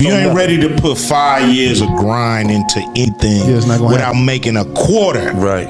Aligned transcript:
You 0.00 0.08
ain't 0.12 0.34
ready 0.34 0.58
to 0.60 0.80
put 0.80 0.96
five 0.96 1.48
years 1.52 1.82
of 1.82 1.88
grind 1.90 2.50
into 2.50 2.80
anything 2.96 3.48
Yeah, 3.48 3.56
it's 3.56 3.66
not 3.66 3.78
gonna 3.80 3.92
without 3.92 4.14
making 4.14 4.56
a 4.56 4.64
quarter. 4.74 5.30
Right. 5.34 5.68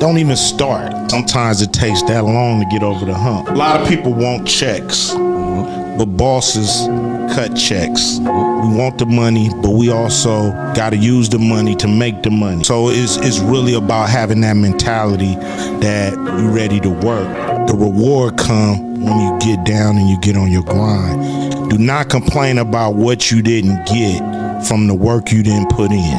Don't 0.00 0.16
even 0.18 0.36
start. 0.36 1.10
Sometimes 1.10 1.60
it 1.60 1.72
takes 1.72 2.02
that 2.04 2.24
long 2.24 2.60
to 2.60 2.66
get 2.70 2.82
over 2.82 3.04
the 3.04 3.14
hump. 3.14 3.48
A 3.48 3.52
lot 3.52 3.80
of 3.80 3.88
people 3.88 4.14
want 4.14 4.48
checks, 4.48 5.12
but 5.12 6.06
bosses 6.06 6.86
cut 7.34 7.54
checks. 7.56 8.18
We 8.18 8.74
want 8.76 8.98
the 8.98 9.06
money, 9.06 9.50
but 9.60 9.70
we 9.70 9.90
also 9.90 10.50
got 10.74 10.90
to 10.90 10.96
use 10.96 11.28
the 11.28 11.38
money 11.38 11.74
to 11.76 11.88
make 11.88 12.22
the 12.22 12.30
money. 12.30 12.64
So 12.64 12.88
it's, 12.88 13.16
it's 13.18 13.38
really 13.38 13.74
about 13.74 14.08
having 14.08 14.40
that 14.42 14.54
mentality 14.54 15.34
that 15.80 16.14
you're 16.14 16.50
ready 16.50 16.80
to 16.80 16.90
work. 16.90 17.28
The 17.68 17.74
reward 17.74 18.38
come 18.38 19.02
when 19.02 19.18
you 19.20 19.38
get 19.40 19.64
down 19.66 19.96
and 19.96 20.08
you 20.08 20.18
get 20.20 20.36
on 20.36 20.50
your 20.50 20.64
grind. 20.64 21.47
Do 21.68 21.76
not 21.76 22.08
complain 22.08 22.58
about 22.58 22.94
what 22.94 23.30
you 23.30 23.42
didn't 23.42 23.86
get 23.86 24.66
from 24.66 24.86
the 24.86 24.94
work 24.94 25.30
you 25.30 25.42
didn't 25.42 25.68
put 25.70 25.90
in. 25.90 26.18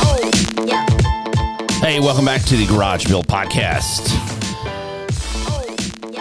Oh, 0.00 1.78
hey, 1.82 1.98
welcome 2.00 2.26
back 2.26 2.42
to 2.42 2.56
the 2.56 2.66
Garage 2.66 3.06
Built 3.06 3.26
Podcast. 3.26 4.37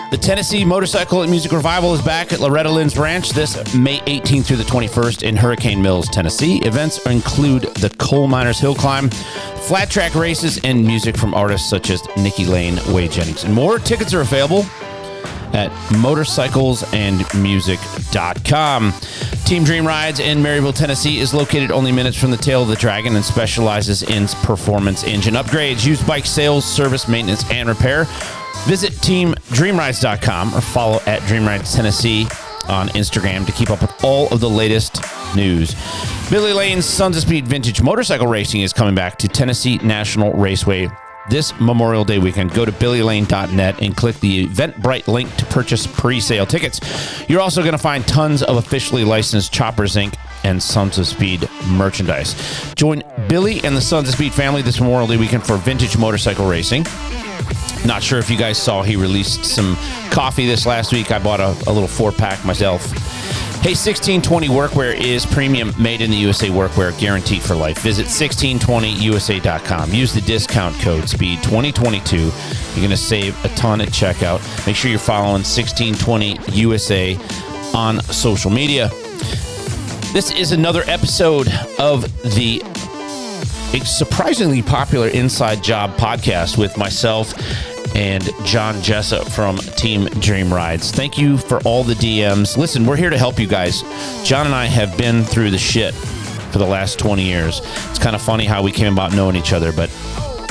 The 0.10 0.18
Tennessee 0.18 0.64
Motorcycle 0.64 1.24
and 1.24 1.30
Music 1.30 1.52
Revival 1.52 1.94
is 1.94 2.02
back 2.02 2.32
at 2.32 2.40
Loretta 2.40 2.70
Lynn's 2.70 2.98
Ranch 2.98 3.32
this 3.32 3.76
May 3.76 4.00
18th 4.00 4.46
through 4.46 4.56
the 4.56 4.64
21st 4.64 5.24
in 5.24 5.36
Hurricane 5.36 5.82
Mills, 5.82 6.08
Tennessee. 6.08 6.60
Events 6.60 7.06
include 7.06 7.64
the 7.64 7.90
Coal 7.98 8.30
Miners 8.30 8.58
Hill 8.58 8.74
Climb, 8.74 9.10
flat 9.10 9.90
track 9.90 10.16
races, 10.16 10.62
and 10.64 10.82
music 10.82 11.18
from 11.18 11.34
artists 11.34 11.70
such 11.70 11.90
as 11.90 12.02
Nikki 12.16 12.46
Lane, 12.46 12.78
Whey 12.94 13.10
Jennings, 13.10 13.44
and 13.44 13.54
more. 13.54 13.80
Tickets 13.80 14.14
are 14.14 14.22
available 14.22 14.60
at 15.54 15.72
motorcyclesandmusic.com. 15.98 18.94
Team 19.46 19.64
Dream 19.66 19.86
Rides 19.86 20.22
in 20.22 20.38
Maryville, 20.40 20.74
Tennessee 20.74 21.20
is 21.20 21.34
located 21.34 21.70
only 21.70 21.92
minutes 21.92 22.18
from 22.18 22.32
the 22.32 22.38
tail 22.38 22.62
of 22.62 22.70
the 22.70 22.78
dragon 22.78 23.14
and 23.18 23.26
specializes 23.26 24.04
in 24.04 24.28
performance 24.46 25.04
engine 25.04 25.34
upgrades, 25.34 25.86
used 25.86 26.08
bike 26.08 26.26
sales, 26.26 26.64
service, 26.64 27.10
maintenance, 27.10 27.44
and 27.52 27.68
repair. 27.68 28.08
Visit 28.66 28.94
teamdreamrides.com 28.94 30.54
or 30.54 30.62
follow 30.62 31.00
at 31.06 31.22
Dream 31.28 31.46
Rides 31.46 31.74
Tennessee 31.74 32.28
on 32.68 32.90
Instagram 32.90 33.46
to 33.46 33.52
keep 33.52 33.70
up 33.70 33.82
with 33.82 34.04
all 34.04 34.28
of 34.34 34.40
the 34.40 34.50
latest 34.50 35.02
news. 35.36 35.74
Billy 36.30 36.52
Lane's 36.52 36.86
Sons 36.86 37.16
of 37.16 37.24
Speed 37.24 37.48
Vintage 37.48 37.82
Motorcycle 37.82 38.28
Racing 38.28 38.62
is 38.62 38.74
coming 38.74 38.94
back 38.94 39.18
to 39.20 39.28
Tennessee 39.28 39.78
National 39.78 40.34
Raceway 40.34 40.90
this 41.30 41.58
Memorial 41.60 42.04
Day 42.04 42.20
weekend. 42.20 42.54
Go 42.54 42.66
to 42.66 42.72
billylane.net 42.72 43.82
and 43.82 43.96
click 43.96 44.20
the 44.20 44.48
Eventbrite 44.48 45.08
link 45.08 45.36
to 45.38 45.46
purchase 45.46 45.88
pre-sale 45.88 46.46
tickets. 46.46 46.80
You're 47.30 47.42
also 47.42 47.62
going 47.62 47.74
to 47.74 47.78
find 47.78 48.08
tons 48.08 48.44
of 48.44 48.58
officially 48.58 49.04
licensed 49.04 49.52
Choppers 49.52 49.96
Inc. 49.96 50.16
and 50.44 50.62
Sons 50.62 50.98
of 50.98 51.08
Speed 51.08 51.50
merchandise. 51.68 52.36
Join 52.76 53.04
Billy 53.28 53.64
and 53.64 53.76
the 53.76 53.82
Sons 53.82 54.08
of 54.10 54.16
Speed 54.16 54.34
family 54.34 54.62
this 54.62 54.80
Memorial 54.80 55.08
Day 55.08 55.18
weekend 55.18 55.46
for 55.46 55.58
vintage 55.58 55.98
motorcycle 55.98 56.48
racing. 56.48 56.86
Not 57.86 58.04
sure 58.04 58.20
if 58.20 58.30
you 58.30 58.38
guys 58.38 58.58
saw, 58.58 58.82
he 58.82 58.96
released 58.96 59.46
some 59.46 59.76
coffee 60.12 60.46
this 60.46 60.66
last 60.66 60.92
week. 60.92 61.12
I 61.12 61.20
bought 61.20 61.40
a, 61.40 61.50
a 61.70 61.72
little 61.72 61.88
four 61.88 62.12
pack 62.12 62.44
myself. 62.44 62.84
Hey, 63.60 63.72
1620 63.74 64.48
Workwear 64.48 64.94
is 64.96 65.26
premium 65.26 65.74
made 65.78 66.00
in 66.02 66.10
the 66.12 66.16
USA 66.18 66.48
workwear 66.48 66.98
guaranteed 66.98 67.42
for 67.42 67.54
life. 67.56 67.80
Visit 67.80 68.06
1620USA.com. 68.06 69.94
Use 69.94 70.14
the 70.14 70.22
discount 70.22 70.80
code 70.80 71.04
SPEED2022. 71.04 72.14
You're 72.14 72.78
going 72.78 72.90
to 72.92 72.96
save 72.96 73.36
a 73.44 73.50
ton 73.50 73.82
at 73.82 73.90
checkout. 73.90 74.40
Make 74.66 74.78
sure 74.78 74.90
you're 74.90 75.00
following 75.00 75.42
1620USA 75.42 77.18
on 77.76 78.00
social 78.04 78.52
media. 78.52 78.90
This 80.14 80.32
is 80.32 80.54
another 80.54 80.84
episode 80.86 81.50
of 81.78 82.04
the 82.36 82.62
surprisingly 83.84 84.62
popular 84.62 85.10
Inside 85.10 85.62
Job 85.64 85.98
podcast 85.98 86.58
with 86.58 86.78
myself 86.78 87.34
and 87.96 88.30
John 88.44 88.82
Jessup 88.82 89.28
from 89.30 89.58
Team 89.58 90.06
Dream 90.06 90.54
Rides. 90.54 90.92
Thank 90.92 91.18
you 91.18 91.38
for 91.38 91.60
all 91.60 91.84
the 91.84 91.94
DMs. 91.94 92.58
Listen, 92.58 92.86
we're 92.86 92.96
here 92.96 93.10
to 93.10 93.18
help 93.18 93.40
you 93.40 93.48
guys. 93.48 93.82
John 94.24 94.46
and 94.46 94.56
I 94.56 94.66
have 94.66 94.98
been 94.98 95.24
through 95.24 95.52
the 95.52 95.58
shit 95.58 95.94
for 96.52 96.60
the 96.60 96.66
last 96.66 97.00
20 97.00 97.24
years. 97.24 97.62
It's 97.90 98.00
kind 98.00 98.16
of 98.16 98.22
funny 98.22 98.46
how 98.46 98.64
we 98.64 98.72
came 98.72 98.94
about 98.94 99.14
knowing 99.14 99.36
each 99.36 99.54
other, 99.54 99.72
but 99.72 99.90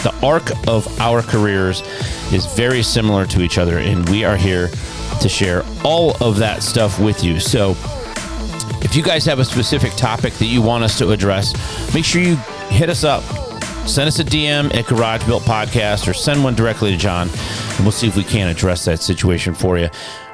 the 0.03 0.15
arc 0.23 0.51
of 0.69 0.87
our 1.01 1.23
careers 1.23 1.83
is 2.33 2.47
very 2.55 2.83
similar 2.83 3.27
to 3.27 3.43
each 3.43 3.59
other, 3.59 3.79
and 3.79 4.09
we 4.09 4.25
are 4.25 4.37
here 4.37 4.69
to 5.21 5.29
share 5.29 5.65
all 5.85 6.17
of 6.23 6.37
that 6.37 6.63
stuff 6.63 7.01
with 7.01 7.25
you. 7.25 7.41
So, 7.41 7.71
if 8.83 8.95
you 8.95 9.03
guys 9.03 9.25
have 9.25 9.39
a 9.39 9.45
specific 9.45 9.93
topic 9.95 10.35
that 10.35 10.47
you 10.47 10.63
want 10.63 10.85
us 10.85 10.99
to 10.99 11.11
address, 11.11 11.55
make 11.95 12.05
sure 12.05 12.23
you 12.23 12.37
hit 12.69 12.89
us 12.89 13.05
up. 13.05 13.25
Send 13.87 14.09
us 14.09 14.19
a 14.19 14.25
DM 14.25 14.75
at 14.75 14.87
Garage 14.87 15.25
Built 15.25 15.45
Podcast 15.45 16.07
or 16.07 16.13
send 16.13 16.43
one 16.45 16.55
directly 16.55 16.91
to 16.91 16.97
John, 16.99 17.29
and 17.31 17.81
we'll 17.81 17.93
see 17.93 18.07
if 18.07 18.17
we 18.17 18.25
can 18.25 18.49
address 18.49 18.85
that 18.85 19.01
situation 19.03 19.55
for 19.55 19.79
you. 19.79 19.89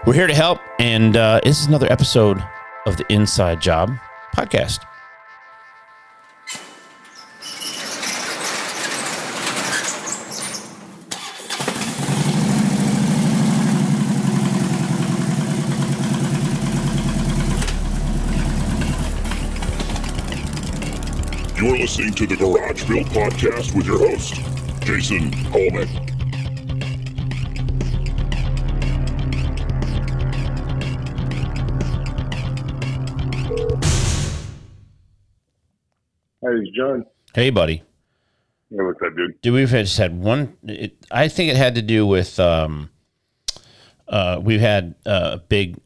We're 0.04 0.14
here 0.14 0.26
to 0.26 0.34
help, 0.34 0.60
and 0.80 1.16
uh, 1.16 1.40
this 1.44 1.60
is 1.60 1.66
another 1.66 1.90
episode 1.92 2.42
of 2.86 2.96
the 2.96 3.04
Inside 3.12 3.60
Job 3.60 3.94
Podcast. 4.34 4.80
You're 21.62 21.78
listening 21.78 22.12
to 22.14 22.26
the 22.26 22.34
Garage 22.34 22.82
Built 22.88 23.06
Podcast 23.06 23.76
with 23.76 23.86
your 23.86 24.00
host, 24.00 24.34
Jason 24.84 25.30
Hallman. 25.52 25.86
Hey, 36.40 36.48
it's 36.50 36.76
John. 36.76 37.04
Hey, 37.34 37.50
buddy. 37.50 37.82
Yeah, 38.70 38.82
what's 38.82 39.00
up, 39.02 39.14
dude? 39.16 39.40
Do 39.42 39.52
we've 39.52 39.70
had- 39.70 39.84
just 39.86 39.98
had 39.98 40.18
one? 40.18 40.56
It, 40.64 40.96
I 41.10 41.28
think 41.28 41.50
it 41.50 41.56
had 41.56 41.74
to 41.76 41.82
do 41.82 42.06
with 42.06 42.40
um, 42.40 42.90
uh, 44.08 44.40
we've 44.42 44.60
had 44.60 44.94
uh, 45.06 45.30
a 45.34 45.38
big 45.38 45.76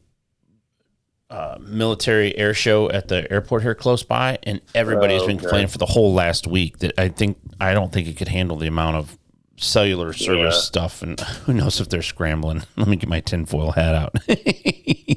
uh, 1.29 1.57
military 1.59 2.37
air 2.37 2.53
show 2.53 2.89
at 2.89 3.07
the 3.09 3.29
airport 3.31 3.61
here 3.63 3.75
close 3.75 4.03
by, 4.03 4.37
and 4.43 4.61
everybody's 4.73 5.21
Oh, 5.23 5.27
been 5.27 5.35
okay. 5.37 5.43
complaining 5.43 5.67
for 5.67 5.77
the 5.77 5.85
whole 5.85 6.13
last 6.13 6.47
week 6.47 6.79
that 6.79 6.93
I 6.97 7.09
think 7.09 7.37
I 7.59 7.73
don't 7.73 7.91
think 7.91 8.07
it 8.07 8.15
could 8.17 8.29
handle 8.29 8.55
the 8.57 8.67
amount 8.67 8.95
of 8.97 9.17
cellular 9.57 10.13
service 10.13 10.55
Yeah. 10.55 10.61
stuff, 10.61 11.01
and 11.01 11.19
who 11.45 11.53
knows 11.53 11.81
if 11.81 11.89
they're 11.89 12.01
scrambling. 12.01 12.63
Let 12.77 12.87
me 12.87 12.95
get 12.95 13.09
my 13.09 13.19
tinfoil 13.19 13.71
hat 13.71 13.95
out. 13.95 14.15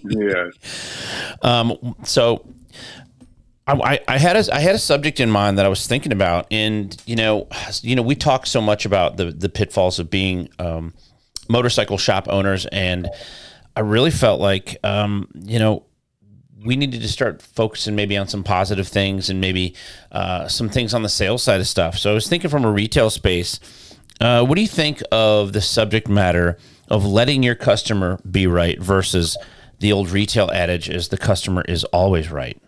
Yeah. 0.03 0.49
Um, 1.43 1.95
so 2.05 2.45
I, 3.67 3.73
I, 3.75 4.01
I 4.09 4.19
had 4.19 4.37
a 4.37 4.55
I 4.55 4.59
had 4.61 4.75
a 4.75 4.79
subject 4.79 5.21
in 5.21 5.31
mind 5.31 5.59
that 5.59 5.67
I 5.67 5.69
was 5.69 5.87
thinking 5.87 6.11
about, 6.11 6.47
and 6.51 6.97
you 7.07 7.15
know, 7.17 7.47
you 7.83 7.95
know, 7.95 8.03
we 8.03 8.15
talk 8.17 8.47
so 8.47 8.61
much 8.61 8.85
about 8.87 9.17
the 9.19 9.27
the 9.27 9.49
pitfalls 9.49 9.99
of 10.01 10.11
being 10.11 10.49
um, 10.59 10.95
motorcycle 11.49 11.99
shop 11.99 12.27
owners, 12.29 12.67
and 12.67 13.09
I 13.77 13.81
really 13.81 14.11
felt 14.11 14.41
like 14.41 14.79
um, 14.83 15.29
you 15.35 15.59
know 15.59 15.85
we 16.65 16.77
needed 16.77 17.01
to 17.01 17.09
start 17.09 17.43
focusing 17.43 17.95
maybe 17.95 18.17
on 18.17 18.29
some 18.29 18.45
positive 18.45 18.87
things 18.89 19.31
and 19.31 19.41
maybe 19.41 19.75
uh, 20.13 20.47
some 20.49 20.69
things 20.69 20.93
on 20.95 21.03
the 21.03 21.09
sales 21.09 21.43
side 21.43 21.61
of 21.61 21.67
stuff. 21.67 21.97
So 21.99 22.11
I 22.11 22.15
was 22.15 22.29
thinking 22.29 22.51
from 22.51 22.65
a 22.65 22.71
retail 22.71 23.11
space. 23.11 23.61
Uh, 24.21 24.45
what 24.45 24.57
do 24.57 24.61
you 24.61 24.69
think 24.69 25.03
of 25.11 25.53
the 25.53 25.63
subject 25.63 26.09
matter 26.09 26.59
of 26.89 27.07
letting 27.07 27.43
your 27.43 27.55
customer 27.55 28.19
be 28.31 28.47
right 28.47 28.79
versus 28.81 29.37
the 29.79 29.93
old 29.93 30.11
retail 30.11 30.51
adage 30.51 30.91
is 30.91 31.09
the 31.09 31.17
customer 31.17 31.63
is 31.63 31.85
always 31.85 32.31
right? 32.31 32.61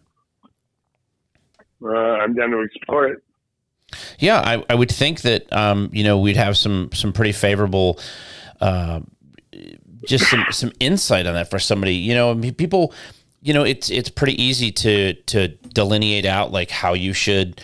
Uh, 1.84 1.88
I'm 1.88 2.34
down 2.34 2.50
to 2.50 2.60
explore 2.60 3.08
it. 3.08 3.22
Yeah, 4.18 4.40
I, 4.40 4.64
I 4.70 4.74
would 4.74 4.90
think 4.90 5.22
that 5.22 5.52
um, 5.52 5.90
you 5.92 6.04
know 6.04 6.18
we'd 6.18 6.36
have 6.36 6.56
some 6.56 6.88
some 6.94 7.12
pretty 7.12 7.32
favorable, 7.32 8.00
uh, 8.60 9.00
just 10.06 10.30
some 10.30 10.46
some 10.50 10.72
insight 10.80 11.26
on 11.26 11.34
that 11.34 11.50
for 11.50 11.58
somebody. 11.58 11.96
You 11.96 12.14
know, 12.14 12.30
I 12.30 12.34
mean, 12.34 12.54
people, 12.54 12.94
you 13.42 13.52
know, 13.52 13.64
it's 13.64 13.90
it's 13.90 14.08
pretty 14.08 14.40
easy 14.40 14.70
to 14.70 15.14
to 15.14 15.48
delineate 15.48 16.24
out 16.24 16.52
like 16.52 16.70
how 16.70 16.94
you 16.94 17.12
should. 17.12 17.60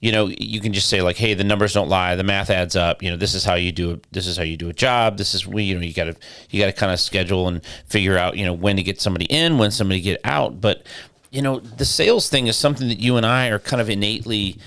You 0.00 0.12
know, 0.12 0.26
you 0.26 0.60
can 0.60 0.74
just 0.74 0.88
say 0.88 1.00
like, 1.00 1.16
"Hey, 1.16 1.32
the 1.32 1.42
numbers 1.42 1.72
don't 1.72 1.88
lie. 1.88 2.14
The 2.16 2.22
math 2.22 2.50
adds 2.50 2.76
up. 2.76 3.02
You 3.02 3.10
know, 3.10 3.16
this 3.16 3.34
is 3.34 3.44
how 3.44 3.54
you 3.54 3.72
do 3.72 3.92
it. 3.92 4.06
This 4.12 4.26
is 4.26 4.36
how 4.36 4.42
you 4.42 4.58
do 4.58 4.68
a 4.68 4.74
job. 4.74 5.16
This 5.16 5.34
is 5.34 5.46
we. 5.46 5.64
You 5.64 5.74
know, 5.74 5.80
you 5.80 5.94
got 5.94 6.04
to 6.04 6.16
you 6.50 6.60
got 6.60 6.66
to 6.66 6.72
kind 6.72 6.92
of 6.92 7.00
schedule 7.00 7.48
and 7.48 7.64
figure 7.86 8.18
out. 8.18 8.36
You 8.36 8.44
know, 8.44 8.52
when 8.52 8.76
to 8.76 8.82
get 8.82 9.00
somebody 9.00 9.24
in, 9.24 9.56
when 9.56 9.70
somebody 9.70 10.02
get 10.02 10.20
out. 10.22 10.60
But 10.60 10.86
you 11.30 11.42
know 11.42 11.60
the 11.60 11.84
sales 11.84 12.28
thing 12.28 12.46
is 12.46 12.56
something 12.56 12.88
that 12.88 13.00
you 13.00 13.16
and 13.16 13.26
I 13.26 13.48
are 13.48 13.58
kind 13.58 13.80
of 13.80 13.90
innately 13.90 14.58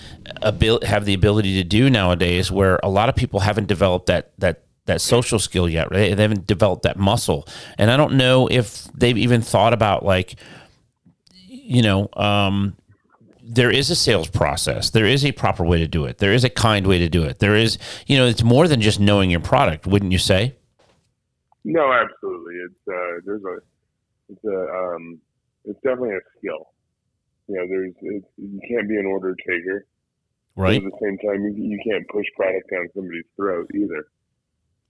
uh, 0.41 0.49
abil- 0.49 0.81
have 0.85 1.05
the 1.05 1.13
ability 1.13 1.55
to 1.55 1.63
do 1.63 1.89
nowadays 1.89 2.51
where 2.51 2.79
a 2.83 2.89
lot 2.89 3.07
of 3.07 3.15
people 3.15 3.39
haven't 3.39 3.67
developed 3.67 4.07
that 4.07 4.31
that 4.39 4.63
that 4.85 5.01
social 5.01 5.39
skill 5.39 5.69
yet. 5.69 5.91
Right? 5.91 6.15
They 6.15 6.21
haven't 6.21 6.47
developed 6.47 6.83
that 6.83 6.97
muscle, 6.97 7.47
and 7.77 7.91
I 7.91 7.97
don't 7.97 8.13
know 8.13 8.47
if 8.47 8.85
they've 8.93 9.17
even 9.17 9.41
thought 9.41 9.73
about 9.73 10.03
like, 10.03 10.35
you 11.47 11.81
know, 11.81 12.09
um, 12.13 12.75
there 13.41 13.71
is 13.71 13.89
a 13.89 13.95
sales 13.95 14.29
process. 14.29 14.91
There 14.91 15.05
is 15.05 15.25
a 15.25 15.31
proper 15.31 15.65
way 15.65 15.79
to 15.79 15.87
do 15.87 16.05
it. 16.05 16.19
There 16.19 16.33
is 16.33 16.43
a 16.43 16.49
kind 16.49 16.85
way 16.85 16.99
to 16.99 17.09
do 17.09 17.23
it. 17.23 17.39
There 17.39 17.55
is, 17.55 17.79
you 18.05 18.17
know, 18.17 18.27
it's 18.27 18.43
more 18.43 18.67
than 18.67 18.79
just 18.79 18.99
knowing 18.99 19.31
your 19.31 19.39
product, 19.39 19.87
wouldn't 19.87 20.11
you 20.11 20.19
say? 20.19 20.55
No, 21.63 21.91
absolutely. 21.91 22.55
It's 22.55 22.87
uh, 22.87 23.21
there's 23.25 23.43
a 23.43 23.57
it's 24.29 24.43
a 24.43 24.73
um, 24.73 25.19
it's 25.65 25.79
definitely 25.81 26.15
a 26.15 26.21
skill. 26.37 26.69
You 27.47 27.55
know, 27.55 27.67
there's 27.67 27.93
it's, 28.01 28.27
you 28.37 28.59
can't 28.67 28.87
be 28.87 28.97
an 28.97 29.07
order 29.07 29.35
taker. 29.35 29.85
Right. 30.55 30.81
But 30.81 30.87
at 30.87 30.99
the 30.99 31.05
same 31.05 31.17
time, 31.17 31.43
you, 31.43 31.53
you 31.55 31.79
can't 31.83 32.07
push 32.09 32.25
product 32.35 32.69
down 32.71 32.87
somebody's 32.93 33.25
throat 33.35 33.69
either. 33.73 34.07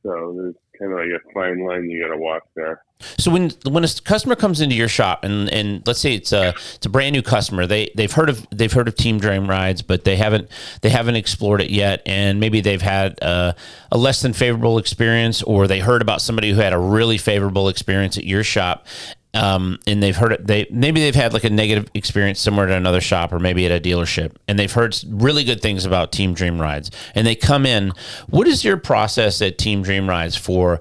So 0.03 0.33
there's 0.37 0.55
kind 0.79 0.91
of 0.93 0.97
like 0.97 1.09
a 1.09 1.33
fine 1.33 1.65
line 1.65 1.89
you 1.89 2.01
got 2.01 2.13
to 2.13 2.17
walk 2.19 2.43
there. 2.55 2.81
So 3.17 3.31
when 3.31 3.51
when 3.65 3.85
a 3.85 3.87
customer 4.03 4.35
comes 4.35 4.59
into 4.59 4.75
your 4.75 4.89
shop 4.89 5.23
and, 5.23 5.49
and 5.49 5.85
let's 5.87 5.99
say 5.99 6.15
it's 6.15 6.33
a 6.33 6.49
it's 6.75 6.85
a 6.85 6.89
brand 6.89 7.13
new 7.13 7.21
customer 7.21 7.65
they 7.65 7.89
they've 7.95 8.11
heard 8.11 8.27
of 8.27 8.45
they've 8.51 8.71
heard 8.71 8.89
of 8.89 8.95
Team 8.95 9.19
Dream 9.19 9.49
Rides 9.49 9.81
but 9.81 10.03
they 10.03 10.17
haven't 10.17 10.49
they 10.81 10.89
haven't 10.89 11.15
explored 11.15 11.61
it 11.61 11.69
yet 11.69 12.01
and 12.05 12.41
maybe 12.41 12.59
they've 12.59 12.81
had 12.81 13.17
a, 13.21 13.55
a 13.89 13.97
less 13.97 14.21
than 14.21 14.33
favorable 14.33 14.77
experience 14.77 15.41
or 15.43 15.65
they 15.65 15.79
heard 15.79 16.01
about 16.01 16.21
somebody 16.21 16.51
who 16.51 16.59
had 16.59 16.73
a 16.73 16.77
really 16.77 17.17
favorable 17.17 17.69
experience 17.69 18.17
at 18.17 18.25
your 18.25 18.43
shop 18.43 18.85
um, 19.33 19.77
and 19.85 20.01
they've 20.01 20.15
heard 20.15 20.31
it. 20.31 20.47
They 20.47 20.67
maybe 20.71 21.01
they've 21.01 21.13
had 21.13 21.33
like 21.33 21.43
a 21.43 21.49
negative 21.49 21.89
experience 21.93 22.39
somewhere 22.39 22.67
at 22.67 22.75
another 22.75 23.01
shop 23.01 23.31
or 23.31 23.39
maybe 23.39 23.65
at 23.65 23.71
a 23.71 23.79
dealership, 23.79 24.35
and 24.47 24.57
they've 24.57 24.71
heard 24.71 24.97
really 25.07 25.43
good 25.43 25.61
things 25.61 25.85
about 25.85 26.11
Team 26.11 26.33
Dream 26.33 26.59
Rides. 26.59 26.89
And 27.13 27.27
they 27.27 27.35
come 27.35 27.65
in. 27.65 27.93
What 28.27 28.47
is 28.47 28.63
your 28.63 28.77
process 28.77 29.41
at 29.41 29.57
Team 29.57 29.83
Dream 29.83 30.09
Rides 30.09 30.35
for, 30.35 30.79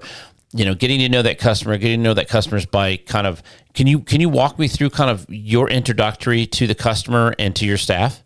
you 0.51 0.65
know, 0.65 0.73
getting 0.73 0.99
to 0.99 1.09
know 1.09 1.21
that 1.21 1.37
customer, 1.37 1.77
getting 1.77 1.99
to 1.99 2.03
know 2.03 2.13
that 2.15 2.27
customer's 2.27 2.65
bike? 2.65 3.05
Kind 3.05 3.27
of, 3.27 3.43
can 3.73 3.85
you 3.85 3.99
can 3.99 4.19
you 4.19 4.29
walk 4.29 4.57
me 4.57 4.67
through 4.67 4.89
kind 4.89 5.11
of 5.11 5.27
your 5.29 5.69
introductory 5.69 6.47
to 6.47 6.65
the 6.65 6.75
customer 6.75 7.35
and 7.37 7.55
to 7.55 7.65
your 7.65 7.77
staff? 7.77 8.23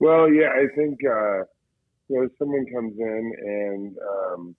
Well, 0.00 0.30
yeah, 0.30 0.48
I 0.48 0.66
think 0.74 0.98
uh, 1.04 1.44
you 2.08 2.22
know 2.22 2.28
someone 2.38 2.64
comes 2.72 2.94
in 2.98 3.32
and. 3.44 3.96
Um, 3.98 4.56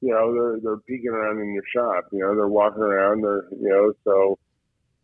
you 0.00 0.10
know, 0.10 0.32
they're 0.32 0.58
they're 0.62 0.82
peeking 0.88 1.10
around 1.10 1.40
in 1.40 1.52
your 1.54 1.64
shop. 1.74 2.06
You 2.12 2.20
know, 2.20 2.34
they're 2.34 2.48
walking 2.48 2.82
around. 2.82 3.22
They're 3.22 3.44
you 3.52 3.68
know, 3.68 3.92
so 4.04 4.38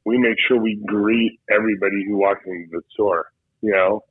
we 0.05 0.19
make 0.19 0.37
sure 0.47 0.61
we 0.61 0.81
greet 0.87 1.41
everybody 1.51 2.05
who 2.07 2.17
walks 2.17 2.45
into 2.47 2.69
the 2.71 2.83
store. 2.93 3.27
You 3.61 3.73
know, 3.73 4.05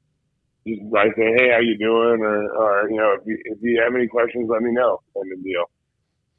just 0.68 0.82
I 0.96 1.08
say, 1.16 1.34
hey, 1.38 1.50
how 1.54 1.60
you 1.62 1.78
doing? 1.78 2.22
Or 2.22 2.54
or 2.56 2.90
you 2.90 2.98
know, 2.98 3.16
if 3.20 3.26
you 3.26 3.38
if 3.46 3.58
you 3.62 3.82
have 3.84 3.96
any 3.96 4.08
questions, 4.08 4.48
let 4.50 4.62
me 4.62 4.72
know. 4.72 5.02
Kind 5.16 5.34
of 5.34 5.44
deal. 5.44 5.66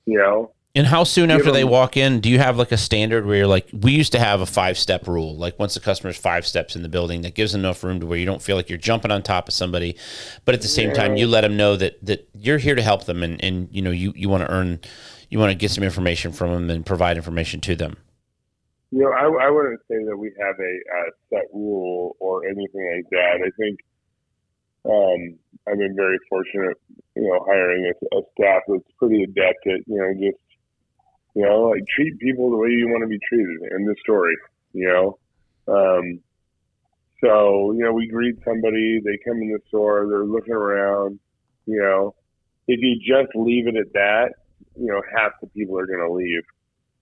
You 0.04 0.19
know, 0.19 0.52
and 0.76 0.87
how 0.87 1.05
soon 1.05 1.31
after 1.31 1.50
they 1.50 1.64
walk 1.64 1.96
in, 1.96 2.20
do 2.20 2.28
you 2.28 2.38
have 2.38 2.58
like 2.58 2.70
a 2.70 2.76
standard 2.76 3.25
where 3.25 3.37
you're 3.37 3.46
like, 3.46 3.67
we 3.73 3.93
used 3.93 4.12
to 4.12 4.19
have 4.19 4.43
a 4.43 4.46
five 4.46 4.76
step 4.76 5.08
rule. 5.08 5.34
Like 5.34 5.58
once 5.58 5.73
the 5.73 5.81
customer's 5.81 6.19
five 6.19 6.46
steps 6.46 6.76
in 6.76 6.82
the 6.82 6.88
building, 6.90 7.23
that 7.23 7.34
gives 7.34 7.55
enough 7.55 7.82
room 7.82 7.99
to 8.00 8.06
where 8.06 8.19
you 8.19 8.26
don't 8.26 8.43
feel 8.43 8.56
like 8.56 8.69
you're 8.69 8.78
jumping 8.78 9.11
on 9.11 9.23
top 9.23 9.49
of 9.49 9.55
somebody, 9.55 9.96
but 10.44 10.55
at 10.55 10.61
the 10.61 10.69
same 10.69 10.90
yeah. 10.90 10.94
time, 10.94 11.17
you 11.17 11.26
let 11.26 11.40
them 11.40 11.56
know 11.56 11.76
that 11.76 12.05
that 12.05 12.28
you're 12.34 12.58
here 12.58 12.75
to 12.75 12.82
help 12.82 13.06
them, 13.06 13.23
and 13.23 13.43
and 13.43 13.69
you 13.73 13.81
know 13.81 13.90
you 13.90 14.12
you 14.14 14.28
want 14.28 14.43
to 14.43 14.52
earn, 14.52 14.78
you 15.31 15.38
want 15.38 15.50
to 15.50 15.56
get 15.56 15.70
some 15.70 15.82
information 15.82 16.31
from 16.31 16.50
them 16.50 16.69
and 16.69 16.84
provide 16.84 17.17
information 17.17 17.58
to 17.62 17.75
them. 17.75 17.96
You 18.90 19.00
know, 19.00 19.12
I, 19.12 19.46
I 19.46 19.50
wouldn't 19.50 19.81
say 19.88 20.05
that 20.06 20.17
we 20.17 20.31
have 20.38 20.56
a, 20.61 20.62
a 20.62 21.02
set 21.31 21.46
rule 21.55 22.17
or 22.20 22.44
anything 22.44 22.93
like 22.94 23.08
that. 23.11 23.40
I 23.43 23.50
think 23.58 23.81
um, 24.84 25.38
I've 25.67 25.78
been 25.78 25.96
very 25.96 26.19
fortunate, 26.28 26.76
you 27.17 27.23
know, 27.23 27.44
hiring 27.49 27.90
a, 27.90 28.17
a 28.17 28.20
staff 28.38 28.62
that's 28.69 28.84
pretty 28.99 29.25
adept 29.25 29.67
at, 29.67 29.81
you 29.87 29.96
know, 29.96 30.12
just 30.20 30.38
you 31.37 31.43
know, 31.43 31.69
like 31.69 31.85
treat 31.94 32.19
people 32.19 32.49
the 32.49 32.56
way 32.56 32.71
you 32.71 32.88
want 32.88 33.03
to 33.03 33.09
be 33.09 33.21
treated 33.29 33.61
in 33.77 33.85
the 33.85 33.94
story. 34.00 34.35
You 34.73 34.88
know, 34.88 35.19
um, 35.69 36.21
so 37.23 37.73
you 37.73 37.85
know, 37.85 37.93
we 37.93 38.09
greet 38.09 38.37
somebody. 38.43 39.00
They 39.05 39.19
come 39.23 39.37
in 39.43 39.53
the 39.53 39.61
store. 39.69 40.06
They're 40.09 40.25
looking 40.25 40.55
around. 40.55 41.21
You 41.67 41.83
know, 41.83 42.15
if 42.67 42.81
you 42.81 42.97
just 43.00 43.37
leave 43.37 43.69
it 43.69 43.77
at 43.77 43.93
that, 43.93 44.31
you 44.77 44.87
know, 44.87 45.03
half 45.15 45.33
the 45.43 45.49
people 45.49 45.79
are 45.79 45.87
going 45.87 46.00
to 46.00 46.12
leave. 46.12 46.43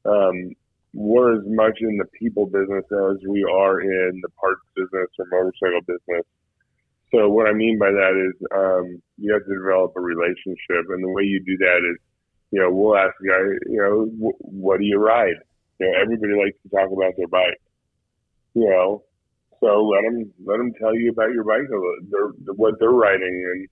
Um, 0.04 0.56
we're 0.94 1.38
as 1.38 1.44
much 1.46 1.78
in 1.80 1.96
the 1.96 2.06
people 2.18 2.46
business 2.46 2.84
as 2.90 3.18
we 3.28 3.44
are 3.44 3.80
in 3.80 4.20
the 4.20 4.30
parts 4.30 4.62
business 4.74 5.10
or 5.16 5.26
motorcycle 5.30 5.80
business. 5.86 6.26
So 7.14 7.28
what 7.28 7.46
I 7.46 7.52
mean 7.52 7.78
by 7.78 7.92
that 7.92 8.14
is 8.18 8.34
um, 8.50 9.00
you 9.16 9.32
have 9.32 9.46
to 9.46 9.54
develop 9.54 9.92
a 9.96 10.00
relationship, 10.00 10.90
and 10.90 11.04
the 11.04 11.10
way 11.10 11.22
you 11.22 11.38
do 11.46 11.56
that 11.58 11.78
is 11.78 11.98
you 12.54 12.60
know, 12.60 12.70
we'll 12.70 12.96
ask 12.96 13.14
the 13.18 13.26
guy, 13.26 13.42
you 13.66 13.82
know, 13.82 14.06
what 14.38 14.78
do 14.78 14.84
you 14.84 14.96
ride? 14.96 15.42
You 15.80 15.90
know, 15.90 15.92
everybody 16.00 16.34
likes 16.38 16.56
to 16.62 16.68
talk 16.70 16.86
about 16.86 17.14
their 17.16 17.26
bike. 17.26 17.58
You 18.54 18.70
know, 18.70 19.02
so 19.58 19.82
let 19.82 20.02
them 20.06 20.32
let 20.46 20.58
them 20.58 20.72
tell 20.80 20.94
you 20.94 21.10
about 21.10 21.32
your 21.32 21.42
bike, 21.42 21.66
their, 21.66 22.54
what 22.54 22.74
they're 22.78 22.90
riding, 22.90 23.26
and 23.26 23.68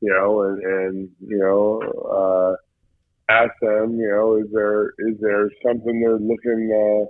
you 0.00 0.10
know, 0.10 0.42
and 0.42 0.58
and 0.60 1.08
you 1.20 1.38
know, 1.38 1.78
uh, 2.02 3.32
ask 3.32 3.52
them, 3.62 3.94
you 3.94 4.10
know, 4.10 4.42
is 4.42 4.50
there 4.52 4.90
is 5.06 5.14
there 5.20 5.48
something 5.64 6.00
they're 6.00 6.18
looking, 6.18 6.66
uh, 6.66 7.06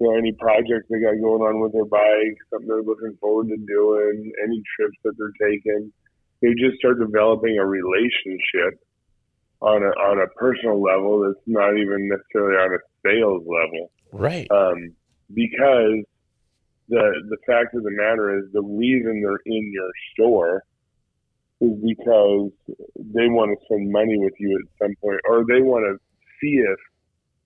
you 0.00 0.04
know, 0.04 0.18
any 0.18 0.32
projects 0.32 0.84
they 0.90 1.00
got 1.00 1.16
going 1.16 1.40
on 1.48 1.62
with 1.62 1.72
their 1.72 1.88
bike, 1.88 2.36
something 2.52 2.68
they're 2.68 2.84
looking 2.84 3.16
forward 3.22 3.48
to 3.48 3.56
doing, 3.56 4.32
any 4.44 4.60
trips 4.76 4.98
that 5.02 5.16
they're 5.16 5.48
taking. 5.48 5.90
They 6.42 6.52
just 6.60 6.76
start 6.76 6.98
developing 7.00 7.56
a 7.56 7.64
relationship 7.64 8.84
on 9.62 9.82
a 9.82 9.90
on 10.10 10.18
a 10.18 10.26
personal 10.36 10.82
level 10.82 11.22
that's 11.22 11.46
not 11.46 11.78
even 11.78 12.08
necessarily 12.08 12.56
on 12.56 12.74
a 12.74 12.78
sales 13.06 13.42
level. 13.46 13.90
Right. 14.12 14.50
Um, 14.50 14.94
because 15.32 16.04
the 16.88 17.22
the 17.28 17.38
fact 17.46 17.74
of 17.74 17.84
the 17.84 17.90
matter 17.90 18.38
is 18.38 18.44
the 18.52 18.62
reason 18.62 19.22
they're 19.22 19.40
in 19.46 19.72
your 19.72 19.90
store 20.12 20.64
is 21.60 21.78
because 21.80 22.50
they 22.96 23.28
want 23.28 23.56
to 23.56 23.64
spend 23.64 23.90
money 23.90 24.18
with 24.18 24.34
you 24.38 24.58
at 24.58 24.84
some 24.84 24.94
point, 25.00 25.20
or 25.28 25.44
they 25.48 25.62
want 25.62 25.84
to 25.86 25.96
see 26.40 26.56
if 26.56 26.78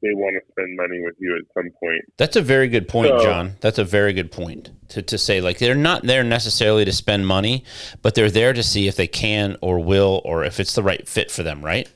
they 0.03 0.15
want 0.15 0.37
to 0.41 0.53
spend 0.53 0.77
money 0.77 1.01
with 1.05 1.15
you 1.19 1.37
at 1.37 1.45
some 1.55 1.71
point. 1.81 2.03
That's 2.17 2.37
a 2.37 2.43
very 2.43 2.69
good 2.69 2.89
point, 2.89 3.09
so, 3.19 3.25
John. 3.25 3.57
That's 3.61 3.79
a 3.79 3.85
very 3.85 4.13
good 4.15 4.33
point 4.33 4.71
to, 4.89 5.03
to 5.03 5.19
say 5.19 5.43
like 5.43 5.59
they're 5.59 5.75
not 5.75 6.03
there 6.03 6.25
necessarily 6.25 6.87
to 6.87 6.93
spend 6.93 7.27
money, 7.27 7.65
but 8.01 8.15
they're 8.15 8.31
there 8.31 8.55
to 8.55 8.63
see 8.63 8.89
if 8.89 8.97
they 8.97 9.07
can 9.07 9.57
or 9.61 9.79
will 9.79 10.23
or 10.25 10.45
if 10.45 10.61
it's 10.61 10.75
the 10.75 10.83
right 10.83 11.07
fit 11.07 11.31
for 11.31 11.43
them, 11.43 11.63
right? 11.63 11.89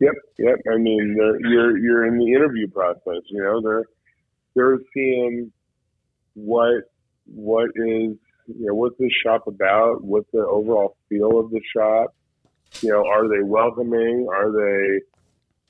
Yep, 0.00 0.14
yep. 0.38 0.58
I 0.72 0.76
mean, 0.76 1.16
you're 1.16 1.76
you're 1.76 2.06
in 2.06 2.18
the 2.18 2.32
interview 2.32 2.68
process. 2.68 3.22
You 3.30 3.42
know, 3.42 3.60
they're 3.60 3.84
they're 4.54 4.78
seeing 4.94 5.52
what 6.34 6.84
what 7.26 7.70
is 7.74 8.16
you 8.46 8.66
know 8.66 8.74
what's 8.74 8.96
the 8.98 9.10
shop 9.24 9.46
about, 9.46 10.04
what's 10.04 10.30
the 10.32 10.46
overall 10.46 10.96
feel 11.08 11.38
of 11.38 11.50
the 11.50 11.60
shop. 11.76 12.14
You 12.80 12.90
know, 12.90 13.04
are 13.06 13.28
they 13.28 13.42
welcoming? 13.42 14.28
Are 14.30 14.52
they 14.52 15.00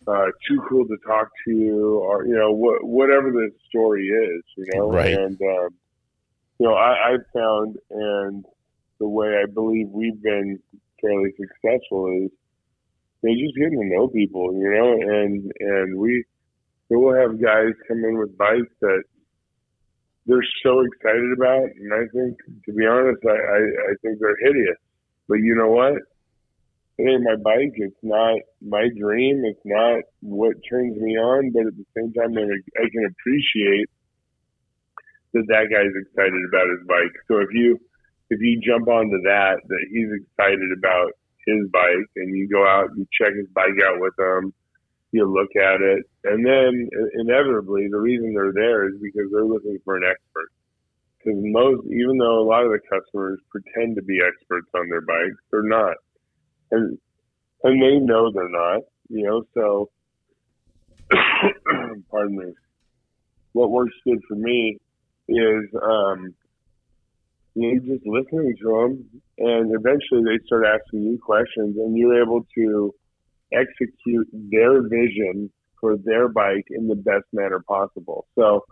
uh, 0.06 0.26
too 0.46 0.62
cool 0.68 0.86
to 0.86 0.96
talk 1.06 1.28
to? 1.46 2.00
Or 2.02 2.26
you 2.26 2.34
know, 2.34 2.52
what 2.52 2.84
whatever 2.84 3.30
the 3.30 3.50
story 3.68 4.08
is. 4.08 4.42
You 4.56 4.66
know, 4.74 4.92
right. 4.92 5.14
and 5.14 5.40
um, 5.40 5.68
you 6.58 6.66
know, 6.66 6.74
I, 6.74 7.12
I've 7.12 7.26
found 7.32 7.76
and 7.90 8.44
the 8.98 9.08
way 9.08 9.40
I 9.42 9.46
believe 9.50 9.88
we've 9.90 10.20
been 10.22 10.58
fairly 11.00 11.32
successful 11.36 12.24
is 12.24 12.30
they 13.22 13.34
just 13.34 13.56
getting 13.56 13.80
to 13.80 13.96
know 13.96 14.08
people, 14.08 14.52
you 14.54 14.70
know, 14.70 14.92
and 14.92 15.52
and 15.58 15.98
we 15.98 16.24
we'll 16.88 17.14
have 17.14 17.40
guys 17.40 17.72
come 17.86 18.04
in 18.04 18.18
with 18.18 18.36
bikes 18.38 18.72
that 18.80 19.02
they're 20.26 20.44
so 20.62 20.80
excited 20.80 21.32
about, 21.32 21.72
and 21.72 21.92
I 21.92 22.04
think, 22.12 22.36
to 22.66 22.72
be 22.72 22.84
honest, 22.84 23.24
I, 23.24 23.32
I, 23.32 23.60
I 23.64 23.92
think 24.02 24.20
they're 24.20 24.36
hideous. 24.44 24.76
But 25.26 25.40
you 25.40 25.56
know 25.56 25.72
what? 25.72 25.96
It 26.98 27.08
ain't 27.08 27.24
my 27.24 27.36
bike. 27.36 27.72
It's 27.76 27.96
not 28.02 28.36
my 28.60 28.88
dream. 28.98 29.42
It's 29.44 29.64
not 29.64 30.02
what 30.20 30.56
turns 30.68 31.00
me 31.00 31.16
on. 31.16 31.52
But 31.52 31.68
at 31.68 31.76
the 31.76 31.86
same 31.96 32.12
time, 32.12 32.36
I 32.36 32.86
can 32.90 33.04
appreciate 33.08 33.88
that 35.32 35.46
that 35.48 35.72
guy's 35.72 35.94
excited 35.96 36.42
about 36.48 36.68
his 36.76 36.86
bike. 36.86 37.16
So 37.28 37.38
if 37.38 37.48
you 37.52 37.78
if 38.30 38.40
you 38.40 38.60
jump 38.60 38.88
onto 38.88 39.22
that, 39.22 39.60
that 39.64 39.84
he's 39.90 40.08
excited 40.12 40.68
about 40.76 41.12
his 41.46 41.68
bike 41.72 42.10
and 42.16 42.36
you 42.36 42.48
go 42.48 42.66
out, 42.66 42.90
you 42.96 43.06
check 43.12 43.34
his 43.34 43.48
bike 43.54 43.78
out 43.84 44.00
with 44.00 44.14
him, 44.18 44.52
you 45.12 45.24
look 45.24 45.50
at 45.56 45.80
it, 45.80 46.04
and 46.24 46.44
then 46.44 46.88
inevitably 47.14 47.88
the 47.90 47.98
reason 47.98 48.34
they're 48.34 48.52
there 48.52 48.88
is 48.88 48.94
because 49.00 49.30
they're 49.32 49.44
looking 49.44 49.78
for 49.84 49.96
an 49.96 50.02
expert. 50.04 50.50
Because 51.18 51.38
most, 51.42 51.86
even 51.86 52.18
though 52.18 52.40
a 52.40 52.46
lot 52.46 52.64
of 52.64 52.70
the 52.70 52.80
customers 52.88 53.40
pretend 53.50 53.96
to 53.96 54.02
be 54.02 54.20
experts 54.20 54.68
on 54.74 54.88
their 54.88 55.00
bikes, 55.00 55.42
they're 55.50 55.62
not, 55.62 55.96
and 56.70 56.98
and 57.64 57.82
they 57.82 57.98
know 57.98 58.30
they're 58.30 58.48
not. 58.48 58.82
You 59.08 59.24
know, 59.24 59.42
so 59.54 59.90
pardon 62.10 62.36
me. 62.36 62.52
What 63.52 63.70
works 63.70 63.94
good 64.04 64.20
for 64.28 64.36
me 64.36 64.78
is 65.28 65.64
um, 65.82 66.34
you 67.62 67.80
just 67.80 68.06
listening 68.06 68.54
to 68.62 68.68
them, 68.68 69.22
and 69.38 69.74
eventually 69.74 70.22
they 70.24 70.44
start 70.46 70.64
asking 70.66 71.02
you 71.02 71.18
questions, 71.18 71.76
and 71.76 71.96
you're 71.96 72.22
able 72.22 72.46
to 72.56 72.94
execute 73.52 74.28
their 74.32 74.82
vision 74.82 75.50
for 75.80 75.96
their 75.96 76.28
bike 76.28 76.66
in 76.70 76.88
the 76.88 76.96
best 76.96 77.24
manner 77.32 77.62
possible. 77.66 78.26
So, 78.36 78.64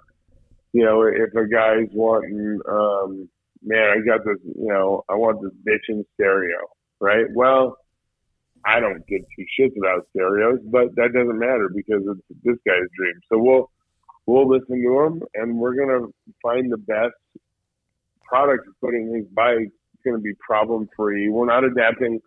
you 0.72 0.84
know, 0.84 1.02
if 1.02 1.34
a 1.34 1.48
guy's 1.48 1.88
wanting, 1.92 2.60
um, 2.68 3.28
man, 3.62 3.90
I 3.90 4.06
got 4.06 4.24
this, 4.24 4.38
you 4.44 4.68
know, 4.68 5.04
I 5.08 5.14
want 5.14 5.40
this 5.40 5.52
bitchin' 5.66 6.04
stereo, 6.14 6.58
right? 7.00 7.26
Well, 7.34 7.76
I 8.64 8.80
don't 8.80 9.06
give 9.06 9.20
two 9.20 9.44
shits 9.58 9.76
about 9.78 10.06
stereos, 10.10 10.58
but 10.64 10.94
that 10.96 11.12
doesn't 11.14 11.38
matter 11.38 11.70
because 11.74 12.02
it's 12.04 12.40
this 12.42 12.56
guy's 12.66 12.88
dream. 12.98 13.14
So 13.30 13.38
we'll 13.38 13.70
we'll 14.26 14.48
listen 14.48 14.82
to 14.82 15.00
him, 15.04 15.22
and 15.34 15.56
we're 15.56 15.76
gonna 15.76 16.08
find 16.42 16.70
the 16.72 16.78
best 16.78 17.14
product 18.28 18.64
to 18.66 18.72
put 18.80 18.94
in 18.94 19.14
his 19.14 19.26
bike. 19.34 19.58
It's 19.94 20.02
gonna 20.04 20.18
be 20.18 20.34
problem 20.34 20.88
free. 20.96 21.28
We're 21.28 21.46
not 21.46 21.64
adapting 21.64 22.20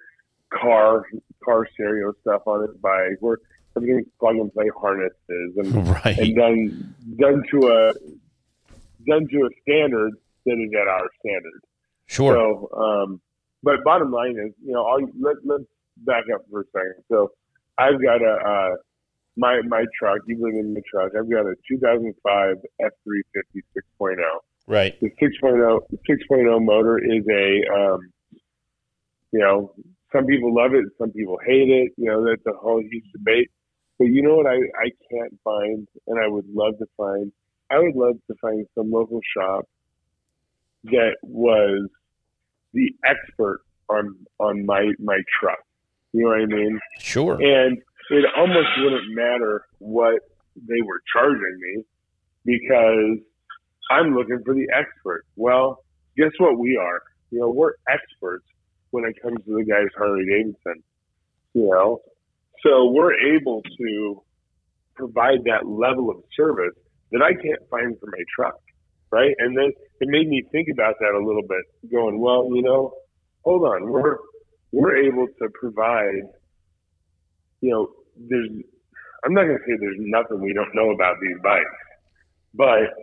car 0.54 1.06
car 1.44 1.68
stereo 1.74 2.14
stuff 2.22 2.44
on 2.46 2.68
his 2.68 2.76
bike. 2.78 3.18
We're 3.22 3.38
everything's 3.76 4.08
plug 4.20 4.36
and 4.36 4.52
play 4.54 4.70
harnesses 4.76 5.14
and 5.58 5.88
Right. 6.06 6.18
and 6.18 6.36
done 6.36 6.96
done 7.20 7.44
to 7.52 7.68
a 7.68 7.94
done 9.08 9.28
to 9.32 9.38
a 9.46 9.50
standard 9.62 10.14
that 10.46 10.54
is 10.54 10.72
at 10.80 10.88
our 10.88 11.08
standard. 11.20 11.62
Sure. 12.08 12.34
So, 12.34 12.70
um, 12.80 13.22
but 13.62 13.84
bottom 13.84 14.12
line 14.12 14.32
is, 14.44 14.54
you 14.66 14.74
know, 14.74 14.82
all, 14.84 15.00
let, 15.20 15.36
let's 15.46 15.64
back 15.98 16.24
up 16.34 16.42
for 16.50 16.62
a 16.62 16.66
second. 16.74 17.04
So, 17.12 17.32
I've 17.78 18.02
got 18.02 18.22
a 18.22 18.34
uh, 18.34 18.76
my 19.38 19.62
my 19.68 19.86
truck. 19.98 20.20
You 20.28 20.38
live 20.44 20.56
in 20.56 20.74
the 20.74 20.82
truck. 20.90 21.12
I've 21.18 21.30
got 21.30 21.46
a 21.46 21.54
2005 21.70 22.56
F350 22.82 23.62
6.0. 24.02 24.18
right. 24.70 24.98
The 25.02 25.10
6.0 25.22 25.80
6.0 26.10 26.66
motor 26.66 26.98
is 27.00 27.26
a, 27.30 27.74
um, 27.76 28.00
you 29.32 29.40
know, 29.40 29.74
some 30.14 30.26
people 30.26 30.56
love 30.56 30.74
it, 30.74 30.86
some 30.98 31.12
people 31.12 31.38
hate 31.46 31.70
it. 31.70 31.92
You 31.98 32.12
know, 32.12 32.26
that's 32.26 32.46
a 32.48 32.58
whole 32.58 32.80
huge 32.80 33.06
debate. 33.12 33.50
But 33.98 34.06
you 34.06 34.22
know 34.22 34.36
what 34.36 34.48
I, 34.48 34.56
I 34.56 34.90
can't 35.12 35.38
find, 35.44 35.88
and 36.08 36.20
I 36.20 36.28
would 36.28 36.48
love 36.54 36.78
to 36.80 36.86
find? 36.96 37.32
I 37.70 37.80
would 37.80 37.96
love 37.96 38.16
to 38.28 38.36
find 38.42 38.66
some 38.74 38.90
local 38.92 39.20
shop 39.38 39.66
that 40.86 41.18
was 41.22 41.90
the 42.74 42.92
expert 43.06 43.62
on 43.90 44.16
on 44.40 44.66
my 44.66 44.92
my 45.00 45.20
truck. 45.40 45.60
You 46.14 46.24
know 46.24 46.30
what 46.30 46.42
I 46.42 46.46
mean? 46.46 46.80
Sure. 47.00 47.34
And 47.34 47.78
it 48.10 48.26
almost 48.38 48.70
wouldn't 48.78 49.14
matter 49.14 49.66
what 49.80 50.22
they 50.56 50.82
were 50.82 51.02
charging 51.14 51.60
me 51.60 51.84
because 52.46 53.20
I'm 53.90 54.16
looking 54.16 54.42
for 54.46 54.54
the 54.54 54.68
expert. 54.76 55.26
Well, 55.36 55.84
guess 56.18 56.32
what 56.38 56.58
we 56.58 56.78
are? 56.78 57.02
You 57.32 57.40
know, 57.40 57.50
we're 57.50 57.74
experts 57.88 58.46
when 58.92 59.06
it 59.06 59.16
comes 59.22 59.38
to 59.46 59.56
the 59.56 59.64
guys 59.64 59.88
Harley 59.98 60.26
Davidson. 60.26 60.84
You 61.54 61.70
know, 61.70 62.02
so 62.66 62.92
we're 62.92 63.14
able 63.36 63.62
to 63.64 64.24
provide 64.96 65.40
that 65.46 65.66
level 65.66 66.10
of 66.12 66.18
service 66.36 66.76
that 67.12 67.22
I 67.22 67.34
can't 67.34 67.62
find 67.72 67.98
for 68.00 68.08
my 68.08 68.24
truck, 68.36 68.60
right? 69.12 69.34
And 69.40 69.58
then 69.58 69.72
it 70.00 70.08
made 70.10 70.28
me 70.28 70.44
think 70.52 70.68
about 70.72 70.96
that 71.00 71.16
a 71.16 71.26
little 71.26 71.42
bit, 71.42 71.92
going, 71.92 72.20
well, 72.20 72.50
you 72.54 72.62
know, 72.62 72.94
hold 73.44 73.64
on, 73.64 73.90
we're 73.90 74.18
we're 74.72 74.98
able 74.98 75.28
to 75.28 75.50
provide, 75.60 76.22
you 77.62 77.72
know, 77.72 77.88
there's 78.16 78.50
I'm 79.26 79.34
not 79.34 79.46
going 79.46 79.58
to 79.58 79.64
say 79.66 79.78
there's 79.80 79.98
nothing 80.00 80.42
we 80.42 80.54
don't 80.54 80.74
know 80.76 80.92
about 80.92 81.16
these 81.22 81.38
bikes, 81.44 81.66
but 82.54 82.94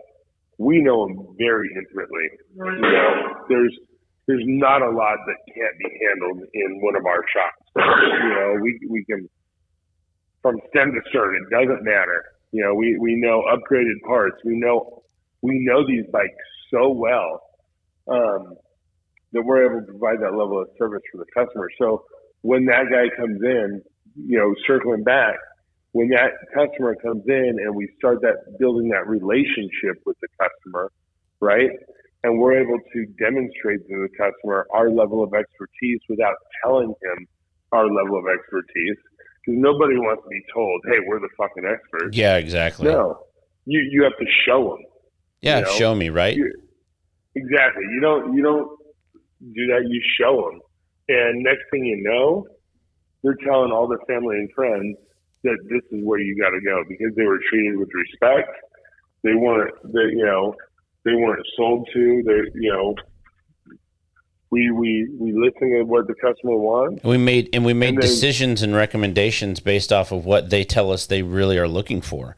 we 0.57 0.81
know 0.81 1.07
them 1.07 1.35
very 1.37 1.69
intimately. 1.75 2.27
You 2.55 2.81
know, 2.81 3.45
there's 3.49 3.77
there's 4.27 4.43
not 4.45 4.81
a 4.81 4.89
lot 4.89 5.17
that 5.25 5.37
can't 5.53 5.77
be 5.79 5.89
handled 6.05 6.47
in 6.53 6.81
one 6.81 6.95
of 6.95 7.05
our 7.05 7.23
shops. 7.31 7.63
You 7.75 8.29
know, 8.29 8.57
we 8.61 8.79
we 8.89 9.05
can 9.05 9.29
from 10.41 10.59
stem 10.69 10.91
to 10.93 11.01
stern. 11.09 11.35
It 11.35 11.49
doesn't 11.49 11.83
matter. 11.83 12.23
You 12.51 12.63
know, 12.63 12.73
we 12.73 12.97
we 12.99 13.15
know 13.15 13.43
upgraded 13.51 14.01
parts. 14.05 14.37
We 14.43 14.57
know 14.57 15.03
we 15.41 15.59
know 15.59 15.85
these 15.87 16.05
bikes 16.11 16.33
so 16.71 16.89
well 16.89 17.41
um, 18.07 18.55
that 19.33 19.43
we're 19.43 19.65
able 19.65 19.85
to 19.85 19.91
provide 19.91 20.19
that 20.21 20.35
level 20.35 20.61
of 20.61 20.69
service 20.77 21.01
for 21.11 21.19
the 21.19 21.25
customer. 21.33 21.69
So 21.77 22.05
when 22.41 22.65
that 22.65 22.85
guy 22.91 23.15
comes 23.15 23.39
in, 23.43 23.81
you 24.15 24.37
know, 24.37 24.53
circling 24.65 25.03
back, 25.03 25.35
when 25.97 26.09
that 26.09 26.29
customer 26.53 26.93
comes 26.95 27.23
in 27.27 27.57
and 27.63 27.75
we 27.75 27.89
start 27.97 28.21
that 28.21 28.35
building 28.59 28.87
that 28.89 29.07
relationship 29.07 29.95
with 30.05 30.15
the 30.21 30.27
customer, 30.39 30.91
right? 31.41 31.71
And 32.23 32.37
we're 32.39 32.59
able 32.61 32.77
to 32.93 32.99
demonstrate 33.17 33.79
to 33.89 33.95
the 34.05 34.09
customer 34.15 34.67
our 34.75 34.91
level 34.91 35.23
of 35.23 35.33
expertise 35.33 35.99
without 36.07 36.35
telling 36.63 36.89
him 37.01 37.17
our 37.71 37.87
level 37.91 38.15
of 38.19 38.25
expertise. 38.27 38.97
Because 39.41 39.57
nobody 39.59 39.97
wants 39.97 40.21
to 40.23 40.29
be 40.29 40.43
told, 40.53 40.81
"Hey, 40.85 40.99
we're 41.07 41.19
the 41.19 41.29
fucking 41.35 41.65
experts." 41.65 42.15
Yeah, 42.15 42.37
exactly. 42.37 42.87
No, 42.89 43.17
you 43.65 43.79
you 43.89 44.03
have 44.03 44.17
to 44.19 44.27
show 44.45 44.69
them. 44.69 44.83
yeah, 45.41 45.59
you 45.59 45.65
know, 45.65 45.71
show 45.71 45.95
me, 45.95 46.09
right? 46.09 46.35
you- 46.37 46.53
Exactly. 47.35 47.83
You 47.93 48.01
don't 48.01 48.35
you 48.35 48.43
don't 48.43 48.67
do 49.57 49.63
that. 49.71 49.81
You 49.87 50.01
show 50.19 50.33
them, 50.49 50.59
and 51.09 51.43
next 51.43 51.63
thing 51.71 51.85
you 51.85 51.97
know, 52.09 52.45
they're 53.23 53.37
telling 53.45 53.71
all 53.71 53.87
their 53.87 54.03
family 54.07 54.37
and 54.37 54.49
friends 54.53 54.97
that 55.43 55.57
this 55.69 55.81
is 55.91 56.03
where 56.03 56.19
you 56.19 56.37
got 56.41 56.49
to 56.51 56.61
go 56.61 56.83
because 56.87 57.15
they 57.15 57.23
were 57.23 57.39
treated 57.49 57.77
with 57.77 57.89
respect. 57.93 58.49
They 59.23 59.33
weren't. 59.33 59.73
They 59.93 60.15
you 60.15 60.25
know 60.25 60.55
they 61.05 61.13
weren't 61.13 61.45
sold 61.55 61.87
to. 61.93 62.23
They 62.25 62.59
you 62.59 62.71
know. 62.71 62.95
We, 64.49 64.71
we 64.71 65.09
we 65.19 65.33
listen 65.33 65.71
to 65.77 65.83
what 65.83 66.07
the 66.07 66.13
customer 66.15 66.55
wants. 66.55 67.03
We 67.03 67.17
made 67.17 67.49
and 67.51 67.65
we 67.65 67.73
made 67.73 67.89
And 67.95 67.97
then- 67.97 68.09
decisions 68.09 68.61
and 68.61 68.73
recommendations 68.73 69.59
based 69.59 69.91
off 69.91 70.13
of 70.13 70.25
what 70.25 70.49
they 70.49 70.63
tell 70.63 70.91
us 70.91 71.05
they 71.05 71.21
really 71.21 71.57
are 71.57 71.67
looking 71.67 71.99
for. 72.01 72.37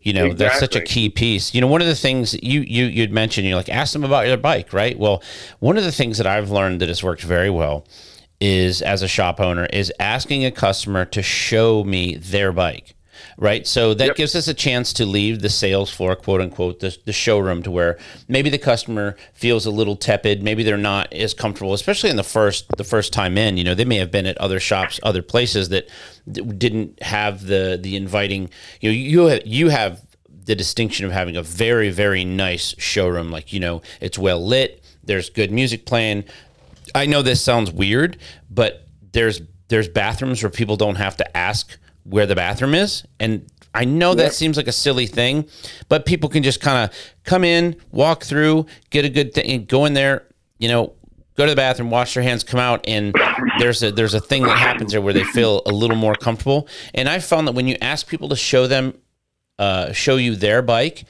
You 0.00 0.12
know, 0.12 0.32
that's 0.32 0.58
such 0.60 0.76
a 0.76 0.80
key 0.80 1.08
piece. 1.08 1.54
You 1.54 1.60
know, 1.60 1.66
one 1.68 1.80
of 1.80 1.86
the 1.86 1.94
things 1.94 2.34
you 2.42 2.60
you 2.62 2.86
you'd 2.86 3.12
mentioned, 3.12 3.46
you're 3.46 3.56
like, 3.56 3.68
ask 3.68 3.92
them 3.92 4.02
about 4.04 4.26
your 4.26 4.36
bike, 4.36 4.72
right? 4.72 4.98
Well, 4.98 5.22
one 5.60 5.76
of 5.78 5.84
the 5.84 5.92
things 5.92 6.18
that 6.18 6.26
I've 6.26 6.50
learned 6.50 6.80
that 6.80 6.88
has 6.88 7.02
worked 7.02 7.22
very 7.22 7.50
well 7.50 7.86
is 8.40 8.82
as 8.82 9.02
a 9.02 9.08
shop 9.08 9.40
owner 9.40 9.66
is 9.66 9.92
asking 9.98 10.44
a 10.44 10.50
customer 10.50 11.04
to 11.06 11.22
show 11.22 11.84
me 11.84 12.16
their 12.16 12.52
bike. 12.52 12.92
Right. 13.38 13.66
So 13.66 13.94
that 13.94 14.08
Yep. 14.08 14.16
gives 14.16 14.34
us 14.34 14.46
a 14.46 14.52
chance 14.52 14.92
to 14.94 15.06
leave 15.06 15.40
the 15.40 15.48
sales 15.48 15.90
floor, 15.90 16.14
quote 16.16 16.42
unquote, 16.42 16.80
the, 16.80 16.94
the 17.06 17.12
showroom 17.14 17.62
to 17.62 17.70
where 17.70 17.98
maybe 18.28 18.50
the 18.50 18.58
customer 18.58 19.16
feels 19.32 19.64
a 19.64 19.70
little 19.70 19.96
tepid. 19.96 20.42
Maybe 20.42 20.62
they're 20.62 20.76
not 20.76 21.10
as 21.14 21.32
comfortable, 21.32 21.72
especially 21.72 22.10
in 22.10 22.16
the 22.16 22.22
first 22.22 22.66
the 22.76 22.84
first 22.84 23.14
time 23.14 23.38
in. 23.38 23.56
You 23.56 23.64
know, 23.64 23.74
they 23.74 23.86
may 23.86 23.96
have 23.96 24.10
been 24.10 24.26
at 24.26 24.36
other 24.38 24.60
shops, 24.60 25.00
other 25.02 25.22
places 25.22 25.70
that 25.70 25.88
didn't 26.30 27.02
have 27.02 27.46
the 27.46 27.78
the 27.80 27.96
inviting. 27.96 28.50
You 28.80 28.90
know, 28.90 28.94
you 28.94 29.26
have, 29.26 29.46
you 29.46 29.68
have 29.70 30.02
the 30.28 30.54
distinction 30.54 31.06
of 31.06 31.12
having 31.12 31.36
a 31.36 31.42
very 31.42 31.88
very 31.90 32.24
nice 32.24 32.74
showroom. 32.78 33.30
Like 33.30 33.50
you 33.52 33.60
know, 33.60 33.80
it's 34.00 34.18
well 34.18 34.44
lit. 34.46 34.82
There's 35.04 35.30
good 35.30 35.50
music 35.52 35.86
playing. 35.86 36.24
I 36.94 37.06
know 37.06 37.22
this 37.22 37.42
sounds 37.42 37.70
weird, 37.70 38.18
but 38.50 38.86
there's 39.12 39.42
there's 39.68 39.88
bathrooms 39.88 40.42
where 40.42 40.50
people 40.50 40.76
don't 40.76 40.96
have 40.96 41.16
to 41.16 41.36
ask 41.36 41.76
where 42.04 42.26
the 42.26 42.36
bathroom 42.36 42.74
is, 42.74 43.04
and 43.18 43.50
I 43.74 43.84
know 43.84 44.14
that 44.14 44.32
seems 44.32 44.56
like 44.56 44.68
a 44.68 44.72
silly 44.72 45.06
thing, 45.06 45.48
but 45.88 46.06
people 46.06 46.30
can 46.30 46.42
just 46.42 46.60
kind 46.60 46.88
of 46.88 46.96
come 47.24 47.44
in, 47.44 47.76
walk 47.90 48.24
through, 48.24 48.66
get 48.88 49.04
a 49.04 49.10
good 49.10 49.34
thing, 49.34 49.66
go 49.66 49.84
in 49.84 49.92
there, 49.92 50.26
you 50.58 50.68
know, 50.68 50.94
go 51.36 51.44
to 51.44 51.50
the 51.50 51.56
bathroom, 51.56 51.90
wash 51.90 52.14
their 52.14 52.22
hands, 52.22 52.42
come 52.42 52.58
out, 52.58 52.86
and 52.88 53.14
there's 53.58 53.82
a 53.82 53.92
there's 53.92 54.14
a 54.14 54.20
thing 54.20 54.44
that 54.44 54.56
happens 54.56 54.92
there 54.92 55.02
where 55.02 55.12
they 55.12 55.24
feel 55.24 55.62
a 55.66 55.72
little 55.72 55.96
more 55.96 56.14
comfortable. 56.14 56.68
And 56.94 57.08
I 57.08 57.18
found 57.18 57.46
that 57.48 57.52
when 57.52 57.68
you 57.68 57.76
ask 57.82 58.06
people 58.06 58.30
to 58.30 58.36
show 58.36 58.66
them 58.66 58.94
uh, 59.58 59.92
show 59.92 60.16
you 60.16 60.36
their 60.36 60.62
bike, 60.62 61.04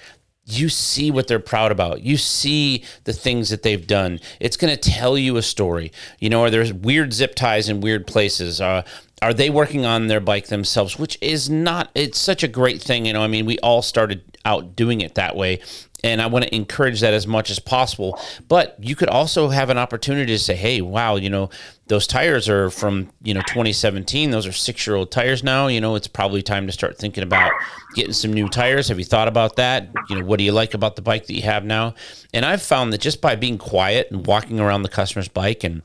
you 0.46 0.68
see 0.68 1.10
what 1.10 1.26
they're 1.26 1.40
proud 1.40 1.72
about. 1.72 2.02
You 2.02 2.16
see 2.16 2.84
the 3.04 3.12
things 3.12 3.50
that 3.50 3.62
they've 3.62 3.86
done. 3.86 4.20
It's 4.38 4.56
going 4.56 4.74
to 4.74 4.90
tell 4.90 5.18
you 5.18 5.36
a 5.36 5.42
story. 5.42 5.92
You 6.20 6.30
know, 6.30 6.42
are 6.42 6.50
there 6.50 6.72
weird 6.72 7.12
zip 7.12 7.34
ties 7.34 7.68
in 7.68 7.80
weird 7.80 8.06
places? 8.06 8.60
Uh, 8.60 8.82
are 9.22 9.34
they 9.34 9.50
working 9.50 9.84
on 9.84 10.06
their 10.06 10.20
bike 10.20 10.46
themselves? 10.46 10.98
Which 10.98 11.18
is 11.20 11.50
not, 11.50 11.90
it's 11.94 12.20
such 12.20 12.42
a 12.44 12.48
great 12.48 12.80
thing. 12.80 13.06
You 13.06 13.12
know, 13.12 13.22
I 13.22 13.26
mean, 13.26 13.44
we 13.44 13.58
all 13.58 13.82
started 13.82 14.22
out 14.44 14.76
doing 14.76 15.00
it 15.00 15.16
that 15.16 15.34
way. 15.34 15.60
And 16.04 16.22
I 16.22 16.26
want 16.26 16.44
to 16.44 16.54
encourage 16.54 17.00
that 17.00 17.14
as 17.14 17.26
much 17.26 17.50
as 17.50 17.58
possible. 17.58 18.20
But 18.46 18.76
you 18.78 18.94
could 18.94 19.08
also 19.08 19.48
have 19.48 19.70
an 19.70 19.78
opportunity 19.78 20.32
to 20.32 20.38
say, 20.38 20.54
hey, 20.54 20.80
wow, 20.80 21.16
you 21.16 21.30
know, 21.30 21.50
those 21.88 22.06
tires 22.06 22.48
are 22.48 22.68
from, 22.68 23.10
you 23.22 23.32
know, 23.32 23.42
2017. 23.42 24.30
Those 24.30 24.46
are 24.46 24.52
six 24.52 24.86
year 24.86 24.96
old 24.96 25.12
tires 25.12 25.44
now. 25.44 25.68
You 25.68 25.80
know, 25.80 25.94
it's 25.94 26.08
probably 26.08 26.42
time 26.42 26.66
to 26.66 26.72
start 26.72 26.98
thinking 26.98 27.22
about 27.22 27.52
getting 27.94 28.12
some 28.12 28.32
new 28.32 28.48
tires. 28.48 28.88
Have 28.88 28.98
you 28.98 29.04
thought 29.04 29.28
about 29.28 29.56
that? 29.56 29.88
You 30.08 30.16
know, 30.16 30.24
what 30.24 30.38
do 30.38 30.44
you 30.44 30.52
like 30.52 30.74
about 30.74 30.96
the 30.96 31.02
bike 31.02 31.26
that 31.26 31.34
you 31.34 31.42
have 31.42 31.64
now? 31.64 31.94
And 32.34 32.44
I've 32.44 32.62
found 32.62 32.92
that 32.92 33.00
just 33.00 33.20
by 33.20 33.36
being 33.36 33.58
quiet 33.58 34.08
and 34.10 34.26
walking 34.26 34.58
around 34.58 34.82
the 34.82 34.88
customer's 34.88 35.28
bike 35.28 35.62
and 35.62 35.82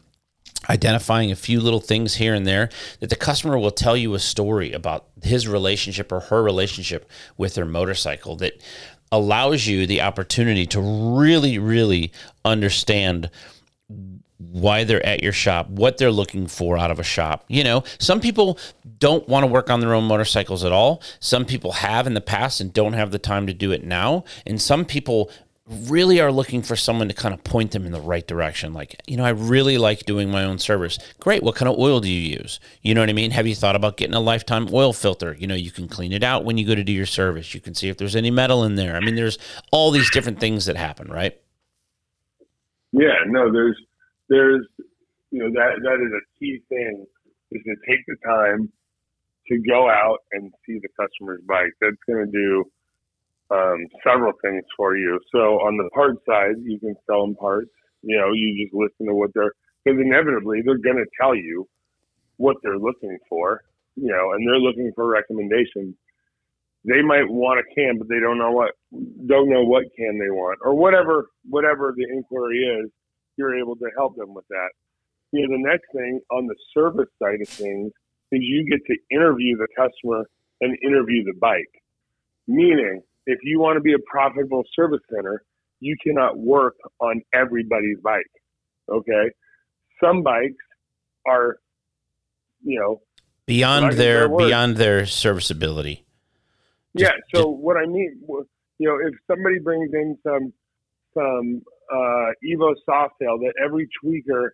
identifying 0.70 1.32
a 1.32 1.36
few 1.36 1.60
little 1.60 1.80
things 1.80 2.16
here 2.16 2.34
and 2.34 2.46
there 2.46 2.70
that 3.00 3.10
the 3.10 3.16
customer 3.16 3.58
will 3.58 3.72
tell 3.72 3.98
you 3.98 4.14
a 4.14 4.20
story 4.20 4.72
about 4.72 5.08
his 5.24 5.48
relationship 5.48 6.12
or 6.12 6.20
her 6.20 6.42
relationship 6.42 7.10
with 7.38 7.56
their 7.56 7.66
motorcycle 7.66 8.36
that 8.36 8.62
allows 9.12 9.68
you 9.68 9.86
the 9.86 10.02
opportunity 10.02 10.66
to 10.66 10.80
really 10.80 11.58
really 11.58 12.12
understand 12.46 13.30
why 14.50 14.84
they're 14.84 15.06
at 15.06 15.22
your 15.22 15.32
shop, 15.32 15.70
what 15.70 15.98
they're 15.98 16.12
looking 16.12 16.48
for 16.48 16.78
out 16.78 16.92
of 16.92 17.00
a 17.00 17.04
shop. 17.04 17.46
You 17.48 17.64
know, 17.64 17.84
some 18.00 18.20
people 18.20 18.58
don't 18.98 19.28
want 19.28 19.44
to 19.44 19.48
work 19.48 19.70
on 19.70 19.80
their 19.80 19.94
own 19.94 20.06
motorcycles 20.06 20.64
at 20.64 20.72
all. 20.72 21.02
Some 21.20 21.46
people 21.46 21.74
have 21.74 22.08
in 22.08 22.14
the 22.14 22.22
past 22.22 22.60
and 22.60 22.74
don't 22.74 22.94
have 22.94 23.12
the 23.12 23.20
time 23.20 23.48
to 23.48 23.54
do 23.54 23.72
it 23.72 23.84
now. 23.84 24.24
And 24.46 24.62
some 24.62 24.86
people 24.86 25.32
really 25.90 26.20
are 26.20 26.32
looking 26.32 26.62
for 26.62 26.76
someone 26.76 27.08
to 27.08 27.14
kind 27.14 27.34
of 27.34 27.44
point 27.44 27.72
them 27.72 27.86
in 27.86 27.92
the 27.92 28.02
right 28.02 28.28
direction. 28.28 28.74
Like, 28.74 29.02
you 29.08 29.16
know, 29.16 29.24
I 29.24 29.30
really 29.30 29.78
like 29.78 30.06
doing 30.06 30.30
my 30.30 30.44
own 30.44 30.60
service. 30.60 30.98
Great. 31.20 31.44
What 31.44 31.56
kind 31.56 31.70
of 31.70 31.78
oil 31.78 32.00
do 32.02 32.10
you 32.10 32.38
use? 32.40 32.60
You 32.82 32.94
know 32.94 33.02
what 33.02 33.10
I 33.10 33.14
mean? 33.14 33.32
Have 33.32 33.48
you 33.48 33.56
thought 33.56 33.76
about 33.76 33.96
getting 33.96 34.16
a 34.16 34.20
lifetime 34.20 34.68
oil 34.74 34.92
filter? 34.92 35.36
You 35.40 35.48
know, 35.48 35.56
you 35.56 35.72
can 35.72 35.88
clean 35.88 36.12
it 36.12 36.24
out 36.24 36.44
when 36.44 36.58
you 36.58 36.66
go 36.66 36.76
to 36.76 36.84
do 36.84 36.92
your 36.92 37.06
service. 37.06 37.54
You 37.54 37.62
can 37.62 37.76
see 37.76 37.90
if 37.90 37.98
there's 37.98 38.16
any 38.16 38.32
metal 38.32 38.64
in 38.64 38.76
there. 38.76 38.96
I 38.96 39.00
mean, 39.00 39.16
there's 39.16 39.38
all 39.72 39.92
these 39.92 40.12
different 40.12 40.40
things 40.40 40.66
that 40.66 40.76
happen, 40.76 41.10
right? 41.10 41.40
Yeah, 42.92 43.16
no, 43.28 43.52
there's, 43.52 43.78
there's, 44.32 44.66
you 45.32 45.44
know, 45.44 45.52
that, 45.52 45.84
that 45.84 46.00
is 46.00 46.12
a 46.16 46.24
key 46.40 46.64
thing 46.70 47.06
is 47.52 47.62
to 47.68 47.76
take 47.88 48.00
the 48.08 48.16
time 48.26 48.72
to 49.48 49.60
go 49.70 49.90
out 49.90 50.20
and 50.32 50.52
see 50.66 50.80
the 50.80 50.88
customer's 50.96 51.42
bike. 51.48 51.76
That's 51.82 52.00
going 52.08 52.26
to 52.26 52.32
do, 52.32 52.64
um, 53.52 53.86
several 54.04 54.32
things 54.42 54.64
for 54.78 54.96
you. 54.96 55.20
So 55.32 55.60
on 55.60 55.78
the 55.78 55.90
parts 55.94 56.22
side, 56.26 56.56
you 56.64 56.80
can 56.80 56.96
sell 57.06 57.26
them 57.26 57.36
parts. 57.36 57.70
You 58.02 58.18
know, 58.18 58.32
you 58.34 58.66
just 58.66 58.74
listen 58.74 59.06
to 59.08 59.14
what 59.14 59.32
they're 59.36 59.52
because 59.84 60.00
inevitably 60.00 60.62
they're 60.66 60.78
going 60.78 60.98
to 60.98 61.10
tell 61.20 61.36
you 61.36 61.68
what 62.38 62.58
they're 62.64 62.80
looking 62.80 63.18
for. 63.30 63.62
You 63.96 64.08
know, 64.08 64.32
and 64.34 64.48
they're 64.48 64.60
looking 64.60 64.92
for 64.96 65.06
recommendations. 65.06 65.96
They 66.86 67.02
might 67.04 67.30
want 67.30 67.60
a 67.60 67.76
can, 67.76 68.00
but 68.00 68.08
they 68.08 68.20
don't 68.20 68.40
know 68.40 68.52
what 68.52 68.72
don't 69.28 69.50
know 69.50 69.64
what 69.64 69.84
can 69.96 70.18
they 70.18 70.32
want 70.32 70.60
or 70.64 70.74
whatever 70.74 71.28
whatever 71.50 71.94
the 71.96 72.06
inquiry 72.10 72.60
is. 72.82 72.90
You're 73.38 73.58
able 73.60 73.76
to 73.78 73.90
help 73.98 74.16
them 74.16 74.34
with 74.34 74.46
that. 74.50 74.70
You 75.32 75.48
know, 75.48 75.58
the 75.58 75.64
next 75.64 75.86
thing 75.94 76.20
on 76.32 76.48
the 76.48 76.56
service 76.74 77.10
side 77.22 77.42
of 77.42 77.48
things 77.48 77.92
is 78.32 78.40
you 78.42 78.66
get 78.70 78.80
to 78.86 79.16
interview 79.16 79.58
the 79.58 79.68
customer 79.76 80.26
and 80.60 80.78
interview 80.84 81.24
the 81.24 81.34
bike. 81.40 81.72
Meaning, 82.48 83.02
if 83.26 83.40
you 83.44 83.60
want 83.60 83.78
to 83.78 83.82
be 83.82 83.94
a 83.94 84.00
profitable 84.10 84.64
service 84.76 85.02
center, 85.14 85.44
you 85.80 85.96
cannot 86.04 86.38
work 86.38 86.76
on 87.00 87.22
everybody's 87.34 87.98
bike. 88.04 88.30
Okay. 88.90 89.32
Some 90.04 90.24
bikes 90.24 90.56
are, 91.28 91.58
you 92.64 92.80
know, 92.80 93.02
beyond 93.46 93.94
their 93.94 94.28
their 94.28 94.38
beyond 94.38 94.78
their 94.78 95.06
serviceability. 95.06 96.06
Just- 96.98 97.12
yeah. 97.34 97.40
So 97.40 97.50
what 97.50 97.78
I 97.78 97.86
mean, 97.86 98.22
you 98.78 98.88
know, 98.88 98.98
if 99.08 99.14
somebody 99.28 99.60
brings 99.60 99.94
in 99.94 100.18
some, 100.24 100.54
some, 101.14 101.62
uh, 101.92 102.32
Evo 102.44 102.74
Softail 102.88 103.40
that 103.42 103.54
every 103.64 103.88
tweaker 104.04 104.50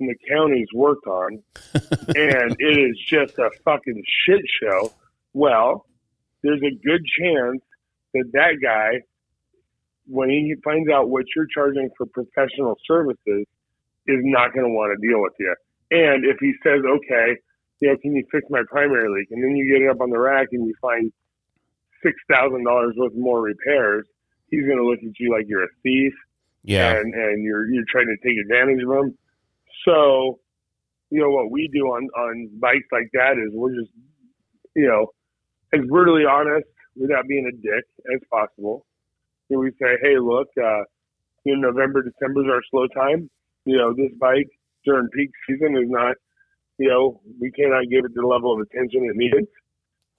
in 0.00 0.06
the 0.06 0.16
county's 0.28 0.68
worked 0.74 1.06
on 1.06 1.42
and 1.74 2.56
it 2.58 2.78
is 2.78 2.98
just 3.06 3.38
a 3.38 3.50
fucking 3.64 4.02
shit 4.24 4.42
show, 4.62 4.92
well, 5.32 5.86
there's 6.42 6.62
a 6.62 6.74
good 6.84 7.04
chance 7.18 7.60
that 8.14 8.30
that 8.32 8.54
guy, 8.62 9.00
when 10.06 10.30
he 10.30 10.54
finds 10.64 10.90
out 10.90 11.10
what 11.10 11.24
you're 11.36 11.46
charging 11.54 11.90
for 11.96 12.06
professional 12.06 12.76
services, 12.86 13.46
is 14.06 14.20
not 14.24 14.52
going 14.52 14.66
to 14.66 14.72
want 14.72 14.98
to 14.98 15.06
deal 15.06 15.20
with 15.20 15.34
you. 15.38 15.54
And 15.90 16.24
if 16.24 16.38
he 16.40 16.52
says, 16.64 16.80
okay, 16.84 17.36
you 17.80 17.88
know, 17.88 17.96
can 18.00 18.16
you 18.16 18.24
fix 18.32 18.44
my 18.50 18.62
primary 18.68 19.08
leak? 19.08 19.28
And 19.30 19.42
then 19.42 19.56
you 19.56 19.70
get 19.70 19.82
it 19.82 19.90
up 19.90 20.00
on 20.00 20.10
the 20.10 20.18
rack 20.18 20.48
and 20.52 20.66
you 20.66 20.74
find 20.80 21.12
six 22.02 22.16
thousand 22.30 22.64
dollars 22.64 22.94
worth 22.96 23.12
more 23.14 23.42
repairs, 23.42 24.06
he's 24.48 24.64
going 24.64 24.78
to 24.78 24.84
look 24.84 24.98
at 24.98 25.18
you 25.18 25.30
like 25.30 25.46
you're 25.48 25.64
a 25.64 25.74
thief 25.82 26.14
Yeah. 26.62 26.92
and 26.96 27.14
and 27.14 27.44
you're 27.44 27.70
you're 27.70 27.84
trying 27.90 28.06
to 28.06 28.16
take 28.26 28.38
advantage 28.38 28.82
of 28.82 28.88
them. 28.88 29.18
So, 29.86 30.40
you 31.10 31.20
know 31.20 31.30
what 31.30 31.50
we 31.50 31.68
do 31.72 31.86
on 31.86 32.08
on 32.16 32.50
bikes 32.60 32.88
like 32.92 33.08
that 33.14 33.32
is 33.38 33.52
we're 33.54 33.74
just, 33.74 33.90
you 34.76 34.86
know, 34.86 35.08
as 35.72 35.86
brutally 35.88 36.24
honest 36.24 36.66
without 36.96 37.26
being 37.28 37.46
a 37.46 37.56
dick 37.56 37.84
as 38.14 38.20
possible. 38.30 38.86
And 39.48 39.60
we 39.60 39.70
say, 39.82 39.96
hey, 40.02 40.18
look, 40.18 40.48
uh, 40.62 40.84
you 41.44 41.56
know, 41.56 41.70
November, 41.70 42.02
December 42.02 42.42
is 42.42 42.50
our 42.52 42.62
slow 42.70 42.86
time. 42.88 43.30
You 43.64 43.76
know, 43.78 43.94
this 43.94 44.12
bike 44.20 44.48
during 44.84 45.08
peak 45.10 45.30
season 45.48 45.76
is 45.76 45.88
not, 45.88 46.16
you 46.78 46.88
know, 46.88 47.20
we 47.40 47.50
cannot 47.50 47.88
give 47.90 48.04
it 48.04 48.14
the 48.14 48.26
level 48.26 48.54
of 48.54 48.60
attention 48.60 49.04
it 49.04 49.16
needs. 49.16 49.48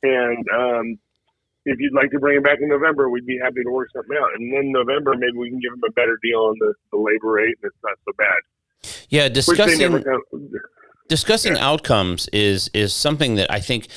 And 0.04 0.46
um, 0.56 1.00
if 1.66 1.80
you'd 1.80 1.94
like 1.94 2.12
to 2.12 2.20
bring 2.20 2.38
it 2.38 2.44
back 2.44 2.60
in 2.62 2.70
November, 2.70 3.10
we'd 3.10 3.26
be 3.26 3.40
happy 3.42 3.64
to 3.64 3.72
work 3.72 3.90
something 3.96 4.18
out. 4.18 4.30
And 4.38 4.54
then 4.54 4.72
November, 4.72 5.14
maybe 5.16 5.38
we 5.38 5.50
can 5.50 5.60
give 5.60 5.72
them 5.72 5.82
a 5.88 5.92
better 5.92 6.18
deal 6.24 6.40
on 6.40 6.56
the, 6.60 6.74
the 6.92 6.98
labor 6.98 7.32
rate, 7.32 7.56
and 7.62 7.72
it's 7.72 7.78
not 7.84 7.98
so 8.06 8.14
bad. 8.18 8.38
Yeah, 9.10 9.30
discussing 9.30 10.04
discussing 11.08 11.58
outcomes 11.58 12.30
is 12.30 12.70
is 12.74 12.94
something 12.94 13.36
that 13.36 13.52
I 13.52 13.60
think 13.60 13.90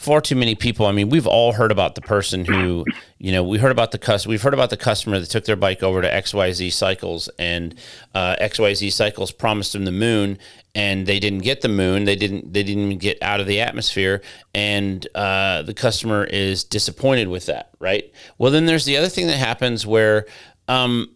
far 0.00 0.22
too 0.22 0.34
many 0.34 0.54
people. 0.54 0.86
I 0.86 0.92
mean, 0.92 1.10
we've 1.10 1.26
all 1.26 1.52
heard 1.52 1.70
about 1.70 1.94
the 1.94 2.00
person 2.00 2.46
who, 2.46 2.86
you 3.18 3.32
know, 3.32 3.44
we 3.44 3.58
heard 3.58 3.70
about 3.70 3.90
the 3.90 3.98
cus- 3.98 4.26
We've 4.26 4.40
heard 4.40 4.54
about 4.54 4.70
the 4.70 4.78
customer 4.78 5.18
that 5.18 5.26
took 5.26 5.44
their 5.44 5.56
bike 5.56 5.82
over 5.82 6.00
to 6.00 6.08
XYZ 6.08 6.72
Cycles, 6.72 7.28
and 7.38 7.74
uh, 8.14 8.34
XYZ 8.40 8.92
Cycles 8.92 9.30
promised 9.30 9.74
them 9.74 9.84
the 9.84 9.92
moon, 9.92 10.38
and 10.74 11.06
they 11.06 11.20
didn't 11.20 11.40
get 11.40 11.60
the 11.60 11.68
moon. 11.68 12.04
They 12.04 12.16
didn't. 12.16 12.50
They 12.50 12.62
didn't 12.62 12.96
get 12.96 13.18
out 13.22 13.40
of 13.40 13.46
the 13.46 13.60
atmosphere, 13.60 14.22
and 14.54 15.06
uh, 15.14 15.62
the 15.62 15.74
customer 15.74 16.24
is 16.24 16.64
disappointed 16.64 17.28
with 17.28 17.44
that. 17.46 17.70
Right. 17.78 18.10
Well, 18.38 18.50
then 18.50 18.64
there's 18.64 18.86
the 18.86 18.96
other 18.96 19.08
thing 19.08 19.26
that 19.26 19.36
happens 19.36 19.86
where. 19.86 20.26
Um, 20.66 21.14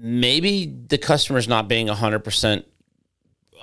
maybe 0.00 0.64
the 0.66 0.96
customer's 0.96 1.48
not 1.48 1.66
being 1.66 1.88
100% 1.88 2.64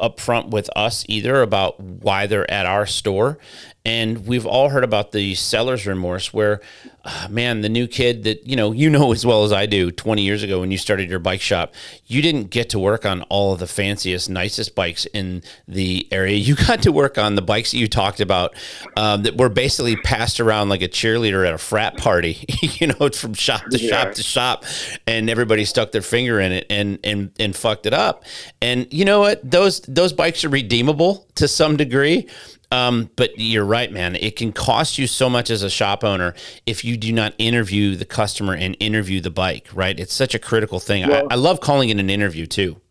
upfront 0.01 0.49
with 0.49 0.69
us 0.75 1.05
either 1.07 1.41
about 1.41 1.79
why 1.79 2.27
they're 2.27 2.49
at 2.51 2.65
our 2.65 2.85
store. 2.85 3.37
And 3.85 4.25
we've 4.25 4.45
all 4.45 4.69
heard 4.69 4.83
about 4.83 5.11
the 5.11 5.35
seller's 5.35 5.85
remorse 5.85 6.33
where, 6.33 6.59
uh, 7.03 7.27
man, 7.29 7.61
the 7.61 7.69
new 7.69 7.87
kid 7.87 8.23
that, 8.23 8.47
you 8.47 8.55
know, 8.55 8.71
you 8.71 8.89
know 8.89 9.11
as 9.11 9.25
well 9.25 9.43
as 9.43 9.53
I 9.53 9.67
do 9.67 9.91
20 9.91 10.23
years 10.23 10.41
ago 10.41 10.59
when 10.59 10.71
you 10.71 10.77
started 10.77 11.09
your 11.09 11.19
bike 11.19 11.41
shop, 11.41 11.73
you 12.07 12.21
didn't 12.23 12.49
get 12.49 12.69
to 12.71 12.79
work 12.79 13.05
on 13.05 13.21
all 13.23 13.53
of 13.53 13.59
the 13.59 13.67
fanciest, 13.67 14.29
nicest 14.29 14.73
bikes 14.73 15.05
in 15.13 15.43
the 15.67 16.07
area. 16.11 16.35
You 16.35 16.55
got 16.55 16.81
to 16.83 16.91
work 16.91 17.17
on 17.17 17.35
the 17.35 17.43
bikes 17.43 17.71
that 17.71 17.77
you 17.77 17.87
talked 17.87 18.19
about 18.19 18.55
um, 18.97 19.23
that 19.23 19.37
were 19.37 19.49
basically 19.49 19.95
passed 19.97 20.39
around 20.39 20.69
like 20.69 20.81
a 20.81 20.87
cheerleader 20.87 21.47
at 21.47 21.53
a 21.53 21.59
frat 21.59 21.97
party, 21.97 22.43
you 22.61 22.87
know, 22.87 23.09
from 23.09 23.33
shop 23.33 23.65
to 23.69 23.77
shop 23.77 24.13
to 24.13 24.23
shop 24.23 24.65
and 25.05 25.29
everybody 25.29 25.63
stuck 25.65 25.91
their 25.91 26.01
finger 26.01 26.39
in 26.39 26.51
it 26.51 26.65
and 26.69 26.99
and 27.03 27.31
and 27.39 27.55
fucked 27.55 27.85
it 27.85 27.93
up. 27.93 28.23
And 28.61 28.91
you 28.91 29.05
know 29.05 29.19
what? 29.19 29.49
Those 29.49 29.81
those 29.81 30.13
bikes 30.13 30.43
are 30.43 30.49
redeemable 30.49 31.27
to 31.35 31.47
some 31.47 31.77
degree. 31.77 32.27
Um, 32.75 33.09
but 33.15 33.31
you're 33.39 33.65
right, 33.65 33.91
man. 33.91 34.15
It 34.15 34.35
can 34.35 34.51
cost 34.51 34.97
you 34.97 35.07
so 35.07 35.29
much 35.29 35.49
as 35.49 35.63
a 35.63 35.69
shop 35.69 36.03
owner 36.03 36.33
if 36.65 36.83
you 36.83 36.97
do 36.97 37.11
not 37.11 37.33
interview 37.37 37.95
the 37.95 38.05
customer 38.05 38.53
and 38.53 38.75
interview 38.79 39.21
the 39.21 39.29
bike, 39.31 39.67
right? 39.73 39.97
It's 39.99 40.13
such 40.13 40.35
a 40.35 40.39
critical 40.39 40.79
thing. 40.79 41.07
Well- 41.07 41.27
I, 41.29 41.35
I 41.35 41.37
love 41.37 41.59
calling 41.61 41.89
it 41.89 41.99
an 41.99 42.09
interview 42.09 42.45
too. 42.45 42.81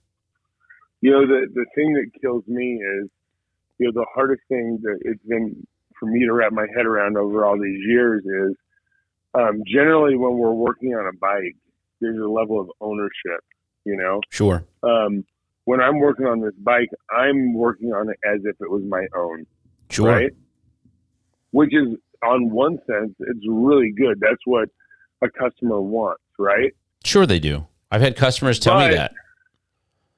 you 1.01 1.11
know, 1.11 1.27
the 1.27 1.47
the 1.53 1.66
thing 1.75 1.92
that 1.94 2.07
kills 2.20 2.44
me 2.47 2.81
is, 2.83 3.11
you 3.79 3.87
know, 3.87 3.92
the 3.92 4.07
hardest 4.14 4.42
thing 4.49 4.79
that 4.83 4.99
it's 5.03 5.23
been 5.25 5.66
for 6.01 6.07
me 6.07 6.25
to 6.25 6.33
wrap 6.33 6.53
my 6.53 6.66
head 6.75 6.87
around 6.87 7.16
over 7.16 7.44
all 7.44 7.59
these 7.59 7.81
years 7.87 8.25
is, 8.25 8.57
um, 9.35 9.62
generally 9.66 10.16
when 10.16 10.38
we're 10.38 10.53
working 10.53 10.94
on 10.94 11.07
a 11.07 11.16
bike, 11.18 11.57
there's 12.01 12.18
a 12.18 12.27
level 12.29 12.59
of 12.61 12.70
ownership. 12.81 13.40
You 13.85 13.97
know, 13.97 14.20
Sure. 14.31 14.64
um, 14.83 15.25
when 15.66 15.81
I'm 15.83 15.99
working 15.99 16.25
on 16.25 16.40
this 16.40 16.55
bike, 16.57 16.88
I'm 17.11 17.53
working 17.53 17.92
on 17.92 18.09
it 18.09 18.18
as 18.25 18.40
if 18.44 18.57
it 18.61 18.70
was 18.70 18.83
my 18.85 19.07
own. 19.14 19.44
Sure. 19.90 20.09
right? 20.09 20.33
Which 21.51 21.75
is, 21.75 21.97
on 22.23 22.51
one 22.51 22.79
sense, 22.87 23.14
it's 23.20 23.47
really 23.49 23.92
good. 23.97 24.18
That's 24.20 24.40
what 24.44 24.68
a 25.23 25.29
customer 25.31 25.81
wants, 25.81 26.23
right? 26.38 26.73
Sure, 27.05 27.27
they 27.27 27.38
do. 27.38 27.66
I've 27.90 28.01
had 28.01 28.16
customers 28.16 28.59
tell 28.59 28.79
me 28.79 28.94
that. 28.94 29.12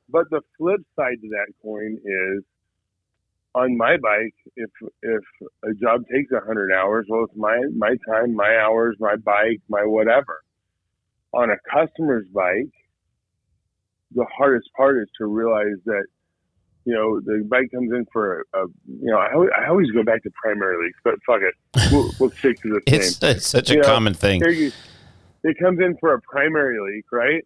But 0.09 0.31
the 0.31 0.41
flip 0.57 0.81
side 0.95 1.21
to 1.21 1.29
that 1.31 1.53
coin 1.63 1.99
is, 2.05 2.45
on 3.55 3.77
my 3.77 3.97
bike, 3.97 4.35
if 4.55 4.71
if 5.03 5.23
a 5.65 5.75
job 5.75 6.05
takes 6.13 6.31
a 6.31 6.41
hundred 6.47 6.73
hours, 6.73 7.07
well, 7.09 7.25
it's 7.25 7.37
my 7.37 7.59
my 7.77 7.97
time, 8.09 8.35
my 8.35 8.57
hours, 8.59 8.97
my 9.01 9.17
bike, 9.17 9.61
my 9.69 9.85
whatever. 9.85 10.43
On 11.33 11.51
a 11.51 11.57
customer's 11.71 12.27
bike, 12.33 12.73
the 14.15 14.27
hardest 14.37 14.69
part 14.77 14.99
is 14.99 15.09
to 15.19 15.27
realize 15.27 15.79
that 15.87 16.05
you 16.87 16.95
know 16.95 17.21
the 17.21 17.45
bike 17.45 17.71
comes 17.73 17.93
in 17.93 18.07
for 18.13 18.47
a, 18.55 18.59
a 18.61 18.67
you 18.87 19.11
know 19.11 19.19
I 19.19 19.35
always, 19.35 19.51
I 19.59 19.69
always 19.69 19.91
go 19.91 20.05
back 20.05 20.23
to 20.23 20.31
primary 20.41 20.87
leaks, 20.87 20.99
but 21.05 21.15
fuck 21.27 21.41
it, 21.43 21.55
we'll, 21.93 22.11
we'll 22.19 22.31
stick 22.31 22.63
to 22.63 22.69
the 22.69 22.81
same. 22.89 23.01
It's, 23.01 23.23
it's 23.23 23.47
such 23.47 23.71
a 23.71 23.77
know, 23.77 23.83
common 23.83 24.15
thing. 24.15 24.41
You, 24.41 24.71
it 25.43 25.59
comes 25.59 25.81
in 25.81 25.97
for 25.99 26.15
a 26.15 26.21
primary 26.23 26.79
leak, 26.81 27.05
right? 27.13 27.45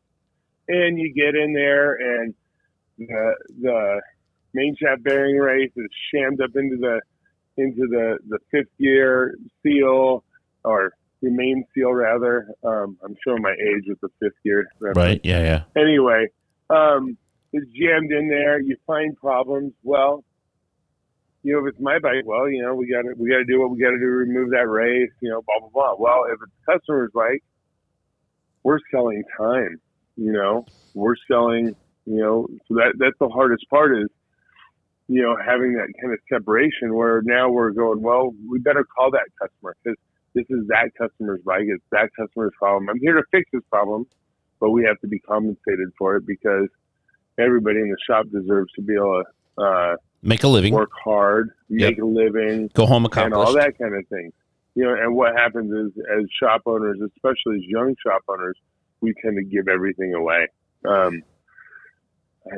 And 0.68 0.98
you 0.98 1.12
get 1.12 1.34
in 1.34 1.54
there, 1.54 1.94
and 1.94 2.34
the 2.98 3.34
the 3.62 4.02
main 4.52 4.76
shaft 4.76 5.02
bearing 5.02 5.36
race 5.36 5.72
is 5.74 5.88
shammed 6.12 6.40
up 6.42 6.50
into 6.54 6.76
the 6.76 7.00
into 7.56 7.88
the 7.88 8.18
the 8.28 8.38
fifth 8.50 8.70
gear 8.78 9.34
seal 9.62 10.22
or 10.64 10.92
the 11.22 11.30
main 11.30 11.64
seal 11.74 11.92
rather. 11.92 12.48
Um, 12.62 12.98
I'm 13.02 13.16
showing 13.26 13.42
my 13.42 13.52
age 13.52 13.84
with 13.88 14.00
the 14.02 14.08
fifth 14.20 14.42
gear. 14.44 14.68
reference 14.80 14.96
Right. 14.96 15.20
Yeah. 15.24 15.42
Yeah. 15.42 15.82
anyway, 15.82 16.26
um, 16.68 17.16
it's 17.52 17.66
jammed 17.72 18.12
in 18.12 18.28
there. 18.28 18.60
You 18.60 18.76
find 18.86 19.16
problems. 19.16 19.72
Well, 19.82 20.24
you 21.42 21.54
know, 21.54 21.66
if 21.66 21.72
it's 21.72 21.82
my 21.82 21.98
bike, 21.98 22.24
well, 22.24 22.48
you 22.48 22.62
know, 22.62 22.74
we 22.74 22.90
got 22.90 23.02
to 23.02 23.14
we 23.16 23.30
got 23.30 23.38
to 23.38 23.44
do 23.44 23.60
what 23.60 23.70
we 23.70 23.78
got 23.78 23.90
to 23.90 23.98
do 23.98 24.04
to 24.04 24.10
remove 24.10 24.50
that 24.50 24.68
race. 24.68 25.10
You 25.20 25.30
know, 25.30 25.42
blah 25.42 25.60
blah 25.60 25.70
blah. 25.72 25.94
Well, 25.98 26.24
if 26.30 26.38
it's 26.42 26.52
customer's 26.66 27.10
bike, 27.14 27.42
we're 28.62 28.78
selling 28.90 29.22
time. 29.36 29.80
You 30.16 30.32
know, 30.32 30.66
we're 30.94 31.16
selling. 31.30 31.74
You 32.06 32.16
know, 32.16 32.46
so 32.66 32.74
that 32.74 32.94
that's 32.98 33.16
the 33.20 33.28
hardest 33.28 33.68
part 33.70 33.96
is, 33.96 34.08
you 35.08 35.22
know, 35.22 35.36
having 35.36 35.74
that 35.74 35.88
kind 36.00 36.12
of 36.12 36.18
separation 36.32 36.94
where 36.94 37.22
now 37.24 37.50
we're 37.50 37.70
going. 37.70 38.02
Well, 38.02 38.32
we 38.48 38.58
better 38.58 38.84
call 38.84 39.10
that 39.12 39.28
customer 39.40 39.76
because 39.82 39.98
this 40.34 40.46
is 40.50 40.66
that 40.68 40.90
customer's 40.98 41.40
bike. 41.44 41.64
It's 41.66 41.84
that 41.92 42.10
customer's 42.18 42.52
problem. 42.58 42.88
I'm 42.88 43.00
here 43.00 43.14
to 43.14 43.22
fix 43.30 43.48
this 43.52 43.62
problem, 43.70 44.06
but 44.60 44.70
we 44.70 44.84
have 44.84 44.98
to 45.00 45.08
be 45.08 45.20
compensated 45.20 45.88
for 45.98 46.16
it 46.16 46.26
because 46.26 46.68
everybody 47.40 47.78
in 47.80 47.90
the 47.90 47.96
shop 48.06 48.26
deserves 48.32 48.70
to 48.76 48.82
be 48.82 48.94
able 48.94 49.22
to 49.58 49.62
uh, 49.62 49.96
Make 50.22 50.44
a 50.44 50.48
living. 50.48 50.74
work 50.74 50.90
hard, 51.04 51.50
Yep. 51.70 51.90
make 51.90 51.98
a 52.02 52.04
living, 52.06 52.68
Go 52.74 52.86
home 52.86 53.04
a 53.06 53.08
cop 53.08 53.24
and 53.26 53.34
all 53.34 53.54
that 53.54 53.78
kind 53.78 53.94
of 53.94 54.06
thing. 54.08 54.32
You 54.74 54.84
know, 54.84 54.94
and 54.94 55.14
what 55.16 55.34
happens 55.36 55.72
is, 55.72 56.02
as 56.16 56.24
shop 56.40 56.62
owners, 56.66 56.98
especially 57.00 57.56
as 57.56 57.62
young 57.64 57.94
shop 58.06 58.22
owners, 58.28 58.56
we 59.00 59.14
tend 59.22 59.36
to 59.36 59.44
give 59.44 59.66
everything 59.68 60.14
away. 60.14 60.46
Um, 60.84 61.22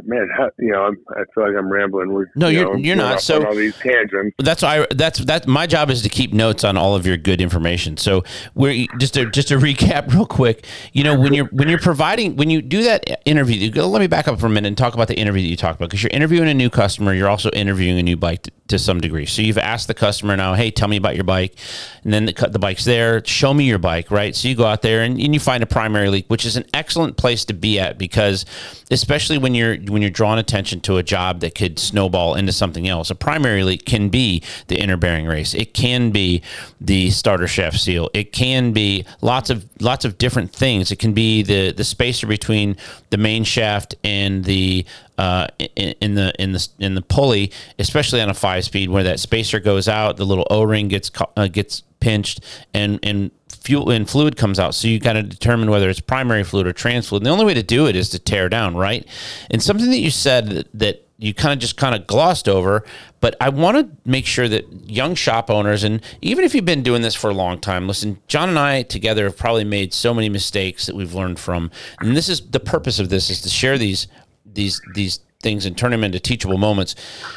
man, 0.05 0.29
you 0.59 0.71
know, 0.73 0.85
I'm, 0.85 0.97
I 1.11 1.23
feel 1.35 1.47
like 1.47 1.57
I'm 1.59 1.71
rambling. 1.71 2.13
We're, 2.13 2.27
No, 2.37 2.49
you 2.49 2.61
you're- 2.61 2.73
know, 2.73 2.79
you're 2.79 2.97
not. 2.97 3.21
So- 3.21 3.45
all 3.45 3.55
these 3.55 3.77
tangents. 3.79 4.35
that's 4.39 4.63
why 4.63 4.83
I, 4.83 4.87
that's 4.95 5.19
that 5.27 5.47
my 5.47 5.67
job 5.67 5.91
is 5.91 6.03
to 6.03 6.09
keep 6.09 6.33
notes 6.33 6.65
on 6.65 6.77
all 6.77 6.95
of 6.95 7.07
your 7.07 7.17
good 7.17 7.41
information. 7.41 7.97
So 7.97 8.23
we're 8.55 8.87
just 8.99 9.15
to 9.15 9.31
just 9.31 9.49
to 9.49 9.57
recap 9.59 10.13
real 10.13 10.27
quick. 10.27 10.67
You 10.93 11.05
know 11.05 11.19
when 11.19 11.35
you're 11.35 11.47
when 11.47 11.69
you're 11.69 11.79
providing 11.79 12.37
when 12.37 12.49
you 12.51 12.63
do 12.63 12.83
that 12.85 13.05
interview, 13.27 13.57
you 13.57 13.71
go, 13.71 13.89
let 13.89 14.01
me 14.01 14.07
back 14.07 14.29
up 14.29 14.39
for 14.41 14.47
a 14.47 14.51
minute 14.51 14.69
and 14.69 14.79
talk 14.79 14.95
about 14.95 15.09
the 15.09 15.19
interview 15.19 15.43
that 15.43 15.49
you 15.49 15.57
talked 15.57 15.77
about 15.79 15.91
because 15.91 16.03
you're 16.03 16.11
interviewing 16.13 16.49
a 16.49 16.55
new 16.55 16.71
customer. 16.71 17.13
You're 17.13 17.29
also 17.29 17.51
interviewing 17.51 17.99
a 17.99 18.03
new 18.03 18.17
bike 18.17 18.43
to, 18.45 18.51
to 18.69 18.79
some 18.79 19.01
degree. 19.01 19.27
So 19.27 19.43
you've 19.43 19.59
asked 19.59 19.89
the 19.89 19.95
customer 19.95 20.37
now, 20.37 20.55
hey, 20.55 20.71
tell 20.71 20.89
me 20.89 20.97
about 20.97 21.15
your 21.17 21.25
bike, 21.25 21.57
and 22.05 22.13
then 22.13 22.27
the, 22.27 22.49
the 22.51 22.59
bike's 22.59 22.85
there. 22.85 23.23
Show 23.25 23.53
me 23.53 23.65
your 23.65 23.79
bike, 23.79 24.11
right? 24.11 24.35
So 24.35 24.49
you 24.49 24.55
go 24.55 24.65
out 24.65 24.83
there 24.83 25.03
and, 25.03 25.21
and 25.21 25.35
you 25.35 25.41
find 25.41 25.63
a 25.63 25.67
primary 25.67 26.09
leak, 26.09 26.27
which 26.29 26.45
is 26.47 26.57
an 26.57 26.65
excellent 26.73 27.17
place 27.17 27.45
to 27.47 27.55
be 27.55 27.79
at 27.79 27.99
because 27.99 28.45
especially 28.91 29.39
when 29.39 29.55
you're 29.55 29.72
when 29.77 30.03
you're 30.03 30.11
drawing 30.11 30.39
attention 30.39 30.81
to 30.83 30.97
a 30.97 31.03
job 31.03 31.41
that 31.41 31.55
could 31.55 31.79
snowball 31.79 32.35
into 32.35 32.53
something 32.53 32.89
else. 32.89 33.11
A 33.11 33.15
primary 33.15 33.77
can 33.79 34.09
be 34.09 34.43
the 34.69 34.79
inner 34.79 34.97
bearing 34.97 35.27
race. 35.27 35.55
It 35.55 35.75
can 35.75 36.11
be 36.11 36.43
the 36.81 37.11
starter 37.11 37.47
shaft 37.47 37.81
seal. 37.81 38.11
It 38.15 38.33
can 38.33 38.73
be 38.73 39.05
lots 39.21 39.51
of 39.51 39.69
lots 39.81 40.05
of 40.05 40.19
different 40.19 40.53
things. 40.53 40.91
It 40.91 40.99
can 40.99 41.13
be 41.13 41.43
the 41.43 41.73
the 41.73 41.85
spacer 41.85 42.27
between 42.27 42.77
the 43.11 43.17
main 43.19 43.45
shaft 43.45 43.95
and 44.03 44.45
the 44.45 44.85
uh, 45.19 45.47
in, 45.59 45.95
in 46.01 46.15
the 46.15 46.33
in 46.39 46.53
the 46.53 46.69
in 46.79 46.95
the 46.95 47.03
pulley, 47.03 47.53
especially 47.79 48.21
on 48.21 48.29
a 48.29 48.35
five 48.35 48.65
speed, 48.65 48.91
where 48.91 49.05
that 49.05 49.21
spacer 49.21 49.61
goes 49.61 49.89
out, 49.89 50.17
the 50.17 50.25
little 50.25 50.47
O 50.51 50.63
ring 50.63 50.89
gets 50.89 51.11
uh, 51.37 51.49
gets 51.49 51.83
pinched, 52.01 52.41
and 52.75 52.99
and 53.03 53.31
fuel 53.63 53.91
and 53.91 54.09
fluid 54.09 54.37
comes 54.37 54.59
out. 54.59 54.75
So 54.75 54.89
you 54.89 54.99
got 54.99 55.15
to 55.15 55.23
determine 55.23 55.71
whether 55.71 55.89
it's 55.89 56.01
primary 56.01 56.45
fluid 56.45 56.67
or 56.67 56.73
trans 56.73 57.09
fluid. 57.09 57.23
And 57.23 57.27
the 57.27 57.31
only 57.31 57.45
way 57.45 57.55
to 57.55 57.63
do 57.63 57.87
it 57.87 57.97
is 57.97 58.11
to 58.11 58.19
tear 58.19 58.49
down, 58.49 58.77
right? 58.77 59.07
And 59.51 59.63
something 59.63 59.91
that 59.91 59.99
you 59.99 60.11
said 60.11 60.49
that, 60.49 60.69
that 60.75 61.09
you 61.19 61.33
kind 61.33 61.53
of 61.53 61.61
just 61.61 61.77
kind 61.77 61.95
of 61.95 62.07
glossed 62.07 62.49
over, 62.49 62.85
but 63.21 63.37
I 63.41 63.49
want 63.51 63.77
to 63.77 63.97
make 64.09 64.27
sure 64.27 64.49
that 64.49 64.91
young 64.91 65.15
shop 65.15 65.51
owners, 65.51 65.85
and 65.85 66.03
even 66.21 66.45
if 66.45 66.53
you've 66.53 66.65
been 66.65 66.83
doing 66.83 67.03
this 67.03 67.15
for 67.15 67.31
a 67.31 67.35
long 67.35 67.61
time, 67.61 67.87
listen, 67.87 68.19
John 68.27 68.49
and 68.49 68.59
I 68.59 68.83
together 68.83 69.25
have 69.25 69.37
probably 69.37 69.63
made 69.63 69.95
so 69.95 70.13
many 70.13 70.29
mistakes 70.29 70.87
that 70.87 70.97
we've 70.97 71.15
learned 71.15 71.39
from, 71.39 71.71
and 72.01 72.17
this 72.17 72.29
is 72.29 72.41
the 72.51 72.59
purpose 72.59 72.99
of 72.99 73.09
this 73.09 73.31
is 73.31 73.41
to 73.43 73.49
share 73.49 73.79
these 73.79 74.09
these 74.45 74.81
these 74.95 75.21
things 75.41 75.65
and 75.65 75.79
turn 75.79 75.93
them 75.93 76.03
into 76.03 76.19
teachable 76.19 76.59
moments. 76.59 76.97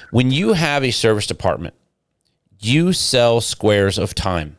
When 0.09 0.31
you 0.31 0.53
have 0.53 0.83
a 0.83 0.91
service 0.91 1.27
department, 1.27 1.75
you 2.59 2.91
sell 2.91 3.39
squares 3.39 3.99
of 3.99 4.15
time 4.15 4.57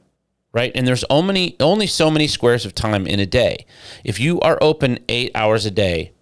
right? 0.56 0.72
And 0.74 0.88
there's 0.88 1.04
only 1.10 1.54
only 1.60 1.86
so 1.86 2.10
many 2.10 2.26
squares 2.26 2.64
of 2.64 2.74
time 2.74 3.06
in 3.06 3.20
a 3.20 3.26
day. 3.26 3.66
If 4.04 4.18
you 4.18 4.40
are 4.40 4.56
open 4.62 4.98
eight 5.06 5.30
hours 5.34 5.66
a 5.66 5.70
day, 5.70 6.12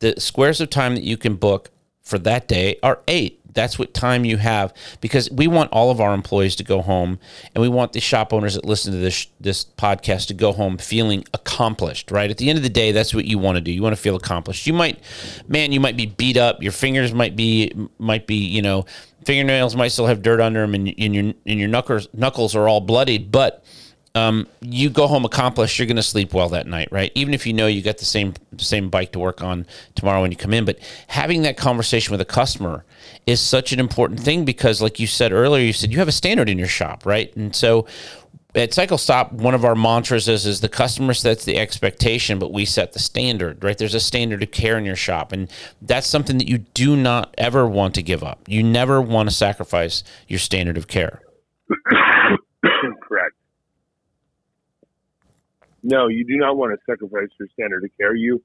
the 0.00 0.20
squares 0.20 0.60
of 0.60 0.70
time 0.70 0.96
that 0.96 1.04
you 1.04 1.16
can 1.16 1.36
book 1.36 1.70
for 2.02 2.18
that 2.18 2.48
day 2.48 2.80
are 2.82 2.98
eight. 3.06 3.40
That's 3.54 3.78
what 3.78 3.94
time 3.94 4.24
you 4.24 4.38
have 4.38 4.74
because 5.00 5.30
we 5.30 5.46
want 5.46 5.72
all 5.72 5.90
of 5.90 6.00
our 6.00 6.12
employees 6.12 6.56
to 6.56 6.64
go 6.64 6.82
home, 6.82 7.20
and 7.54 7.62
we 7.62 7.68
want 7.68 7.92
the 7.92 8.00
shop 8.00 8.32
owners 8.32 8.54
that 8.54 8.64
listen 8.64 8.92
to 8.92 8.98
this 8.98 9.28
this 9.40 9.64
podcast 9.64 10.26
to 10.26 10.34
go 10.34 10.52
home 10.52 10.78
feeling 10.78 11.24
accomplished. 11.32 12.10
Right 12.10 12.30
at 12.30 12.38
the 12.38 12.50
end 12.50 12.58
of 12.58 12.64
the 12.64 12.68
day, 12.68 12.90
that's 12.90 13.14
what 13.14 13.24
you 13.24 13.38
want 13.38 13.54
to 13.54 13.62
do. 13.62 13.70
You 13.70 13.82
want 13.82 13.94
to 13.94 14.02
feel 14.02 14.16
accomplished. 14.16 14.66
You 14.66 14.72
might, 14.72 14.98
man, 15.46 15.70
you 15.70 15.78
might 15.78 15.96
be 15.96 16.06
beat 16.06 16.36
up. 16.36 16.60
Your 16.60 16.72
fingers 16.72 17.14
might 17.14 17.36
be 17.36 17.72
might 17.98 18.26
be 18.26 18.34
you 18.34 18.62
know 18.62 18.84
fingernails 19.24 19.74
might 19.74 19.88
still 19.88 20.06
have 20.06 20.22
dirt 20.22 20.40
under 20.40 20.60
them, 20.60 20.74
and, 20.74 20.92
and 20.98 21.14
your 21.14 21.24
and 21.46 21.60
your 21.60 21.68
knuckles 21.68 22.08
knuckles 22.12 22.56
are 22.56 22.68
all 22.68 22.80
bloodied, 22.80 23.30
but 23.32 23.64
um, 24.16 24.48
you 24.62 24.88
go 24.88 25.06
home 25.06 25.24
accomplished, 25.26 25.78
you're 25.78 25.86
going 25.86 25.96
to 25.96 26.02
sleep 26.02 26.32
well 26.32 26.48
that 26.48 26.66
night, 26.66 26.88
right? 26.90 27.12
Even 27.14 27.34
if 27.34 27.46
you 27.46 27.52
know 27.52 27.66
you 27.66 27.82
got 27.82 27.98
the 27.98 28.06
same 28.06 28.32
same 28.56 28.88
bike 28.88 29.12
to 29.12 29.18
work 29.18 29.42
on 29.42 29.66
tomorrow 29.94 30.22
when 30.22 30.30
you 30.30 30.36
come 30.38 30.54
in, 30.54 30.64
but 30.64 30.78
having 31.08 31.42
that 31.42 31.58
conversation 31.58 32.12
with 32.12 32.20
a 32.20 32.24
customer 32.24 32.84
is 33.26 33.40
such 33.40 33.72
an 33.72 33.78
important 33.78 34.18
thing 34.18 34.44
because, 34.44 34.80
like 34.80 34.98
you 34.98 35.06
said 35.06 35.32
earlier, 35.32 35.62
you 35.62 35.72
said 35.72 35.92
you 35.92 35.98
have 35.98 36.08
a 36.08 36.12
standard 36.12 36.48
in 36.48 36.58
your 36.58 36.66
shop, 36.66 37.04
right? 37.04 37.34
And 37.36 37.54
so 37.54 37.86
at 38.54 38.72
Cycle 38.72 38.96
Stop, 38.96 39.32
one 39.32 39.54
of 39.54 39.66
our 39.66 39.74
mantras 39.74 40.28
is, 40.28 40.46
is 40.46 40.62
the 40.62 40.68
customer 40.68 41.12
sets 41.12 41.44
the 41.44 41.58
expectation, 41.58 42.38
but 42.38 42.52
we 42.52 42.64
set 42.64 42.94
the 42.94 42.98
standard, 42.98 43.62
right? 43.62 43.76
There's 43.76 43.94
a 43.94 44.00
standard 44.00 44.42
of 44.42 44.50
care 44.50 44.78
in 44.78 44.86
your 44.86 44.96
shop. 44.96 45.32
And 45.32 45.50
that's 45.82 46.06
something 46.06 46.38
that 46.38 46.48
you 46.48 46.58
do 46.58 46.96
not 46.96 47.34
ever 47.36 47.68
want 47.68 47.94
to 47.96 48.02
give 48.02 48.24
up. 48.24 48.40
You 48.46 48.62
never 48.62 49.02
want 49.02 49.28
to 49.28 49.34
sacrifice 49.34 50.02
your 50.26 50.38
standard 50.38 50.78
of 50.78 50.88
care. 50.88 51.20
Correct. 52.62 53.34
No, 55.88 56.08
you 56.08 56.24
do 56.24 56.36
not 56.36 56.56
want 56.56 56.72
to 56.72 56.78
sacrifice 56.90 57.28
your 57.38 57.48
standard 57.52 57.84
of 57.84 57.90
care. 57.96 58.14
You 58.14 58.42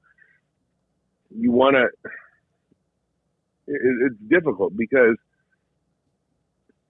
you 1.36 1.51
want 1.51 1.75
to. 1.75 1.86
It, 3.67 3.82
it's 4.06 4.15
difficult 4.30 4.77
because 4.77 5.15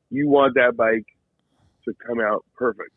you 0.10 0.28
want 0.28 0.56
that 0.56 0.76
bike 0.76 1.06
to 1.86 1.94
come 2.06 2.20
out 2.20 2.44
perfect. 2.54 2.92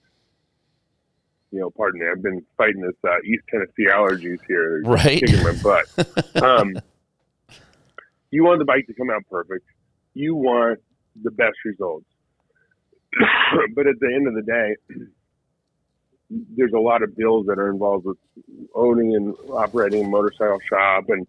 You 1.52 1.60
know, 1.60 1.70
pardon 1.70 2.00
me. 2.00 2.06
I've 2.10 2.22
been 2.22 2.44
fighting 2.56 2.80
this 2.80 2.96
uh, 3.06 3.18
East 3.24 3.44
Tennessee 3.48 3.86
allergies 3.88 4.38
here, 4.48 4.80
They're 4.82 4.92
Right. 4.92 5.20
kicking 5.20 5.44
my 5.44 5.52
butt. 5.62 6.08
um, 6.42 6.74
you 8.32 8.42
want 8.42 8.58
the 8.58 8.64
bike 8.64 8.88
to 8.88 8.94
come 8.94 9.10
out 9.10 9.22
perfect. 9.30 9.64
You 10.14 10.34
want 10.34 10.80
the 11.22 11.30
best 11.30 11.54
results. 11.64 12.06
but 13.76 13.86
at 13.86 14.00
the 14.00 14.12
end 14.12 14.26
of 14.26 14.34
the 14.34 14.42
day, 14.42 15.06
there's 16.30 16.72
a 16.72 16.80
lot 16.80 17.02
of 17.02 17.16
bills 17.16 17.46
that 17.46 17.58
are 17.58 17.70
involved 17.70 18.06
with 18.06 18.16
owning 18.74 19.14
and 19.14 19.34
operating 19.50 20.04
a 20.04 20.08
motorcycle 20.08 20.60
shop 20.68 21.04
and 21.08 21.26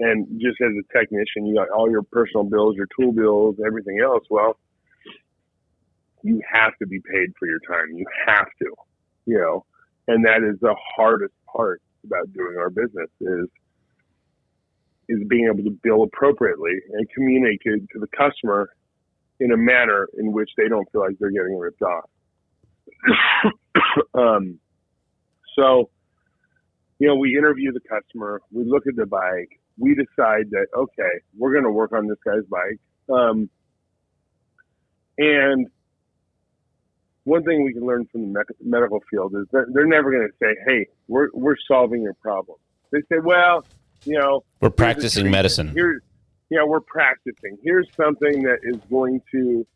and 0.00 0.26
just 0.40 0.60
as 0.60 0.70
a 0.78 0.98
technician 0.98 1.44
you 1.44 1.54
got 1.54 1.68
all 1.70 1.90
your 1.90 2.02
personal 2.02 2.44
bills 2.44 2.76
your 2.76 2.86
tool 2.98 3.12
bills 3.12 3.56
everything 3.66 4.00
else. 4.02 4.24
Well 4.30 4.58
you 6.22 6.42
have 6.50 6.76
to 6.78 6.86
be 6.86 7.00
paid 7.00 7.32
for 7.38 7.46
your 7.46 7.60
time. 7.60 7.96
You 7.96 8.06
have 8.26 8.46
to 8.60 8.74
you 9.26 9.38
know 9.38 9.64
and 10.06 10.24
that 10.24 10.42
is 10.42 10.58
the 10.60 10.74
hardest 10.96 11.34
part 11.46 11.82
about 12.04 12.32
doing 12.32 12.56
our 12.58 12.70
business 12.70 13.10
is 13.20 13.46
is 15.10 15.26
being 15.28 15.46
able 15.46 15.64
to 15.64 15.76
bill 15.82 16.02
appropriately 16.02 16.80
and 16.92 17.08
communicate 17.10 17.88
to 17.90 17.98
the 17.98 18.08
customer 18.08 18.70
in 19.40 19.52
a 19.52 19.56
manner 19.56 20.08
in 20.18 20.32
which 20.32 20.50
they 20.56 20.68
don't 20.68 20.90
feel 20.90 21.02
like 21.02 21.16
they're 21.18 21.30
getting 21.30 21.56
ripped 21.56 21.82
off 21.82 22.08
um, 24.14 24.58
so, 25.56 25.90
you 26.98 27.08
know, 27.08 27.16
we 27.16 27.36
interview 27.36 27.72
the 27.72 27.80
customer, 27.80 28.40
we 28.52 28.64
look 28.64 28.86
at 28.86 28.96
the 28.96 29.06
bike, 29.06 29.60
we 29.78 29.94
decide 29.94 30.50
that 30.50 30.66
okay, 30.76 31.20
we're 31.36 31.52
going 31.52 31.64
to 31.64 31.70
work 31.70 31.92
on 31.92 32.08
this 32.08 32.18
guy's 32.24 32.44
bike. 32.50 32.80
Um, 33.08 33.48
and 35.16 35.68
one 37.24 37.44
thing 37.44 37.64
we 37.64 37.72
can 37.72 37.86
learn 37.86 38.06
from 38.10 38.32
the 38.32 38.38
me- 38.38 38.70
medical 38.70 39.00
field 39.10 39.34
is 39.34 39.46
that 39.52 39.66
they're 39.72 39.86
never 39.86 40.10
going 40.10 40.28
to 40.28 40.34
say, 40.40 40.56
"Hey, 40.66 40.86
we're 41.06 41.28
we're 41.32 41.56
solving 41.68 42.02
your 42.02 42.14
problem." 42.14 42.58
They 42.90 43.00
say, 43.02 43.18
"Well, 43.22 43.64
you 44.04 44.18
know, 44.18 44.44
We're 44.60 44.70
practicing 44.70 45.30
medicine. 45.30 45.68
Here's, 45.68 46.02
yeah, 46.50 46.64
we're 46.64 46.80
practicing. 46.80 47.58
Here's 47.62 47.88
something 47.96 48.42
that 48.42 48.58
is 48.62 48.76
going 48.90 49.20
to, 49.32 49.66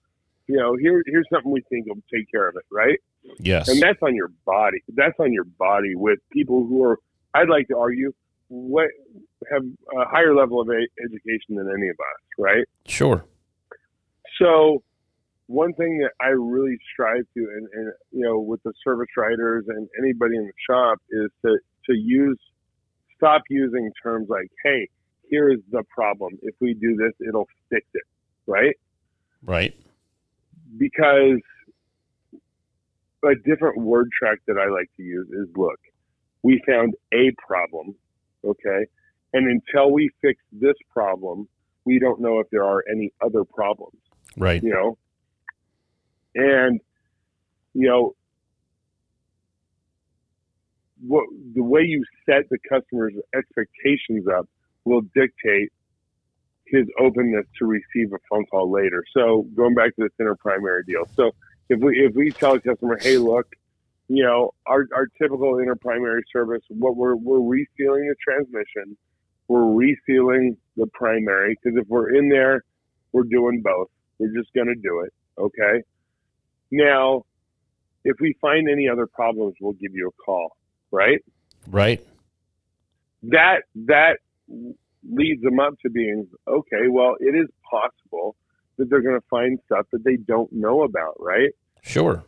you 0.53 0.59
know, 0.59 0.77
here 0.77 1.03
here's 1.07 1.27
something 1.33 1.51
we 1.51 1.63
think 1.71 1.87
will 1.87 2.03
take 2.13 2.31
care 2.31 2.47
of 2.47 2.57
it, 2.57 2.65
right? 2.71 2.99
Yes. 3.39 3.69
and 3.69 3.81
that's 3.81 3.99
on 4.03 4.15
your 4.15 4.29
body. 4.45 4.83
That's 4.95 5.19
on 5.19 5.33
your 5.33 5.45
body 5.45 5.95
with 5.95 6.19
people 6.31 6.67
who 6.67 6.83
are, 6.85 6.99
I'd 7.35 7.49
like 7.49 7.69
to 7.69 7.79
argue, 7.79 8.13
what 8.49 8.89
have 9.51 9.63
a 9.63 10.05
higher 10.05 10.35
level 10.35 10.61
of 10.61 10.69
education 10.69 11.57
than 11.57 11.71
any 11.75 11.89
of 11.89 11.97
us, 11.97 12.23
right? 12.39 12.65
Sure. 12.85 13.25
So, 14.39 14.83
one 15.47 15.73
thing 15.73 15.99
that 16.03 16.11
I 16.21 16.29
really 16.29 16.77
strive 16.93 17.25
to, 17.35 17.41
and, 17.41 17.69
and 17.73 17.93
you 18.11 18.25
know, 18.27 18.39
with 18.39 18.63
the 18.63 18.75
service 18.85 19.09
writers 19.17 19.65
and 19.69 19.89
anybody 19.99 20.37
in 20.37 20.45
the 20.45 20.53
shop, 20.69 20.99
is 21.11 21.31
to 21.47 21.59
to 21.87 21.95
use, 21.95 22.39
stop 23.17 23.43
using 23.49 23.91
terms 24.03 24.29
like, 24.29 24.51
"Hey, 24.63 24.89
here 25.31 25.51
is 25.51 25.61
the 25.71 25.83
problem. 25.95 26.39
If 26.43 26.55
we 26.61 26.75
do 26.75 26.95
this, 26.97 27.13
it'll 27.27 27.49
fix 27.71 27.87
it, 27.95 28.05
right? 28.47 28.77
Right. 29.43 29.75
Because 30.77 31.41
a 33.25 33.35
different 33.45 33.79
word 33.79 34.09
track 34.19 34.39
that 34.47 34.57
I 34.59 34.69
like 34.71 34.91
to 34.97 35.03
use 35.03 35.29
is 35.29 35.49
look, 35.57 35.79
we 36.43 36.61
found 36.67 36.95
a 37.13 37.31
problem, 37.47 37.95
okay? 38.45 38.87
And 39.33 39.49
until 39.49 39.93
we 39.93 40.11
fix 40.21 40.41
this 40.53 40.75
problem, 40.91 41.49
we 41.85 41.99
don't 41.99 42.21
know 42.21 42.41
if 42.41 42.49
there 42.51 42.65
are 42.65 42.85
any 42.91 43.13
other 43.25 43.45
problems, 43.45 43.97
Right. 44.37 44.63
you 44.63 44.71
know? 44.71 44.99
And, 46.35 46.81
you 47.75 47.89
know, 47.89 48.15
what 51.07 51.27
the 51.55 51.63
way 51.63 51.83
you 51.83 52.05
set 52.27 52.49
the 52.51 52.59
customer's 52.69 53.15
expectations 53.35 54.27
up 54.29 54.49
will 54.85 55.03
dictate 55.15 55.73
his 56.67 56.87
openness 56.99 57.47
to 57.59 57.67
receive 57.67 58.13
a 58.13 58.19
phone 58.31 58.47
call 58.47 58.71
later. 58.71 59.05
So 59.15 59.47
going 59.55 59.75
back 59.75 59.95
to 59.97 60.03
the 60.03 60.11
center 60.17 60.35
primary 60.37 60.85
deal. 60.85 61.05
So 61.17 61.33
if 61.69 61.81
we 61.81 61.99
if 61.99 62.15
we 62.15 62.31
tell 62.31 62.55
a 62.55 62.61
customer, 62.61 62.99
hey, 63.01 63.19
look, 63.19 63.47
you 64.09 64.23
know, 64.23 64.53
our, 64.67 64.87
our 64.95 65.07
typical 65.21 65.59
inner 65.59 65.77
primary 65.77 66.23
service, 66.33 66.63
what 66.69 66.97
we're 66.97 67.17
we're 67.17 67.39
resealing 67.39 68.09
the 68.09 68.15
transmission, 68.23 68.97
we're 69.49 69.61
resealing 69.61 70.57
the 70.77 70.87
primary 70.93 71.57
because 71.63 71.79
if 71.79 71.89
we're 71.89 72.15
in 72.15 72.29
there, 72.29 72.65
we're 73.13 73.25
doing 73.25 73.63
both. 73.63 73.89
We're 74.19 74.33
just 74.35 74.53
going 74.55 74.69
to 74.69 74.75
do 74.75 75.01
it. 75.01 75.13
Okay. 75.39 75.83
Now, 76.71 77.25
if 78.05 78.17
we 78.21 78.37
find 78.41 78.69
any 78.69 78.89
other 78.89 79.07
problems, 79.07 79.55
we'll 79.61 79.73
give 79.75 79.93
you 79.95 80.09
a 80.09 80.23
call. 80.23 80.57
Right. 80.91 81.23
Right. 81.71 82.05
That 83.25 83.63
that 83.87 84.19
leads 85.11 85.43
them 85.43 85.61
up 85.61 85.75
to 85.83 85.91
being 85.91 86.27
okay. 86.47 86.89
Well, 86.89 87.17
it 87.21 87.35
is 87.35 87.49
possible 87.69 88.37
that 88.79 88.89
they're 88.91 89.03
going 89.03 89.21
to 89.21 89.27
find 89.29 89.59
stuff 89.67 89.87
that 89.93 90.05
they 90.05 90.17
don't 90.17 90.53
know 90.53 90.83
about. 90.83 91.17
Right. 91.19 91.51
Sure. 91.83 92.25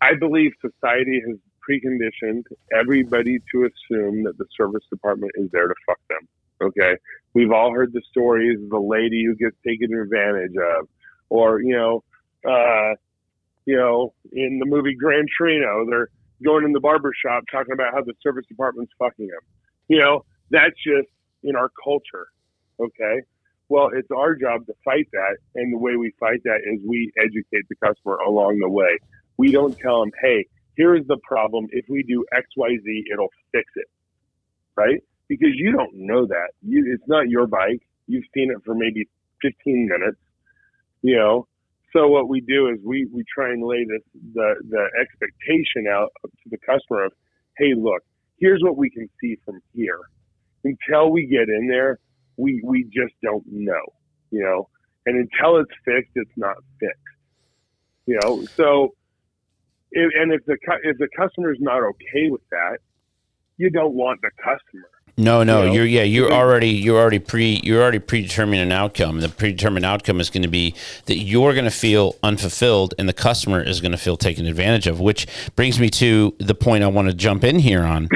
I 0.00 0.14
believe 0.14 0.52
society 0.60 1.22
has 1.26 1.38
preconditioned 1.68 2.42
everybody 2.76 3.38
to 3.52 3.68
assume 3.68 4.24
that 4.24 4.36
the 4.38 4.46
service 4.56 4.82
department 4.90 5.32
is 5.36 5.48
there 5.52 5.68
to 5.68 5.74
fuck 5.86 5.98
them. 6.08 6.28
Okay. 6.60 6.96
We've 7.34 7.52
all 7.52 7.72
heard 7.72 7.92
the 7.92 8.02
stories 8.10 8.58
of 8.62 8.70
the 8.70 8.80
lady 8.80 9.24
who 9.24 9.34
gets 9.36 9.56
taken 9.66 9.94
advantage 9.94 10.56
of, 10.56 10.88
or, 11.28 11.62
you 11.62 11.76
know, 11.76 12.04
uh, 12.48 12.94
you 13.64 13.76
know, 13.76 14.12
in 14.32 14.58
the 14.58 14.66
movie 14.66 14.94
Gran 14.94 15.26
Torino, 15.38 15.86
they're 15.88 16.08
going 16.44 16.64
in 16.64 16.72
the 16.72 16.80
barber 16.80 17.12
shop 17.24 17.44
talking 17.50 17.72
about 17.72 17.94
how 17.94 18.02
the 18.02 18.14
service 18.22 18.44
department's 18.48 18.92
fucking 18.98 19.28
them. 19.28 19.40
You 19.88 20.00
know, 20.00 20.24
that's 20.50 20.74
just 20.84 21.08
in 21.42 21.56
our 21.56 21.70
culture. 21.82 22.26
Okay. 22.80 23.22
Well, 23.68 23.90
it's 23.94 24.10
our 24.10 24.34
job 24.34 24.66
to 24.66 24.74
fight 24.84 25.08
that. 25.12 25.36
And 25.54 25.72
the 25.72 25.78
way 25.78 25.96
we 25.96 26.12
fight 26.20 26.42
that 26.44 26.60
is 26.64 26.80
we 26.86 27.10
educate 27.18 27.66
the 27.68 27.76
customer 27.76 28.16
along 28.16 28.58
the 28.60 28.68
way. 28.68 28.98
We 29.38 29.50
don't 29.50 29.76
tell 29.78 30.00
them, 30.00 30.10
hey, 30.20 30.46
here's 30.76 31.06
the 31.06 31.18
problem. 31.26 31.68
If 31.70 31.86
we 31.88 32.02
do 32.02 32.24
XYZ, 32.34 33.12
it'll 33.12 33.32
fix 33.52 33.64
it. 33.76 33.88
Right? 34.76 35.02
Because 35.28 35.52
you 35.54 35.72
don't 35.72 35.94
know 35.94 36.26
that. 36.26 36.50
You, 36.62 36.92
it's 36.92 37.08
not 37.08 37.28
your 37.28 37.46
bike. 37.46 37.80
You've 38.06 38.24
seen 38.34 38.50
it 38.50 38.58
for 38.64 38.74
maybe 38.74 39.08
15 39.42 39.88
minutes. 39.88 40.18
You 41.02 41.16
know, 41.16 41.48
so 41.92 42.08
what 42.08 42.28
we 42.28 42.40
do 42.40 42.68
is 42.68 42.78
we, 42.84 43.06
we 43.12 43.24
try 43.32 43.50
and 43.50 43.62
lay 43.62 43.84
this 43.84 44.02
the, 44.34 44.54
the 44.68 44.88
expectation 45.00 45.86
out 45.90 46.10
to 46.24 46.48
the 46.50 46.58
customer 46.58 47.04
of, 47.04 47.12
hey, 47.58 47.74
look, 47.76 48.02
here's 48.38 48.62
what 48.62 48.76
we 48.76 48.88
can 48.90 49.08
see 49.20 49.36
from 49.44 49.60
here. 49.74 50.00
Until 50.64 51.10
we 51.10 51.26
get 51.26 51.48
in 51.48 51.68
there, 51.68 51.98
we 52.36 52.60
we 52.64 52.84
just 52.84 53.14
don't 53.22 53.44
know, 53.46 53.92
you 54.30 54.42
know. 54.42 54.68
And 55.06 55.16
until 55.16 55.58
it's 55.58 55.72
fixed, 55.84 56.12
it's 56.14 56.30
not 56.36 56.56
fixed, 56.78 56.98
you 58.06 58.18
know. 58.22 58.44
So, 58.56 58.94
if, 59.90 60.12
and 60.14 60.32
if 60.32 60.44
the 60.46 60.56
if 60.84 60.98
the 60.98 61.08
customer's 61.16 61.58
not 61.60 61.82
okay 61.82 62.30
with 62.30 62.48
that, 62.50 62.78
you 63.56 63.70
don't 63.70 63.94
want 63.94 64.20
the 64.22 64.30
customer. 64.38 64.88
No, 65.18 65.42
no, 65.42 65.64
You 65.64 65.66
know, 65.66 65.72
you're 65.74 65.84
yeah, 65.84 66.02
you're 66.04 66.32
already 66.32 66.70
you're 66.70 66.98
already 66.98 67.18
pre 67.18 67.60
you're 67.62 67.82
already 67.82 67.98
predetermining 67.98 68.62
an 68.62 68.72
outcome. 68.72 69.20
The 69.20 69.28
predetermined 69.28 69.84
outcome 69.84 70.20
is 70.20 70.30
going 70.30 70.42
to 70.42 70.48
be 70.48 70.74
that 71.04 71.18
you're 71.18 71.52
going 71.52 71.66
to 71.66 71.70
feel 71.70 72.16
unfulfilled, 72.22 72.94
and 72.98 73.06
the 73.06 73.12
customer 73.12 73.62
is 73.62 73.82
going 73.82 73.92
to 73.92 73.98
feel 73.98 74.16
taken 74.16 74.46
advantage 74.46 74.86
of. 74.86 75.00
Which 75.00 75.26
brings 75.54 75.78
me 75.78 75.90
to 75.90 76.34
the 76.38 76.54
point 76.54 76.82
I 76.82 76.86
want 76.86 77.08
to 77.08 77.14
jump 77.14 77.44
in 77.44 77.58
here 77.58 77.82
on. 77.82 78.08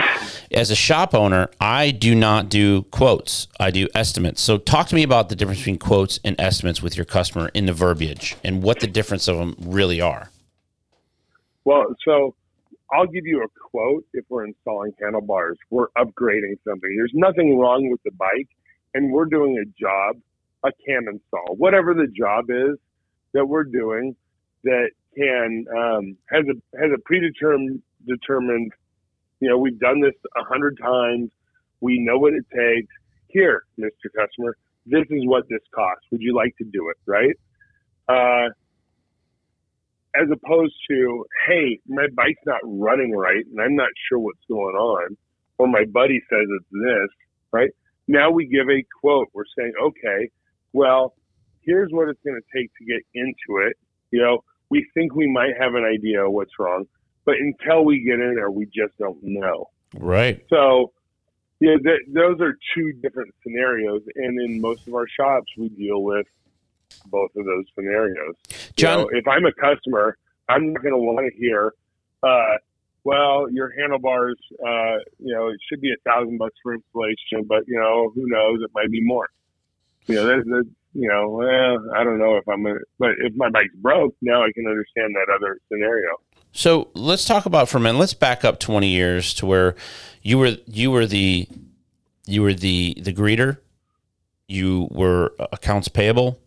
As 0.52 0.70
a 0.70 0.76
shop 0.76 1.14
owner, 1.14 1.48
I 1.60 1.90
do 1.90 2.14
not 2.14 2.48
do 2.48 2.82
quotes; 2.84 3.48
I 3.58 3.70
do 3.70 3.88
estimates. 3.94 4.40
So, 4.40 4.58
talk 4.58 4.88
to 4.88 4.94
me 4.94 5.02
about 5.02 5.28
the 5.28 5.36
difference 5.36 5.60
between 5.60 5.78
quotes 5.78 6.20
and 6.24 6.40
estimates 6.40 6.82
with 6.82 6.96
your 6.96 7.04
customer 7.04 7.50
in 7.54 7.66
the 7.66 7.72
verbiage, 7.72 8.36
and 8.44 8.62
what 8.62 8.80
the 8.80 8.86
difference 8.86 9.28
of 9.28 9.36
them 9.38 9.56
really 9.60 10.00
are. 10.00 10.30
Well, 11.64 11.86
so 12.04 12.34
I'll 12.92 13.06
give 13.06 13.26
you 13.26 13.42
a 13.42 13.48
quote 13.70 14.04
if 14.12 14.24
we're 14.28 14.44
installing 14.44 14.92
handlebars. 15.00 15.58
We're 15.70 15.88
upgrading 15.98 16.58
something. 16.64 16.94
There's 16.96 17.12
nothing 17.14 17.58
wrong 17.58 17.90
with 17.90 18.02
the 18.04 18.12
bike, 18.12 18.48
and 18.94 19.12
we're 19.12 19.24
doing 19.24 19.58
a 19.58 19.64
job, 19.80 20.16
a 20.64 20.70
cam 20.86 21.08
install, 21.08 21.56
whatever 21.56 21.94
the 21.94 22.06
job 22.06 22.46
is 22.50 22.78
that 23.32 23.46
we're 23.46 23.64
doing 23.64 24.14
that 24.64 24.90
can 25.16 25.64
um, 25.76 26.16
has 26.30 26.44
a 26.46 26.78
has 26.80 26.90
a 26.94 26.98
predetermined 27.04 27.82
determined. 28.06 28.72
You 29.40 29.50
know, 29.50 29.58
we've 29.58 29.78
done 29.78 30.00
this 30.00 30.14
a 30.36 30.44
hundred 30.44 30.78
times. 30.82 31.30
We 31.80 31.98
know 32.00 32.18
what 32.18 32.32
it 32.32 32.44
takes. 32.50 32.92
Here, 33.28 33.64
Mr. 33.78 34.08
Customer, 34.16 34.56
this 34.86 35.04
is 35.10 35.26
what 35.26 35.44
this 35.48 35.60
costs. 35.74 36.06
Would 36.10 36.22
you 36.22 36.34
like 36.34 36.56
to 36.58 36.64
do 36.64 36.90
it? 36.90 36.96
Right? 37.06 37.36
Uh, 38.08 38.48
as 40.16 40.28
opposed 40.32 40.74
to, 40.88 41.26
hey, 41.46 41.78
my 41.86 42.06
bike's 42.16 42.40
not 42.46 42.60
running 42.64 43.12
right 43.12 43.44
and 43.44 43.60
I'm 43.60 43.76
not 43.76 43.90
sure 44.08 44.18
what's 44.18 44.44
going 44.48 44.74
on, 44.74 45.16
or 45.58 45.66
my 45.68 45.84
buddy 45.92 46.20
says 46.30 46.46
it's 46.48 46.70
this, 46.72 47.10
right? 47.52 47.70
Now 48.08 48.30
we 48.30 48.46
give 48.46 48.68
a 48.70 48.84
quote. 49.00 49.28
We're 49.34 49.44
saying, 49.58 49.72
okay, 49.82 50.30
well, 50.72 51.14
here's 51.62 51.90
what 51.90 52.08
it's 52.08 52.20
going 52.24 52.40
to 52.40 52.58
take 52.58 52.70
to 52.78 52.84
get 52.84 53.02
into 53.14 53.66
it. 53.66 53.76
You 54.10 54.22
know, 54.22 54.44
we 54.70 54.86
think 54.94 55.14
we 55.14 55.30
might 55.30 55.52
have 55.60 55.74
an 55.74 55.84
idea 55.84 56.24
of 56.24 56.32
what's 56.32 56.52
wrong, 56.58 56.86
but 57.26 57.34
until 57.38 57.84
we 57.84 58.02
get 58.02 58.14
in 58.20 58.34
there, 58.36 58.50
we 58.50 58.64
just 58.66 58.96
don't 58.98 59.18
know. 59.22 59.68
Right. 59.94 60.42
So, 60.48 60.92
yeah, 61.60 61.76
th- 61.76 62.06
those 62.08 62.40
are 62.40 62.56
two 62.74 62.92
different 63.02 63.34
scenarios. 63.42 64.02
And 64.14 64.40
in 64.40 64.60
most 64.60 64.86
of 64.86 64.94
our 64.94 65.06
shops, 65.08 65.50
we 65.58 65.68
deal 65.68 66.02
with 66.02 66.26
both 67.06 67.30
of 67.36 67.44
those 67.44 67.64
scenarios. 67.74 68.34
You 68.48 68.56
John- 68.76 69.00
know, 69.00 69.08
if 69.12 69.26
I'm 69.28 69.44
a 69.44 69.52
customer, 69.52 70.16
I'm 70.48 70.72
not 70.72 70.82
going 70.82 70.94
to 70.94 70.98
want 70.98 71.30
to 71.30 71.38
hear, 71.38 71.72
uh, 72.22 72.56
well, 73.04 73.50
your 73.50 73.72
handlebars, 73.78 74.38
uh, 74.64 74.98
you 75.18 75.34
know, 75.34 75.48
it 75.48 75.58
should 75.68 75.80
be 75.80 75.92
a 75.92 75.96
thousand 76.08 76.38
bucks 76.38 76.54
for 76.62 76.74
installation, 76.74 77.44
but 77.46 77.66
you 77.66 77.78
know, 77.78 78.10
who 78.14 78.26
knows? 78.28 78.62
It 78.62 78.70
might 78.74 78.90
be 78.90 79.02
more. 79.02 79.28
You 80.06 80.16
know, 80.16 80.26
that, 80.26 80.44
that 80.44 80.64
you 80.94 81.08
know, 81.08 81.28
well, 81.30 81.94
I 81.94 82.04
don't 82.04 82.18
know 82.18 82.36
if 82.36 82.48
I'm 82.48 82.62
gonna, 82.62 82.78
but 82.98 83.10
if 83.18 83.34
my 83.36 83.50
bike's 83.50 83.74
broke, 83.76 84.14
now 84.22 84.42
I 84.42 84.50
can 84.54 84.66
understand 84.66 85.14
that 85.14 85.32
other 85.34 85.58
scenario. 85.70 86.10
So 86.56 86.88
let's 86.94 87.26
talk 87.26 87.44
about 87.44 87.68
for 87.68 87.76
a 87.76 87.80
minute. 87.80 87.98
Let's 87.98 88.14
back 88.14 88.42
up 88.42 88.58
twenty 88.58 88.88
years 88.88 89.34
to 89.34 89.46
where 89.46 89.74
you 90.22 90.38
were 90.38 90.56
you 90.66 90.90
were 90.90 91.04
the 91.04 91.46
you 92.24 92.40
were 92.40 92.54
the 92.54 92.96
the 92.98 93.12
greeter, 93.12 93.58
you 94.48 94.88
were 94.90 95.34
accounts 95.52 95.88
payable, 95.88 96.40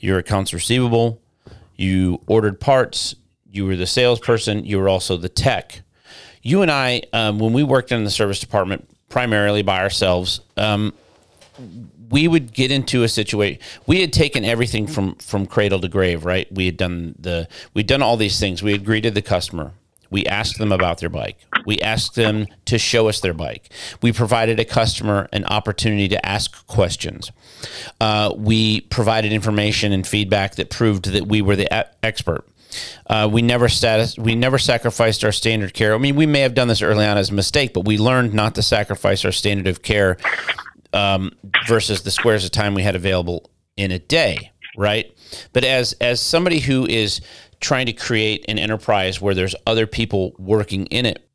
your 0.00 0.18
accounts 0.18 0.54
receivable, 0.54 1.20
you 1.76 2.18
ordered 2.26 2.58
parts, 2.58 3.14
you 3.50 3.66
were 3.66 3.76
the 3.76 3.86
salesperson, 3.86 4.64
you 4.64 4.78
were 4.78 4.88
also 4.88 5.18
the 5.18 5.28
tech. 5.28 5.82
You 6.40 6.62
and 6.62 6.70
I, 6.70 7.02
um, 7.12 7.38
when 7.38 7.52
we 7.52 7.62
worked 7.62 7.92
in 7.92 8.04
the 8.04 8.10
service 8.10 8.40
department 8.40 8.88
primarily 9.10 9.62
by 9.62 9.80
ourselves, 9.80 10.40
um, 10.56 10.94
we 12.10 12.28
would 12.28 12.52
get 12.52 12.70
into 12.70 13.02
a 13.02 13.08
situation 13.08 13.60
we 13.86 14.00
had 14.00 14.12
taken 14.12 14.44
everything 14.44 14.86
from 14.86 15.14
from 15.16 15.46
cradle 15.46 15.80
to 15.80 15.88
grave 15.88 16.24
right? 16.26 16.52
We 16.52 16.66
had 16.66 16.76
done 16.76 17.14
the 17.18 17.48
we'd 17.72 17.86
done 17.86 18.02
all 18.02 18.16
these 18.16 18.38
things. 18.38 18.62
We 18.62 18.72
had 18.72 18.84
greeted 18.84 19.14
the 19.14 19.22
customer. 19.22 19.72
We 20.10 20.24
asked 20.26 20.58
them 20.58 20.70
about 20.70 20.98
their 20.98 21.08
bike. 21.08 21.38
We 21.64 21.80
asked 21.80 22.14
them 22.14 22.46
to 22.66 22.78
show 22.78 23.08
us 23.08 23.20
their 23.20 23.34
bike. 23.34 23.70
We 24.02 24.12
provided 24.12 24.60
a 24.60 24.64
customer 24.64 25.28
an 25.32 25.44
opportunity 25.46 26.06
to 26.08 26.26
ask 26.26 26.66
questions. 26.68 27.32
Uh, 28.00 28.32
we 28.36 28.82
provided 28.82 29.32
information 29.32 29.92
and 29.92 30.06
feedback 30.06 30.56
that 30.56 30.70
proved 30.70 31.06
that 31.06 31.26
we 31.26 31.42
were 31.42 31.56
the 31.56 31.64
e- 31.64 31.90
expert. 32.04 32.46
Uh, 33.06 33.28
we 33.32 33.42
never 33.42 33.68
status 33.68 34.18
we 34.18 34.34
never 34.34 34.58
sacrificed 34.58 35.24
our 35.24 35.32
standard 35.32 35.74
care. 35.74 35.94
I 35.94 35.98
mean, 35.98 36.14
we 36.14 36.26
may 36.26 36.40
have 36.40 36.54
done 36.54 36.68
this 36.68 36.82
early 36.82 37.06
on 37.06 37.16
as 37.16 37.30
a 37.30 37.34
mistake, 37.34 37.72
but 37.72 37.84
we 37.84 37.98
learned 37.98 38.34
not 38.34 38.54
to 38.56 38.62
sacrifice 38.62 39.24
our 39.24 39.32
standard 39.32 39.66
of 39.66 39.82
care 39.82 40.18
um, 40.96 41.30
versus 41.66 42.02
the 42.02 42.10
squares 42.10 42.44
of 42.44 42.50
time 42.50 42.74
we 42.74 42.82
had 42.82 42.96
available 42.96 43.50
in 43.76 43.90
a 43.90 43.98
day, 43.98 44.50
right? 44.76 45.12
But 45.52 45.64
as 45.64 45.92
as 45.94 46.20
somebody 46.20 46.60
who 46.60 46.86
is 46.86 47.20
trying 47.60 47.86
to 47.86 47.92
create 47.92 48.44
an 48.48 48.58
enterprise 48.58 49.20
where 49.20 49.34
there's 49.34 49.54
other 49.66 49.86
people 49.86 50.34
working 50.38 50.86
in 50.86 51.06
it, 51.06 51.25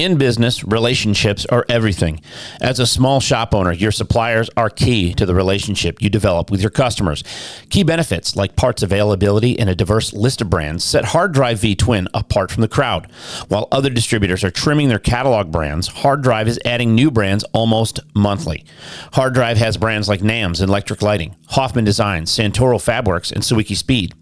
In 0.00 0.16
business, 0.16 0.64
relationships 0.64 1.44
are 1.44 1.66
everything. 1.68 2.22
As 2.58 2.80
a 2.80 2.86
small 2.86 3.20
shop 3.20 3.54
owner, 3.54 3.70
your 3.70 3.92
suppliers 3.92 4.48
are 4.56 4.70
key 4.70 5.12
to 5.12 5.26
the 5.26 5.34
relationship 5.34 6.00
you 6.00 6.08
develop 6.08 6.50
with 6.50 6.62
your 6.62 6.70
customers. 6.70 7.22
Key 7.68 7.82
benefits 7.82 8.34
like 8.34 8.56
parts 8.56 8.82
availability 8.82 9.58
and 9.58 9.68
a 9.68 9.74
diverse 9.74 10.14
list 10.14 10.40
of 10.40 10.48
brands 10.48 10.84
set 10.84 11.04
Hard 11.04 11.34
Drive 11.34 11.58
V 11.58 11.74
Twin 11.76 12.08
apart 12.14 12.50
from 12.50 12.62
the 12.62 12.66
crowd. 12.66 13.12
While 13.48 13.68
other 13.70 13.90
distributors 13.90 14.42
are 14.42 14.50
trimming 14.50 14.88
their 14.88 14.98
catalog 14.98 15.52
brands, 15.52 15.88
Hard 15.88 16.22
Drive 16.22 16.48
is 16.48 16.58
adding 16.64 16.94
new 16.94 17.10
brands 17.10 17.44
almost 17.52 18.00
monthly. 18.14 18.64
Hard 19.12 19.34
Drive 19.34 19.58
has 19.58 19.76
brands 19.76 20.08
like 20.08 20.20
NAMZ 20.20 20.62
Electric 20.62 21.02
Lighting, 21.02 21.36
Hoffman 21.48 21.84
Designs, 21.84 22.34
Santoro 22.34 22.78
Fabworks, 22.78 23.30
and 23.30 23.42
Sawicki 23.42 23.76
Speed. 23.76 24.14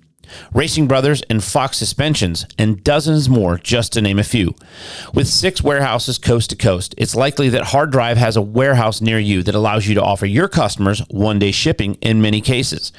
Racing 0.52 0.86
Brothers, 0.88 1.22
and 1.30 1.42
Fox 1.42 1.78
Suspensions, 1.78 2.46
and 2.58 2.82
dozens 2.84 3.28
more, 3.28 3.58
just 3.58 3.92
to 3.92 4.00
name 4.00 4.18
a 4.18 4.24
few. 4.24 4.54
With 5.14 5.28
six 5.28 5.62
warehouses 5.62 6.18
coast 6.18 6.50
to 6.50 6.56
coast, 6.56 6.94
it's 6.98 7.14
likely 7.14 7.48
that 7.50 7.64
Hard 7.64 7.90
Drive 7.90 8.16
has 8.16 8.36
a 8.36 8.42
warehouse 8.42 9.00
near 9.00 9.18
you 9.18 9.42
that 9.42 9.54
allows 9.54 9.86
you 9.86 9.94
to 9.94 10.02
offer 10.02 10.26
your 10.26 10.48
customers 10.48 11.00
one 11.08 11.38
day 11.38 11.50
shipping 11.50 11.94
in 11.96 12.20
many 12.22 12.40
cases. 12.40 12.92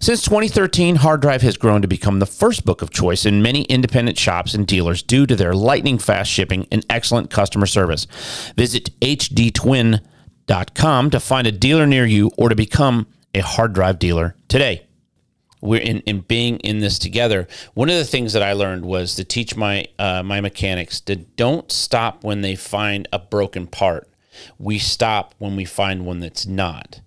Since 0.00 0.22
2013, 0.22 0.96
Hard 0.96 1.20
Drive 1.20 1.42
has 1.42 1.56
grown 1.56 1.82
to 1.82 1.88
become 1.88 2.18
the 2.18 2.26
first 2.26 2.64
book 2.64 2.82
of 2.82 2.90
choice 2.90 3.24
in 3.26 3.42
many 3.42 3.62
independent 3.64 4.18
shops 4.18 4.54
and 4.54 4.66
dealers 4.66 5.02
due 5.02 5.26
to 5.26 5.36
their 5.36 5.54
lightning 5.54 5.98
fast 5.98 6.30
shipping 6.30 6.66
and 6.70 6.84
excellent 6.90 7.30
customer 7.30 7.66
service. 7.66 8.06
Visit 8.56 8.98
hdtwin.com 9.00 10.00
to 11.10 11.20
find 11.20 11.46
a 11.46 11.52
dealer 11.52 11.86
near 11.86 12.04
you 12.06 12.30
or 12.36 12.48
to 12.48 12.54
become 12.54 13.06
a 13.34 13.40
hard 13.40 13.72
drive 13.72 13.98
dealer 13.98 14.36
today 14.48 14.86
we're 15.64 15.80
in, 15.80 16.00
in 16.00 16.20
being 16.20 16.58
in 16.58 16.80
this 16.80 16.98
together. 16.98 17.48
One 17.72 17.88
of 17.88 17.96
the 17.96 18.04
things 18.04 18.34
that 18.34 18.42
I 18.42 18.52
learned 18.52 18.84
was 18.84 19.14
to 19.16 19.24
teach 19.24 19.56
my 19.56 19.86
uh, 19.98 20.22
my 20.22 20.40
mechanics 20.40 21.00
to 21.02 21.16
don't 21.16 21.72
stop 21.72 22.22
when 22.22 22.42
they 22.42 22.54
find 22.54 23.08
a 23.12 23.18
broken 23.18 23.66
part. 23.66 24.08
We 24.58 24.78
stop 24.78 25.34
when 25.38 25.56
we 25.56 25.64
find 25.64 26.04
one 26.04 26.20
that's 26.20 26.46
not. 26.46 27.00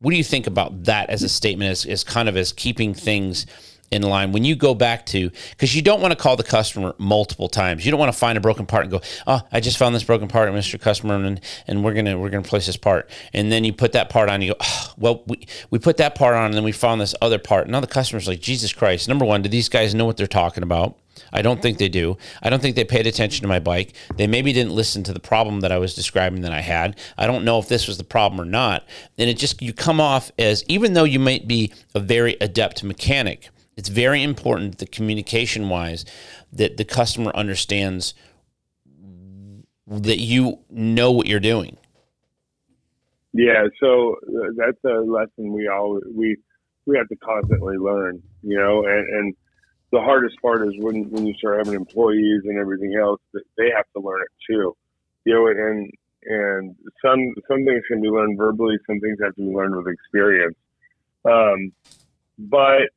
What 0.00 0.10
do 0.10 0.16
you 0.16 0.24
think 0.24 0.46
about 0.46 0.84
that 0.84 1.08
as 1.10 1.22
a 1.22 1.28
statement, 1.28 1.70
as, 1.70 1.84
as 1.84 2.04
kind 2.04 2.28
of 2.28 2.36
as 2.36 2.52
keeping 2.52 2.94
things 2.94 3.46
in 3.90 4.02
line 4.02 4.32
when 4.32 4.44
you 4.44 4.54
go 4.54 4.74
back 4.74 5.06
to 5.06 5.30
because 5.50 5.74
you 5.74 5.82
don't 5.82 6.00
want 6.00 6.12
to 6.12 6.16
call 6.16 6.36
the 6.36 6.42
customer 6.42 6.94
multiple 6.98 7.48
times 7.48 7.84
you 7.84 7.90
don't 7.90 8.00
want 8.00 8.12
to 8.12 8.18
find 8.18 8.36
a 8.36 8.40
broken 8.40 8.66
part 8.66 8.82
and 8.82 8.90
go 8.90 9.00
oh 9.26 9.40
i 9.52 9.60
just 9.60 9.78
found 9.78 9.94
this 9.94 10.04
broken 10.04 10.28
part 10.28 10.48
mr 10.50 10.80
customer 10.80 11.14
and, 11.14 11.40
and 11.66 11.84
we're 11.84 11.94
gonna 11.94 12.18
we're 12.18 12.30
gonna 12.30 12.42
place 12.42 12.66
this 12.66 12.76
part 12.76 13.08
and 13.32 13.50
then 13.50 13.64
you 13.64 13.72
put 13.72 13.92
that 13.92 14.10
part 14.10 14.28
on 14.28 14.42
you 14.42 14.52
go 14.52 14.56
oh, 14.60 14.92
well 14.98 15.22
we, 15.26 15.46
we 15.70 15.78
put 15.78 15.96
that 15.96 16.14
part 16.14 16.34
on 16.34 16.46
and 16.46 16.54
then 16.54 16.64
we 16.64 16.72
found 16.72 17.00
this 17.00 17.14
other 17.22 17.38
part 17.38 17.68
now 17.68 17.80
the 17.80 17.86
customer's 17.86 18.28
like 18.28 18.40
jesus 18.40 18.72
christ 18.72 19.08
number 19.08 19.24
one 19.24 19.42
do 19.42 19.48
these 19.48 19.68
guys 19.68 19.94
know 19.94 20.04
what 20.04 20.16
they're 20.16 20.26
talking 20.26 20.62
about 20.62 20.96
I 21.32 21.42
don't 21.42 21.60
think 21.60 21.78
they 21.78 21.88
do. 21.88 22.16
I 22.42 22.50
don't 22.50 22.60
think 22.60 22.76
they 22.76 22.84
paid 22.84 23.06
attention 23.06 23.42
to 23.42 23.48
my 23.48 23.58
bike. 23.58 23.94
They 24.16 24.26
maybe 24.26 24.52
didn't 24.52 24.72
listen 24.72 25.02
to 25.04 25.12
the 25.12 25.20
problem 25.20 25.60
that 25.60 25.72
I 25.72 25.78
was 25.78 25.94
describing 25.94 26.42
that 26.42 26.52
I 26.52 26.60
had. 26.60 26.98
I 27.16 27.26
don't 27.26 27.44
know 27.44 27.58
if 27.58 27.68
this 27.68 27.86
was 27.86 27.98
the 27.98 28.04
problem 28.04 28.40
or 28.40 28.44
not. 28.44 28.84
And 29.18 29.28
it 29.28 29.38
just, 29.38 29.60
you 29.62 29.72
come 29.72 30.00
off 30.00 30.30
as, 30.38 30.64
even 30.68 30.92
though 30.92 31.04
you 31.04 31.18
might 31.18 31.46
be 31.48 31.72
a 31.94 32.00
very 32.00 32.36
adept 32.40 32.82
mechanic, 32.82 33.50
it's 33.78 33.88
very 33.88 34.24
important 34.24 34.78
that 34.78 34.90
communication 34.90 35.68
wise 35.68 36.04
that 36.52 36.78
the 36.78 36.84
customer 36.84 37.30
understands 37.32 38.12
that 39.86 40.18
you 40.18 40.58
know 40.68 41.12
what 41.12 41.28
you're 41.28 41.38
doing. 41.38 41.76
Yeah, 43.32 43.68
so 43.78 44.16
uh, 44.26 44.48
that's 44.56 44.82
a 44.84 44.98
lesson 44.98 45.52
we 45.52 45.68
all 45.68 46.00
we 46.12 46.36
we 46.86 46.96
have 46.96 47.06
to 47.06 47.16
constantly 47.16 47.76
learn, 47.76 48.20
you 48.42 48.58
know, 48.58 48.84
and, 48.84 49.08
and 49.08 49.36
the 49.92 50.00
hardest 50.00 50.34
part 50.42 50.66
is 50.66 50.74
when 50.78 51.08
when 51.10 51.24
you 51.24 51.34
start 51.34 51.58
having 51.58 51.74
employees 51.74 52.42
and 52.46 52.58
everything 52.58 52.96
else 53.00 53.20
that 53.32 53.44
they 53.56 53.70
have 53.76 53.86
to 53.94 54.00
learn 54.00 54.22
it 54.22 54.52
too, 54.52 54.76
you 55.24 55.34
know, 55.34 55.46
and 55.46 55.88
and 56.24 56.74
some 57.00 57.32
some 57.46 57.64
things 57.64 57.84
can 57.86 58.02
be 58.02 58.08
learned 58.08 58.36
verbally, 58.36 58.76
some 58.88 58.98
things 58.98 59.18
have 59.22 59.36
to 59.36 59.42
be 59.42 59.54
learned 59.54 59.76
with 59.76 59.86
experience. 59.86 60.56
Um, 61.24 61.70
but 62.40 62.88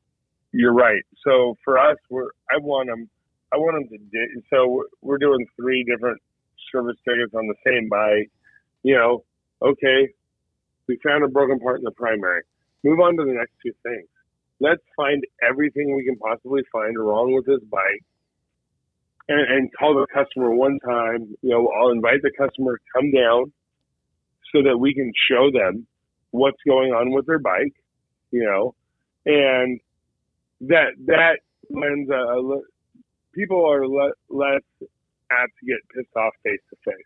you're 0.51 0.73
right. 0.73 1.03
So 1.25 1.55
for 1.63 1.77
us, 1.77 1.97
we're 2.09 2.29
I 2.49 2.57
want 2.59 2.89
them. 2.89 3.09
I 3.53 3.57
want 3.57 3.89
them 3.89 3.97
to. 3.97 4.05
Di- 4.05 4.41
so 4.49 4.83
we're 5.01 5.17
doing 5.17 5.45
three 5.55 5.83
different 5.83 6.19
service 6.71 6.97
tickets 7.07 7.33
on 7.33 7.47
the 7.47 7.55
same 7.65 7.89
bike. 7.89 8.29
You 8.83 8.95
know, 8.95 9.23
okay, 9.61 10.09
we 10.87 10.97
found 11.05 11.23
a 11.23 11.27
broken 11.27 11.59
part 11.59 11.79
in 11.79 11.83
the 11.85 11.91
primary. 11.91 12.41
Move 12.83 12.99
on 12.99 13.15
to 13.17 13.23
the 13.23 13.33
next 13.33 13.53
two 13.63 13.71
things. 13.83 14.07
Let's 14.59 14.81
find 14.95 15.23
everything 15.47 15.95
we 15.95 16.05
can 16.05 16.17
possibly 16.17 16.61
find 16.71 16.97
wrong 16.97 17.33
with 17.33 17.45
this 17.45 17.67
bike, 17.69 18.03
and, 19.29 19.41
and 19.51 19.69
call 19.77 19.95
the 19.95 20.07
customer 20.13 20.51
one 20.51 20.79
time. 20.85 21.33
You 21.41 21.51
know, 21.51 21.67
I'll 21.79 21.91
invite 21.91 22.21
the 22.21 22.31
customer 22.37 22.77
to 22.77 22.83
come 22.93 23.11
down 23.11 23.53
so 24.53 24.63
that 24.63 24.77
we 24.77 24.93
can 24.93 25.11
show 25.29 25.49
them 25.51 25.87
what's 26.31 26.59
going 26.67 26.91
on 26.91 27.11
with 27.11 27.25
their 27.25 27.39
bike. 27.39 27.73
You 28.31 28.43
know, 28.43 28.75
and 29.25 29.79
that 30.61 30.93
that 31.05 31.39
lends 31.69 32.09
a, 32.09 32.13
a 32.13 32.61
people 33.33 33.65
are 33.65 33.87
le- 33.87 34.13
less 34.29 34.61
apt 35.31 35.51
to 35.59 35.65
get 35.65 35.77
pissed 35.93 36.15
off 36.15 36.33
face 36.43 36.59
to 36.69 36.75
face, 36.85 37.05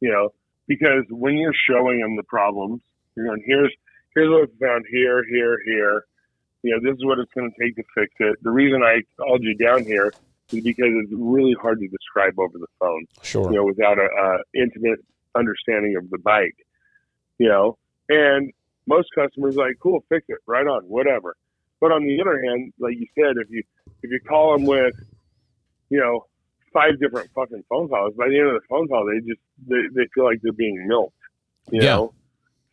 you 0.00 0.10
know, 0.10 0.30
because 0.66 1.04
when 1.10 1.36
you're 1.36 1.54
showing 1.68 2.00
them 2.00 2.16
the 2.16 2.22
problems, 2.22 2.80
you're 3.14 3.26
going, 3.26 3.42
here's 3.46 3.72
here's 4.14 4.30
what 4.30 4.48
we 4.48 4.66
found 4.66 4.84
here, 4.90 5.24
here, 5.28 5.58
here. 5.64 6.04
You 6.62 6.72
know, 6.72 6.90
this 6.90 6.98
is 6.98 7.04
what 7.04 7.18
it's 7.18 7.32
going 7.34 7.50
to 7.50 7.64
take 7.64 7.76
to 7.76 7.84
fix 7.94 8.12
it. 8.18 8.36
The 8.42 8.50
reason 8.50 8.82
I 8.82 9.02
called 9.16 9.42
you 9.42 9.54
down 9.56 9.84
here 9.84 10.12
is 10.50 10.64
because 10.64 10.90
it's 11.02 11.12
really 11.14 11.54
hard 11.60 11.78
to 11.80 11.86
describe 11.86 12.38
over 12.38 12.58
the 12.58 12.66
phone. 12.80 13.06
Sure. 13.22 13.50
You 13.50 13.58
know, 13.58 13.64
without 13.64 13.98
a, 13.98 14.06
a 14.06 14.38
intimate 14.60 14.98
understanding 15.36 15.96
of 15.96 16.10
the 16.10 16.18
bike. 16.18 16.56
You 17.38 17.48
know, 17.48 17.78
and 18.08 18.52
most 18.86 19.08
customers 19.14 19.54
like, 19.54 19.76
cool, 19.80 20.04
fix 20.08 20.26
it, 20.28 20.38
right 20.46 20.66
on, 20.66 20.82
whatever. 20.84 21.36
But 21.80 21.92
on 21.92 22.04
the 22.04 22.20
other 22.20 22.42
hand, 22.42 22.72
like 22.78 22.94
you 22.98 23.06
said, 23.14 23.36
if 23.42 23.48
you 23.50 23.62
if 24.02 24.10
you 24.10 24.20
call 24.28 24.52
them 24.52 24.66
with, 24.66 24.94
you 25.90 25.98
know, 25.98 26.26
five 26.72 26.98
different 27.00 27.30
fucking 27.34 27.64
phone 27.68 27.88
calls, 27.88 28.14
by 28.16 28.28
the 28.28 28.38
end 28.38 28.48
of 28.48 28.54
the 28.54 28.66
phone 28.68 28.88
call, 28.88 29.06
they 29.06 29.20
just 29.26 29.40
they, 29.66 29.82
they 29.94 30.08
feel 30.14 30.24
like 30.24 30.38
they're 30.42 30.52
being 30.52 30.86
milked. 30.86 31.14
You 31.70 31.82
Yeah. 31.82 31.94
know, 31.96 32.14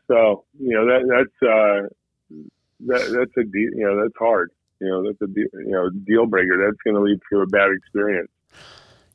so 0.08 0.46
you 0.60 0.74
know 0.74 0.86
that 0.86 1.02
that's 1.08 1.52
uh, 1.52 1.88
that 2.88 3.16
that's 3.18 3.38
a 3.38 3.44
deal. 3.44 3.70
You 3.76 3.86
know, 3.88 4.02
that's 4.02 4.18
hard. 4.18 4.52
You 4.82 4.88
know, 4.90 5.04
that's 5.04 5.22
a 5.22 5.28
deal, 5.28 5.48
you 5.54 5.72
know 5.72 5.90
deal 5.90 6.26
breaker. 6.26 6.58
That's 6.66 6.82
going 6.84 6.96
to 6.96 7.02
lead 7.02 7.20
to 7.32 7.42
a 7.42 7.48
bad 7.48 7.70
experience. 7.72 8.30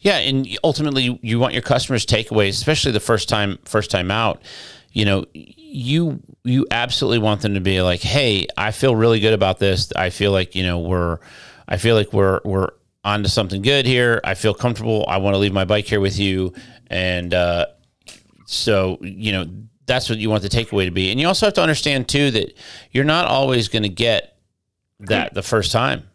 Yeah, 0.00 0.16
and 0.16 0.48
ultimately, 0.64 1.18
you 1.22 1.38
want 1.38 1.53
your 1.53 1.62
customers' 1.62 2.07
takeaways, 2.07 2.50
especially 2.50 2.92
the 2.92 3.00
first 3.00 3.29
time 3.29 3.59
first 3.64 3.90
time 3.90 4.11
out. 4.11 4.42
You 4.92 5.05
know, 5.05 5.26
you 5.33 6.20
you 6.44 6.66
absolutely 6.70 7.18
want 7.18 7.42
them 7.42 7.55
to 7.55 7.61
be 7.61 7.81
like, 7.83 8.00
"Hey, 8.00 8.46
I 8.57 8.72
feel 8.72 8.96
really 8.96 9.20
good 9.20 9.35
about 9.35 9.59
this. 9.59 9.92
I 9.94 10.11
feel 10.11 10.33
like 10.33 10.55
you 10.55 10.64
know 10.64 10.81
we're, 10.81 11.18
I 11.68 11.76
feel 11.76 11.94
like 11.94 12.12
we're 12.12 12.40
we're 12.44 12.70
onto 13.05 13.29
something 13.29 13.62
good 13.62 13.87
here. 13.87 14.20
I 14.24 14.35
feel 14.35 14.53
comfortable. 14.53 15.05
I 15.07 15.18
want 15.18 15.35
to 15.35 15.38
leave 15.38 15.53
my 15.53 15.64
bike 15.64 15.87
here 15.87 16.00
with 16.00 16.18
you." 16.18 16.55
And 16.88 17.33
uh, 17.33 17.66
so, 18.46 18.98
you 19.00 19.31
know, 19.31 19.46
that's 19.87 20.11
what 20.11 20.18
you 20.18 20.29
want 20.29 20.42
the 20.42 20.48
takeaway 20.48 20.85
to 20.85 20.90
be. 20.90 21.11
And 21.11 21.20
you 21.20 21.29
also 21.29 21.46
have 21.46 21.55
to 21.55 21.62
understand 21.62 22.09
too 22.09 22.33
that 22.33 22.53
you're 22.90 23.05
not 23.05 23.26
always 23.26 23.68
going 23.68 23.85
to 23.85 23.88
get 23.88 24.37
that 24.98 25.35
the 25.35 25.42
first 25.42 25.70
time. 25.70 26.10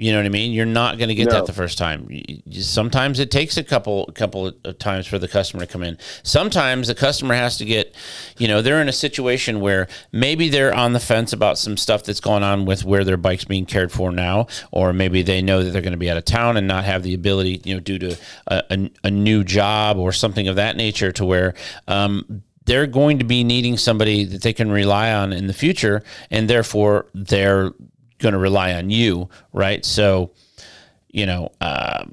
You 0.00 0.12
know 0.12 0.18
what 0.20 0.26
I 0.26 0.28
mean? 0.28 0.52
You're 0.52 0.64
not 0.64 0.96
going 0.96 1.08
to 1.08 1.14
get 1.16 1.26
No. 1.26 1.32
that 1.32 1.46
the 1.46 1.52
first 1.52 1.76
time. 1.76 2.08
Sometimes 2.52 3.18
it 3.18 3.32
takes 3.32 3.56
a 3.56 3.64
couple 3.64 4.06
couple 4.14 4.52
of 4.64 4.78
times 4.78 5.08
for 5.08 5.18
the 5.18 5.26
customer 5.26 5.66
to 5.66 5.72
come 5.72 5.82
in. 5.82 5.98
Sometimes 6.22 6.86
the 6.86 6.94
customer 6.94 7.34
has 7.34 7.58
to 7.58 7.64
get, 7.64 7.96
you 8.38 8.46
know, 8.46 8.62
they're 8.62 8.80
in 8.80 8.88
a 8.88 8.92
situation 8.92 9.58
where 9.58 9.88
maybe 10.12 10.48
they're 10.50 10.72
on 10.72 10.92
the 10.92 11.00
fence 11.00 11.32
about 11.32 11.58
some 11.58 11.76
stuff 11.76 12.04
that's 12.04 12.20
going 12.20 12.44
on 12.44 12.64
with 12.64 12.84
where 12.84 13.02
their 13.02 13.16
bike's 13.16 13.44
being 13.44 13.66
cared 13.66 13.90
for 13.90 14.12
now, 14.12 14.46
or 14.70 14.92
maybe 14.92 15.22
they 15.22 15.42
know 15.42 15.64
that 15.64 15.70
they're 15.70 15.82
going 15.82 15.90
to 15.90 15.98
be 15.98 16.08
out 16.08 16.16
of 16.16 16.24
town 16.24 16.56
and 16.56 16.68
not 16.68 16.84
have 16.84 17.02
the 17.02 17.12
ability, 17.14 17.60
you 17.64 17.74
know, 17.74 17.80
due 17.80 17.98
to 17.98 18.16
a, 18.46 18.62
a, 18.70 18.90
a 19.02 19.10
new 19.10 19.42
job 19.42 19.98
or 19.98 20.12
something 20.12 20.46
of 20.46 20.54
that 20.54 20.76
nature, 20.76 21.10
to 21.10 21.24
where 21.24 21.54
um, 21.88 22.44
they're 22.66 22.86
going 22.86 23.18
to 23.18 23.24
be 23.24 23.42
needing 23.42 23.76
somebody 23.76 24.24
that 24.24 24.42
they 24.42 24.52
can 24.52 24.70
rely 24.70 25.12
on 25.12 25.32
in 25.32 25.48
the 25.48 25.52
future, 25.52 26.04
and 26.30 26.48
therefore 26.48 27.06
they're 27.14 27.72
going 28.18 28.32
to 28.32 28.38
rely 28.38 28.72
on 28.74 28.90
you, 28.90 29.28
right? 29.52 29.84
So, 29.84 30.32
you 31.08 31.26
know, 31.26 31.50
uh, 31.60 32.04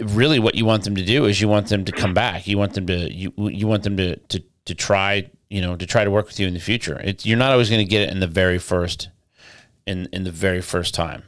really, 0.00 0.38
what 0.38 0.54
you 0.54 0.64
want 0.64 0.84
them 0.84 0.94
to 0.94 1.04
do 1.04 1.24
is 1.24 1.40
you 1.40 1.48
want 1.48 1.68
them 1.68 1.84
to 1.84 1.92
come 1.92 2.14
back. 2.14 2.46
You 2.46 2.58
want 2.58 2.74
them 2.74 2.86
to 2.86 3.12
you 3.12 3.32
you 3.36 3.66
want 3.66 3.82
them 3.82 3.96
to 3.96 4.16
to 4.16 4.42
to 4.66 4.74
try 4.74 5.30
you 5.48 5.60
know 5.60 5.76
to 5.76 5.86
try 5.86 6.04
to 6.04 6.10
work 6.10 6.26
with 6.26 6.38
you 6.38 6.46
in 6.46 6.54
the 6.54 6.60
future. 6.60 7.00
You're 7.22 7.38
not 7.38 7.52
always 7.52 7.70
going 7.70 7.84
to 7.84 7.90
get 7.90 8.02
it 8.02 8.10
in 8.10 8.20
the 8.20 8.26
very 8.26 8.58
first 8.58 9.08
in 9.86 10.08
in 10.12 10.24
the 10.24 10.32
very 10.32 10.60
first 10.60 10.94
time. 10.94 11.22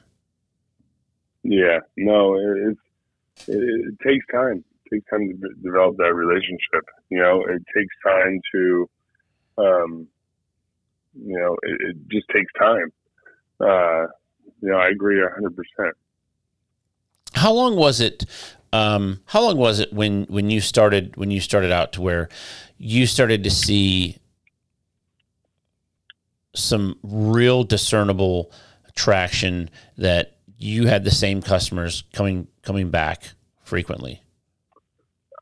Yeah, 1.44 1.78
no, 1.96 2.34
it, 2.36 2.76
it, 3.46 3.48
it 3.48 3.94
takes 4.06 4.26
time. 4.32 4.64
It 4.84 4.96
takes 4.96 5.10
time 5.10 5.28
to 5.28 5.34
de- 5.34 5.62
develop 5.62 5.96
that 5.96 6.14
relationship. 6.14 6.84
You 7.10 7.20
know, 7.20 7.44
it 7.44 7.62
takes 7.74 7.94
time 8.04 8.40
to, 8.52 8.90
um, 9.56 10.08
you 11.14 11.38
know, 11.38 11.56
it, 11.62 11.90
it 11.90 11.96
just 12.10 12.28
takes 12.28 12.52
time. 12.58 12.92
Uh, 13.60 14.06
you 14.60 14.70
know, 14.70 14.76
I 14.78 14.88
agree 14.88 15.20
a 15.22 15.28
hundred 15.30 15.56
percent. 15.56 15.96
How 17.34 17.52
long 17.52 17.76
was 17.76 18.00
it? 18.00 18.24
Um, 18.72 19.20
how 19.26 19.42
long 19.42 19.56
was 19.56 19.80
it 19.80 19.92
when 19.92 20.24
when 20.24 20.50
you 20.50 20.60
started 20.60 21.16
when 21.16 21.30
you 21.30 21.40
started 21.40 21.72
out 21.72 21.92
to 21.94 22.02
where 22.02 22.28
you 22.76 23.06
started 23.06 23.44
to 23.44 23.50
see 23.50 24.18
some 26.54 26.98
real 27.02 27.64
discernible 27.64 28.52
traction 28.94 29.70
that 29.96 30.36
you 30.58 30.86
had 30.86 31.04
the 31.04 31.10
same 31.10 31.40
customers 31.40 32.04
coming 32.12 32.48
coming 32.62 32.90
back 32.90 33.30
frequently? 33.62 34.22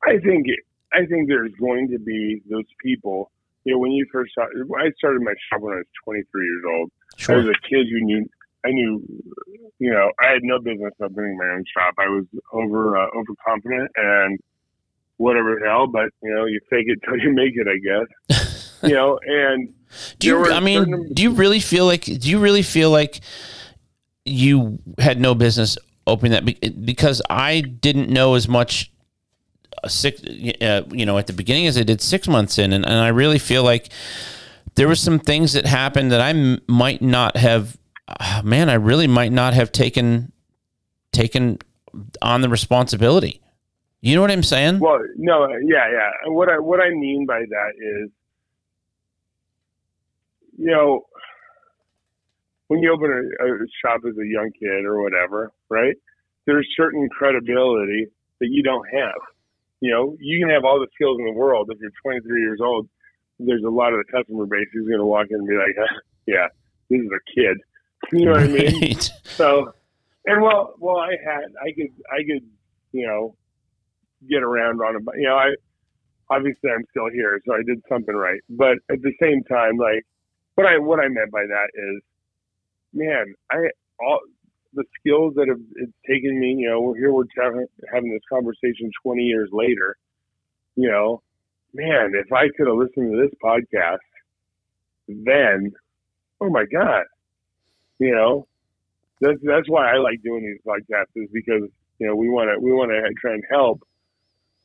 I 0.05 0.19
think 0.19 0.47
I 0.93 1.07
think 1.07 1.29
there's 1.29 1.53
going 1.61 1.89
to 1.91 1.99
be 1.99 2.43
those 2.49 2.65
people. 2.83 3.31
You 3.65 3.73
know, 3.73 3.79
when 3.81 3.91
you 3.93 4.07
first 4.13 4.33
started, 4.33 4.63
I 4.79 4.91
started 4.99 5.23
my 5.23 5.35
shop 5.51 5.63
when 5.63 5.75
I 5.75 5.77
was 5.79 5.87
23 6.05 6.45
years 6.45 6.63
old. 6.79 6.91
I 7.29 7.37
was 7.37 7.47
a 7.47 7.69
kid 7.69 7.87
who 7.91 8.01
knew 8.05 8.27
I 8.67 8.71
knew, 8.71 9.03
you 9.79 9.91
know, 9.93 10.11
I 10.21 10.29
had 10.29 10.43
no 10.43 10.59
business 10.59 10.93
opening 11.01 11.37
my 11.39 11.49
own 11.55 11.65
shop. 11.73 11.95
I 11.99 12.09
was 12.09 12.25
over 12.53 12.97
uh, 12.97 13.07
overconfident 13.17 13.91
and 13.97 14.39
whatever 15.19 15.57
the 15.61 15.67
hell, 15.67 15.87
but 15.87 16.11
you 16.23 16.35
know, 16.35 16.47
you 16.47 16.61
fake 16.69 16.87
it 16.89 16.99
till 17.05 17.19
you 17.19 17.33
make 17.33 17.55
it, 17.55 17.67
I 17.69 17.79
guess. 17.79 18.79
you 18.83 18.95
know, 18.95 19.19
and 19.25 19.73
do 20.19 20.29
you? 20.29 20.53
I 20.53 20.61
mean, 20.61 20.81
certain... 20.81 21.13
do 21.13 21.23
you 21.23 21.31
really 21.33 21.61
feel 21.61 21.87
like? 21.87 22.05
Do 22.05 22.29
you 22.29 22.39
really 22.39 22.63
feel 22.63 22.91
like 22.91 23.21
you 24.25 24.79
had 24.99 25.21
no 25.21 25.35
business 25.35 25.79
opening 26.07 26.33
that? 26.33 26.85
Because 26.85 27.23
I 27.31 27.61
didn't 27.61 28.11
know 28.11 28.35
as 28.35 28.49
much 28.49 28.91
uh, 29.85 29.89
six, 29.89 30.23
uh, 30.25 30.83
you 30.91 31.07
know, 31.07 31.19
at 31.19 31.29
the 31.29 31.33
beginning 31.33 31.67
as 31.67 31.79
I 31.79 31.83
did 31.83 32.01
six 32.01 32.27
months 32.27 32.59
in, 32.59 32.73
and, 32.73 32.85
and 32.85 32.95
I 32.95 33.09
really 33.09 33.39
feel 33.39 33.63
like 33.63 33.91
there 34.77 34.89
were 34.89 34.95
some 34.95 35.19
things 35.19 35.53
that 35.55 35.67
happened 35.67 36.13
that 36.13 36.21
I 36.21 36.31
m- 36.31 36.61
might 36.69 37.03
not 37.03 37.37
have 37.37 37.77
uh, 38.09 38.43
man, 38.45 38.71
I 38.71 38.75
really 38.75 39.07
might 39.07 39.33
not 39.33 39.55
have 39.55 39.73
taken 39.73 40.33
taken 41.13 41.59
on 42.23 42.41
the 42.43 42.49
responsibility. 42.49 43.41
You 44.01 44.15
know 44.15 44.21
what 44.21 44.31
I'm 44.31 44.43
saying? 44.43 44.79
Well, 44.79 45.01
no, 45.17 45.49
yeah, 45.49 45.91
yeah. 45.91 46.11
What 46.27 46.49
I 46.49 46.59
what 46.59 46.81
I 46.81 46.91
mean 46.91 47.27
by 47.27 47.41
that 47.41 47.73
is, 47.77 48.11
you 50.59 50.71
know, 50.71 51.07
when 52.69 52.81
you 52.81 52.93
open 52.93 53.11
a, 53.11 53.45
a 53.45 53.67
shop 53.83 54.03
as 54.07 54.15
a 54.17 54.27
young 54.27 54.51
kid 54.59 54.85
or 54.85 55.03
whatever, 55.03 55.53
right? 55.69 55.95
There's 56.47 56.69
certain 56.77 57.09
credibility 57.09 58.07
that 58.41 58.49
you 58.49 58.63
don't 58.63 58.87
have. 58.93 59.21
You 59.81 59.91
know, 59.91 60.17
you 60.21 60.39
can 60.41 60.55
have 60.55 60.65
all 60.65 60.79
the 60.79 60.87
skills 60.95 61.19
in 61.19 61.25
the 61.27 61.33
world. 61.33 61.69
If 61.73 61.79
you're 61.81 61.91
23 62.03 62.41
years 62.41 62.61
old, 62.63 62.89
there's 63.39 63.63
a 63.65 63.71
lot 63.71 63.93
of 63.93 64.01
the 64.05 64.13
customer 64.13 64.47
base 64.47 64.67
who's 64.73 64.89
going 64.89 64.99
to 64.99 65.07
walk 65.07 65.27
in 65.31 65.37
and 65.37 65.49
be 65.49 65.55
like, 65.55 65.77
"Yeah, 66.27 66.49
this 66.91 67.01
is 67.01 67.11
a 67.11 67.35
kid." 67.35 67.59
You 68.13 68.27
know 68.27 68.33
what. 68.33 68.43
I 68.43 68.47
mean? 68.47 68.99
So, 69.25 69.73
and 70.27 70.43
well, 70.43 70.75
well, 70.79 70.99
I 70.99 71.13
had, 71.25 71.47
I 71.61 71.73
could, 71.73 71.91
I 72.13 72.19
could, 72.19 72.47
you 72.93 73.07
know, 73.07 73.35
get 74.29 74.43
around 74.43 74.81
on 74.81 74.97
a, 74.97 75.19
you 75.19 75.27
know, 75.27 75.35
I 75.35 75.55
obviously 76.31 76.71
I'm 76.71 76.85
still 76.91 77.09
here, 77.13 77.41
so 77.47 77.55
I 77.55 77.63
did 77.67 77.83
something 77.89 78.15
right. 78.15 78.41
But 78.51 78.79
at 78.91 79.03
the 79.03 79.13
same 79.21 79.43
time, 79.45 79.77
like, 79.79 80.05
what 80.55 80.67
I 80.67 80.79
what 80.79 81.01
I 81.01 81.09
meant 81.09 81.33
by 81.33 81.47
that 81.47 81.69
is, 81.75 82.03
man, 82.93 83.35
I 83.51 83.57
all 84.01 84.21
the 84.75 84.85
skills 85.01 85.35
that 85.37 85.49
have 85.49 85.61
it's 85.77 85.93
taken 86.09 86.39
me. 86.39 86.57
You 86.59 86.71
know, 86.71 86.81
we're 86.81 86.97
here, 86.97 87.13
we're 87.13 87.25
having, 87.37 87.67
having 87.93 88.13
this 88.13 88.23
conversation 88.31 88.91
20 89.03 89.23
years 89.23 89.49
later. 89.53 89.97
You 90.77 90.91
know, 90.91 91.23
man, 91.77 92.13
if 92.15 92.33
I 92.33 92.49
could 92.57 92.67
have 92.67 92.77
listened 92.77 93.13
to 93.13 93.23
this 93.23 93.35
podcast 93.43 93.99
then, 95.09 95.73
oh 96.41 96.51
my 96.51 96.65
god, 96.65 97.05
you 97.99 98.15
know, 98.15 98.47
that's 99.21 99.39
that's 99.43 99.69
why 99.69 99.93
I 99.93 99.99
like 99.99 100.23
doing 100.23 100.43
these 100.43 100.61
podcasts 100.67 101.15
is 101.15 101.29
because 101.33 101.63
you 101.99 102.07
know 102.07 102.15
we 102.15 102.29
want 102.29 102.51
to 102.51 102.61
we 102.61 102.73
want 102.73 102.91
to 102.91 103.03
try 103.21 103.33
and 103.33 103.45
help 103.51 103.83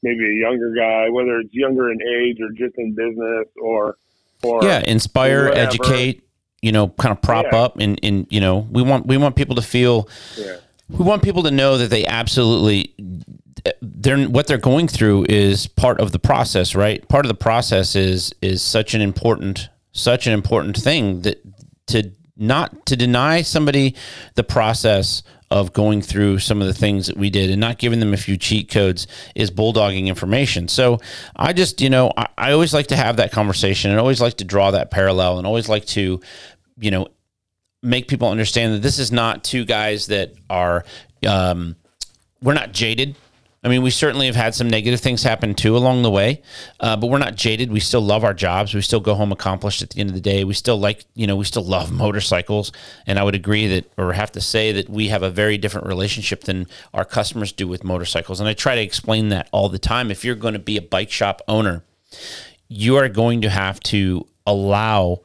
maybe 0.03 0.25
a 0.25 0.41
younger 0.41 0.73
guy, 0.73 1.09
whether 1.09 1.39
it's 1.39 1.53
younger 1.53 1.91
in 1.91 1.99
age 2.01 2.37
or 2.41 2.49
just 2.51 2.77
in 2.77 2.95
business 2.95 3.47
or 3.61 3.97
or 4.43 4.63
yeah, 4.63 4.83
inspire, 4.85 5.49
whatever. 5.49 5.67
educate, 5.67 6.23
you 6.61 6.71
know, 6.71 6.89
kind 6.89 7.11
of 7.11 7.21
prop 7.21 7.45
yeah. 7.51 7.59
up, 7.59 7.77
and 7.79 7.99
and 8.03 8.27
you 8.29 8.39
know 8.39 8.67
we 8.71 8.81
want 8.81 9.05
we 9.05 9.17
want 9.17 9.35
people 9.35 9.55
to 9.55 9.61
feel. 9.61 10.07
Yeah. 10.37 10.57
We 10.89 11.05
want 11.05 11.23
people 11.23 11.43
to 11.43 11.51
know 11.51 11.77
that 11.77 11.89
they 11.89 12.05
absolutely 12.05 12.93
they're 13.81 14.25
what 14.29 14.47
they're 14.47 14.57
going 14.57 14.87
through 14.87 15.25
is 15.29 15.67
part 15.67 15.99
of 15.99 16.11
the 16.11 16.19
process, 16.19 16.75
right? 16.75 17.07
Part 17.07 17.25
of 17.25 17.29
the 17.29 17.35
process 17.35 17.95
is 17.95 18.33
is 18.41 18.61
such 18.61 18.93
an 18.93 19.01
important 19.01 19.69
such 19.91 20.27
an 20.27 20.33
important 20.33 20.77
thing 20.77 21.21
that 21.21 21.41
to 21.87 22.11
not 22.37 22.85
to 22.87 22.95
deny 22.95 23.41
somebody 23.41 23.95
the 24.35 24.43
process 24.43 25.23
of 25.51 25.73
going 25.73 26.01
through 26.01 26.39
some 26.39 26.61
of 26.61 26.67
the 26.67 26.73
things 26.73 27.07
that 27.07 27.17
we 27.17 27.29
did 27.29 27.49
and 27.49 27.59
not 27.59 27.77
giving 27.77 27.99
them 27.99 28.13
a 28.13 28.17
few 28.17 28.37
cheat 28.37 28.71
codes 28.71 29.05
is 29.35 29.51
bulldogging 29.51 30.07
information. 30.07 30.69
So 30.69 30.99
I 31.35 31.51
just, 31.51 31.81
you 31.81 31.89
know, 31.89 32.13
I, 32.15 32.27
I, 32.37 32.51
always 32.53 32.73
like 32.73 32.87
to 32.87 32.95
have 32.95 33.17
that 33.17 33.33
conversation 33.33 33.91
and 33.91 33.99
always 33.99 34.21
like 34.21 34.37
to 34.37 34.45
draw 34.45 34.71
that 34.71 34.91
parallel 34.91 35.37
and 35.37 35.45
always 35.45 35.67
like 35.67 35.85
to, 35.87 36.21
you 36.79 36.91
know, 36.91 37.09
make 37.83 38.07
people 38.07 38.29
understand 38.29 38.75
that 38.75 38.81
this 38.81 38.97
is 38.97 39.11
not 39.11 39.43
two 39.43 39.65
guys 39.65 40.07
that 40.07 40.33
are, 40.49 40.85
um, 41.27 41.75
we're 42.41 42.53
not 42.53 42.71
jaded 42.71 43.17
I 43.63 43.69
mean, 43.69 43.83
we 43.83 43.91
certainly 43.91 44.25
have 44.25 44.35
had 44.35 44.55
some 44.55 44.71
negative 44.71 45.01
things 45.01 45.21
happen 45.21 45.53
too 45.53 45.77
along 45.77 46.01
the 46.01 46.09
way, 46.09 46.41
uh, 46.79 46.97
but 46.97 47.07
we're 47.11 47.19
not 47.19 47.35
jaded. 47.35 47.71
We 47.71 47.79
still 47.79 48.01
love 48.01 48.23
our 48.23 48.33
jobs. 48.33 48.73
We 48.73 48.81
still 48.81 48.99
go 48.99 49.13
home 49.13 49.31
accomplished 49.31 49.83
at 49.83 49.91
the 49.91 49.99
end 49.99 50.09
of 50.09 50.15
the 50.15 50.21
day. 50.21 50.43
We 50.43 50.55
still 50.55 50.79
like, 50.79 51.05
you 51.13 51.27
know, 51.27 51.35
we 51.35 51.45
still 51.45 51.63
love 51.63 51.91
motorcycles. 51.91 52.71
And 53.05 53.19
I 53.19 53.23
would 53.23 53.35
agree 53.35 53.67
that, 53.67 53.91
or 53.97 54.13
have 54.13 54.31
to 54.31 54.41
say 54.41 54.71
that 54.71 54.89
we 54.89 55.09
have 55.09 55.21
a 55.21 55.29
very 55.29 55.59
different 55.59 55.85
relationship 55.85 56.45
than 56.45 56.65
our 56.91 57.05
customers 57.05 57.51
do 57.51 57.67
with 57.67 57.83
motorcycles. 57.83 58.39
And 58.39 58.49
I 58.49 58.53
try 58.53 58.73
to 58.73 58.81
explain 58.81 59.29
that 59.29 59.47
all 59.51 59.69
the 59.69 59.79
time. 59.79 60.09
If 60.09 60.25
you're 60.25 60.35
going 60.35 60.53
to 60.53 60.59
be 60.59 60.77
a 60.77 60.81
bike 60.81 61.11
shop 61.11 61.43
owner, 61.47 61.83
you 62.67 62.97
are 62.97 63.09
going 63.09 63.41
to 63.41 63.49
have 63.51 63.79
to 63.81 64.27
allow 64.47 65.21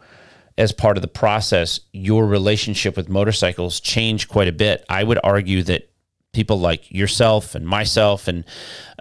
as 0.58 0.72
part 0.72 0.98
of 0.98 1.02
the 1.02 1.08
process 1.08 1.80
your 1.92 2.26
relationship 2.26 2.96
with 2.96 3.08
motorcycles 3.08 3.80
change 3.80 4.28
quite 4.28 4.48
a 4.48 4.52
bit. 4.52 4.84
I 4.90 5.04
would 5.04 5.18
argue 5.24 5.62
that 5.64 5.90
people 6.36 6.60
like 6.60 6.92
yourself 6.92 7.54
and 7.54 7.66
myself 7.66 8.28
and 8.28 8.44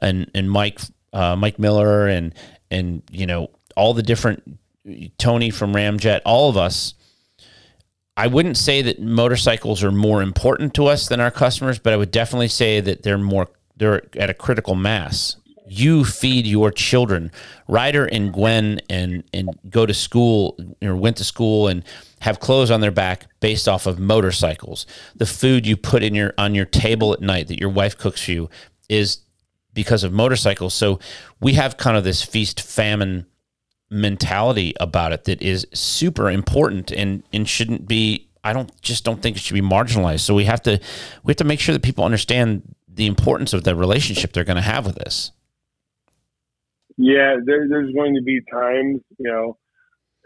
and 0.02 0.32
and 0.34 0.50
Mike 0.50 0.80
uh, 1.14 1.36
Mike 1.36 1.60
Miller 1.60 2.08
and 2.08 2.34
and 2.72 3.04
you 3.12 3.28
know 3.28 3.52
all 3.76 3.94
the 3.94 4.02
different 4.02 4.58
Tony 5.18 5.50
from 5.50 5.74
Ramjet, 5.74 6.22
all 6.26 6.50
of 6.50 6.58
us. 6.58 6.94
I 8.18 8.28
wouldn't 8.28 8.56
say 8.56 8.82
that 8.82 9.02
motorcycles 9.02 9.84
are 9.84 9.92
more 9.92 10.22
important 10.22 10.74
to 10.76 10.86
us 10.88 11.10
than 11.10 11.20
our 11.20 11.32
customers, 11.32 11.78
but 11.78 11.92
I 11.92 11.98
would 11.98 12.12
definitely 12.12 12.48
say 12.48 12.80
that 12.80 13.04
they're 13.04 13.18
more 13.18 13.50
they're 13.76 14.04
at 14.18 14.30
a 14.30 14.34
critical 14.34 14.74
mass. 14.74 15.36
You 15.68 16.06
feed 16.06 16.46
your 16.46 16.72
children. 16.72 17.32
Ryder 17.68 18.06
and 18.06 18.32
Gwen 18.32 18.80
and 18.90 19.24
and 19.34 19.50
go 19.70 19.86
to 19.86 19.94
school 19.94 20.58
or 20.82 20.96
went 20.96 21.18
to 21.18 21.24
school 21.24 21.68
and 21.68 21.84
have 22.22 22.40
clothes 22.40 22.72
on 22.72 22.82
their 22.82 22.92
back 22.92 23.28
based 23.40 23.68
off 23.68 23.86
of 23.86 24.00
motorcycles. 24.00 24.86
The 25.16 25.26
food 25.26 25.66
you 25.66 25.78
put 25.78 26.04
in 26.04 26.16
your 26.16 26.34
on 26.38 26.56
your 26.56 26.66
table 26.66 27.14
at 27.14 27.22
night 27.22 27.48
that 27.48 27.60
your 27.60 27.70
wife 27.70 27.98
cooks 27.98 28.24
for 28.24 28.32
you 28.32 28.50
is 28.90 29.20
because 29.74 30.04
of 30.04 30.12
motorcycles. 30.12 30.74
So 30.74 31.00
we 31.40 31.54
have 31.54 31.78
kind 31.78 31.98
of 31.98 32.04
this 32.04 32.24
feast 32.24 32.62
famine 32.62 33.26
mentality 33.92 34.74
about 34.80 35.12
it 35.12 35.26
that 35.26 35.42
is 35.42 35.68
super 35.74 36.30
important 36.30 36.92
and 36.92 37.24
and 37.32 37.48
shouldn't 37.48 37.88
be 37.88 38.30
I 38.44 38.54
don't 38.54 38.80
just 38.82 39.04
don't 39.04 39.22
think 39.22 39.38
it 39.38 39.42
should 39.42 39.54
be 39.54 39.62
marginalized. 39.62 40.22
So 40.22 40.34
we 40.34 40.46
have 40.46 40.62
to 40.64 40.80
we 41.24 41.32
have 41.32 41.38
to 41.38 41.44
make 41.44 41.60
sure 41.60 41.74
that 41.74 41.84
people 41.84 42.04
understand 42.04 42.76
the 42.88 43.06
importance 43.08 43.54
of 43.54 43.64
the 43.64 43.76
relationship 43.76 44.34
they're 44.34 44.44
going 44.44 44.56
to 44.56 44.62
have 44.62 44.86
with 44.86 44.96
this. 44.96 45.32
Yeah, 46.98 47.36
there, 47.46 47.68
there's 47.70 47.94
going 47.94 48.16
to 48.16 48.22
be 48.24 48.42
times, 48.52 49.02
you 49.20 49.32
know, 49.32 49.58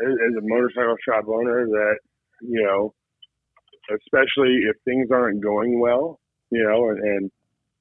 as 0.01 0.36
a 0.38 0.41
motorcycle 0.43 0.95
shop 1.05 1.26
owner 1.28 1.65
that 1.67 1.97
you 2.41 2.63
know, 2.63 2.93
especially 3.91 4.59
if 4.70 4.76
things 4.86 5.09
aren't 5.11 5.43
going 5.43 5.80
well, 5.80 6.20
you 6.51 6.63
know, 6.63 6.89
and 6.89 6.99
and, 6.99 7.32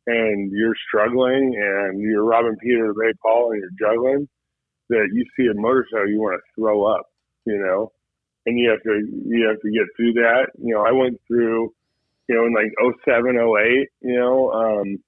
and 0.07 0.53
you're 0.53 0.75
struggling 0.89 1.55
and 1.57 2.01
you're 2.01 2.25
robbing 2.25 2.57
Peter 2.63 2.93
pay 2.95 3.13
Paul 3.23 3.53
and 3.53 3.63
you're 3.63 3.91
juggling, 3.91 4.29
that 4.91 5.09
you 5.13 5.25
see 5.37 5.47
a 5.49 5.61
motorcycle 5.61 6.09
you 6.09 6.21
want 6.21 6.41
to 6.41 6.61
throw 6.61 6.85
up, 6.87 7.07
you 7.47 7.59
know, 7.59 7.93
and 8.47 8.59
you 8.59 8.71
have 8.71 8.83
to 8.83 9.09
you 9.27 9.49
have 9.49 9.61
to 9.63 9.71
get 9.71 9.87
through 9.97 10.15
that. 10.15 10.49
You 10.63 10.75
know, 10.75 10.83
I 10.83 10.93
went 10.93 11.21
through, 11.29 11.73
you 12.29 12.35
know, 12.37 12.47
in 12.47 12.55
like 12.55 12.73
07, 13.05 13.37
08, 13.37 13.89
you 14.03 14.19
know, 14.19 14.53
um, 14.53 14.99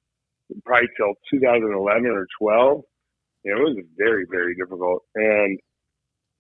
probably 0.65 0.89
till 0.97 1.15
2011 1.33 2.07
or 2.07 2.27
12. 2.41 2.83
You 3.45 3.55
know, 3.55 3.61
it 3.63 3.77
was 3.77 3.85
very, 3.97 4.27
very 4.31 4.55
difficult. 4.55 5.05
And 5.15 5.59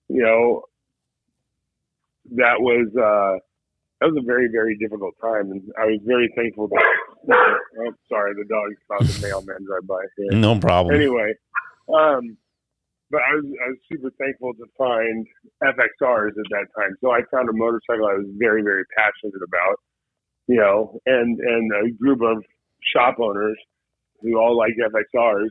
you 0.09 0.23
know, 0.23 0.63
that 2.37 2.61
was 2.61 2.89
uh, 2.97 3.39
that 4.01 4.13
was 4.13 4.19
a 4.19 4.27
very 4.27 4.49
very 4.51 4.77
difficult 4.77 5.15
time, 5.21 5.51
and 5.51 5.63
I 5.79 5.87
was 5.87 6.01
very 6.05 6.33
thankful. 6.37 6.69
That, 6.69 6.85
oh, 7.33 7.93
sorry, 8.09 8.35
the 8.35 8.45
dog 8.49 8.75
saw 8.89 8.99
the 8.99 9.27
mailman 9.27 9.65
drive 9.67 9.87
by. 9.87 10.03
Here. 10.17 10.39
No 10.39 10.59
problem. 10.59 10.95
Anyway, 10.95 11.33
um, 11.93 12.37
but 13.11 13.21
I 13.23 13.35
was 13.35 13.45
I 13.45 13.69
was 13.71 13.79
super 13.91 14.11
thankful 14.19 14.55
to 14.55 14.67
find 14.77 15.27
FXRs 15.63 16.35
at 16.39 16.49
that 16.51 16.67
time. 16.77 16.97
So 17.01 17.11
I 17.11 17.21
found 17.31 17.49
a 17.49 17.53
motorcycle 17.53 18.07
I 18.07 18.19
was 18.19 18.27
very 18.39 18.63
very 18.63 18.85
passionate 18.97 19.43
about, 19.43 19.77
you 20.47 20.57
know, 20.57 20.99
and 21.07 21.39
and 21.39 21.73
a 21.87 21.91
group 21.93 22.21
of 22.23 22.43
shop 22.95 23.17
owners 23.21 23.59
who 24.23 24.39
all 24.39 24.57
like 24.57 24.75
FXRs 24.79 25.51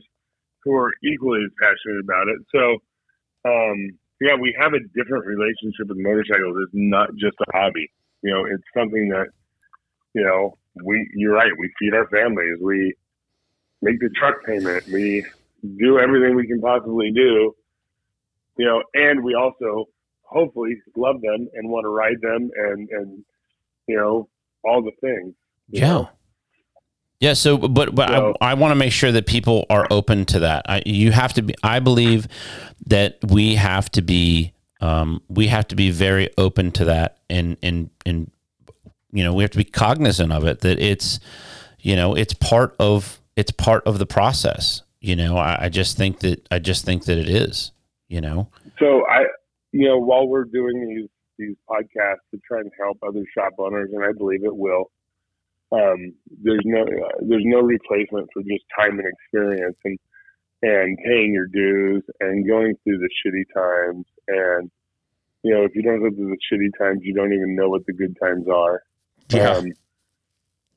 who 0.64 0.74
are 0.74 0.92
equally 1.02 1.40
as 1.44 1.50
passionate 1.60 2.00
about 2.04 2.28
it. 2.28 2.38
So, 2.54 3.50
um, 3.50 3.98
yeah, 4.20 4.36
we 4.38 4.54
have 4.60 4.74
a 4.74 4.80
different 4.94 5.26
relationship 5.26 5.88
with 5.88 5.96
motorcycles. 5.98 6.56
It's 6.62 6.72
not 6.74 7.08
just 7.14 7.36
a 7.40 7.56
hobby. 7.56 7.90
You 8.22 8.32
know, 8.32 8.44
it's 8.44 8.62
something 8.76 9.08
that, 9.08 9.28
you 10.14 10.22
know, 10.22 10.58
we, 10.84 11.08
you're 11.14 11.34
right. 11.34 11.52
We 11.58 11.70
feed 11.78 11.94
our 11.94 12.06
families. 12.08 12.58
We 12.60 12.94
make 13.80 13.98
the 13.98 14.10
truck 14.10 14.44
payment. 14.44 14.86
We 14.88 15.24
do 15.78 15.98
everything 15.98 16.36
we 16.36 16.46
can 16.46 16.60
possibly 16.60 17.10
do, 17.12 17.54
you 18.56 18.66
know, 18.66 18.82
and 18.94 19.24
we 19.24 19.34
also 19.34 19.86
hopefully 20.22 20.76
love 20.96 21.20
them 21.22 21.48
and 21.54 21.70
want 21.70 21.84
to 21.84 21.88
ride 21.88 22.20
them 22.20 22.50
and, 22.56 22.88
and, 22.90 23.24
you 23.86 23.96
know, 23.96 24.28
all 24.64 24.82
the 24.82 24.92
things. 25.00 25.34
Yeah. 25.68 25.92
Know? 25.92 26.10
Yeah. 27.20 27.34
So, 27.34 27.58
but 27.58 27.94
but 27.94 28.08
so, 28.08 28.34
I, 28.40 28.50
I 28.52 28.54
want 28.54 28.72
to 28.72 28.76
make 28.76 28.92
sure 28.92 29.12
that 29.12 29.26
people 29.26 29.66
are 29.70 29.86
open 29.90 30.24
to 30.26 30.40
that. 30.40 30.66
I, 30.68 30.82
you 30.86 31.12
have 31.12 31.34
to 31.34 31.42
be. 31.42 31.54
I 31.62 31.78
believe 31.78 32.26
that 32.86 33.18
we 33.28 33.54
have 33.54 33.90
to 33.92 34.02
be. 34.02 34.52
Um, 34.80 35.22
we 35.28 35.48
have 35.48 35.68
to 35.68 35.76
be 35.76 35.90
very 35.90 36.30
open 36.38 36.72
to 36.72 36.86
that, 36.86 37.18
and 37.28 37.58
and 37.62 37.90
and 38.06 38.30
you 39.12 39.22
know 39.22 39.34
we 39.34 39.42
have 39.42 39.50
to 39.50 39.58
be 39.58 39.64
cognizant 39.64 40.32
of 40.32 40.44
it. 40.46 40.60
That 40.60 40.78
it's 40.78 41.20
you 41.78 41.94
know 41.94 42.16
it's 42.16 42.32
part 42.32 42.74
of 42.80 43.20
it's 43.36 43.50
part 43.50 43.86
of 43.86 43.98
the 43.98 44.06
process. 44.06 44.82
You 45.00 45.16
know, 45.16 45.36
I, 45.36 45.64
I 45.64 45.68
just 45.68 45.96
think 45.96 46.20
that 46.20 46.46
I 46.50 46.58
just 46.58 46.84
think 46.84 47.04
that 47.04 47.18
it 47.18 47.28
is. 47.28 47.72
You 48.08 48.22
know. 48.22 48.48
So 48.78 49.06
I, 49.08 49.24
you 49.72 49.86
know, 49.86 49.98
while 49.98 50.26
we're 50.26 50.44
doing 50.44 50.86
these 50.88 51.08
these 51.38 51.56
podcasts 51.68 52.24
to 52.32 52.40
try 52.46 52.60
and 52.60 52.70
help 52.78 52.98
other 53.06 53.24
shop 53.34 53.52
owners, 53.58 53.90
and 53.92 54.04
I 54.04 54.12
believe 54.12 54.44
it 54.44 54.56
will 54.56 54.90
um, 55.72 56.12
there's 56.42 56.62
no 56.64 56.82
uh, 56.82 57.18
there's 57.22 57.44
no 57.44 57.60
replacement 57.60 58.28
for 58.32 58.42
just 58.42 58.64
time 58.78 58.98
and 58.98 59.08
experience 59.08 59.76
and 59.84 59.98
and 60.62 60.98
paying 61.04 61.32
your 61.32 61.46
dues 61.46 62.02
and 62.20 62.46
going 62.46 62.74
through 62.84 62.98
the 62.98 63.08
shitty 63.24 63.44
times. 63.54 64.06
And 64.28 64.70
you 65.42 65.54
know 65.54 65.64
if 65.64 65.74
you 65.74 65.82
don't 65.82 66.00
go 66.00 66.10
through 66.14 66.30
the 66.30 66.38
shitty 66.52 66.76
times 66.78 67.00
you 67.02 67.14
don't 67.14 67.32
even 67.32 67.54
know 67.54 67.68
what 67.68 67.86
the 67.86 67.92
good 67.92 68.16
times 68.22 68.46
are. 68.48 68.82
Yeah. 69.30 69.50
Um, 69.50 69.72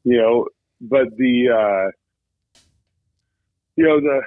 you 0.04 0.18
know 0.18 0.48
but 0.80 1.08
the 1.18 1.50
uh, 1.50 2.60
you 3.76 3.86
know 3.86 4.00
the 4.00 4.22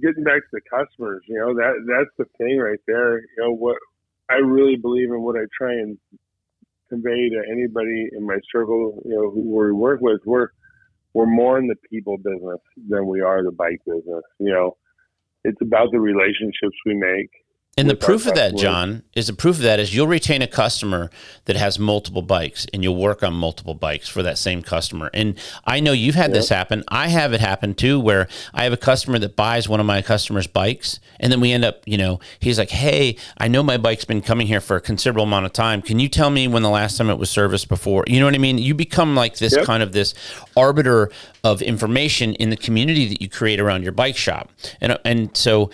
getting 0.00 0.24
back 0.24 0.42
to 0.42 0.48
the 0.52 0.60
customers 0.70 1.22
you 1.26 1.38
know 1.38 1.54
that 1.54 1.72
that's 1.88 2.16
the 2.18 2.24
thing 2.38 2.58
right 2.58 2.80
there. 2.86 3.18
You 3.18 3.36
know 3.38 3.52
what 3.52 3.78
I 4.30 4.34
really 4.34 4.76
believe 4.76 5.10
in 5.10 5.22
what 5.22 5.36
I 5.36 5.46
try 5.56 5.72
and 5.72 5.98
convey 6.92 7.30
to 7.30 7.42
anybody 7.50 8.08
in 8.12 8.26
my 8.26 8.38
circle, 8.52 9.02
you 9.04 9.14
know, 9.14 9.30
who 9.30 9.40
we 9.40 9.72
work 9.72 10.00
with, 10.02 10.20
we're 10.26 10.48
we're 11.14 11.26
more 11.26 11.58
in 11.58 11.66
the 11.66 11.76
people 11.90 12.16
business 12.18 12.60
than 12.88 13.06
we 13.06 13.20
are 13.20 13.42
the 13.42 13.52
bike 13.52 13.80
business. 13.86 14.22
You 14.38 14.52
know, 14.52 14.76
it's 15.44 15.60
about 15.62 15.88
the 15.92 16.00
relationships 16.00 16.76
we 16.86 16.94
make. 16.94 17.30
And 17.78 17.88
the 17.88 17.96
proof 17.96 18.26
of 18.26 18.34
that, 18.34 18.54
John, 18.54 19.02
is 19.14 19.28
the 19.28 19.32
proof 19.32 19.56
of 19.56 19.62
that 19.62 19.80
is 19.80 19.94
you'll 19.94 20.06
retain 20.06 20.42
a 20.42 20.46
customer 20.46 21.10
that 21.46 21.56
has 21.56 21.78
multiple 21.78 22.20
bikes 22.20 22.66
and 22.70 22.82
you'll 22.82 22.96
work 22.96 23.22
on 23.22 23.32
multiple 23.32 23.72
bikes 23.72 24.10
for 24.10 24.22
that 24.22 24.36
same 24.36 24.60
customer. 24.60 25.08
And 25.14 25.38
I 25.64 25.80
know 25.80 25.92
you've 25.92 26.14
had 26.14 26.32
yep. 26.32 26.34
this 26.34 26.50
happen. 26.50 26.84
I 26.88 27.08
have 27.08 27.32
it 27.32 27.40
happen 27.40 27.74
too, 27.74 27.98
where 27.98 28.28
I 28.52 28.64
have 28.64 28.74
a 28.74 28.76
customer 28.76 29.18
that 29.20 29.36
buys 29.36 29.70
one 29.70 29.80
of 29.80 29.86
my 29.86 30.02
customers' 30.02 30.46
bikes. 30.46 31.00
And 31.18 31.32
then 31.32 31.40
we 31.40 31.50
end 31.50 31.64
up, 31.64 31.80
you 31.86 31.96
know, 31.96 32.20
he's 32.40 32.58
like, 32.58 32.68
Hey, 32.68 33.16
I 33.38 33.48
know 33.48 33.62
my 33.62 33.78
bike's 33.78 34.04
been 34.04 34.20
coming 34.20 34.46
here 34.46 34.60
for 34.60 34.76
a 34.76 34.80
considerable 34.80 35.24
amount 35.24 35.46
of 35.46 35.54
time. 35.54 35.80
Can 35.80 35.98
you 35.98 36.10
tell 36.10 36.28
me 36.28 36.48
when 36.48 36.62
the 36.62 36.68
last 36.68 36.98
time 36.98 37.08
it 37.08 37.16
was 37.16 37.30
serviced 37.30 37.70
before? 37.70 38.04
You 38.06 38.20
know 38.20 38.26
what 38.26 38.34
I 38.34 38.38
mean? 38.38 38.58
You 38.58 38.74
become 38.74 39.14
like 39.14 39.38
this 39.38 39.56
yep. 39.56 39.64
kind 39.64 39.82
of 39.82 39.92
this 39.92 40.12
arbiter 40.58 41.10
of 41.42 41.62
information 41.62 42.34
in 42.34 42.50
the 42.50 42.56
community 42.58 43.08
that 43.08 43.22
you 43.22 43.30
create 43.30 43.60
around 43.60 43.82
your 43.82 43.92
bike 43.92 44.18
shop. 44.18 44.50
And, 44.82 44.98
and 45.06 45.34
so, 45.34 45.70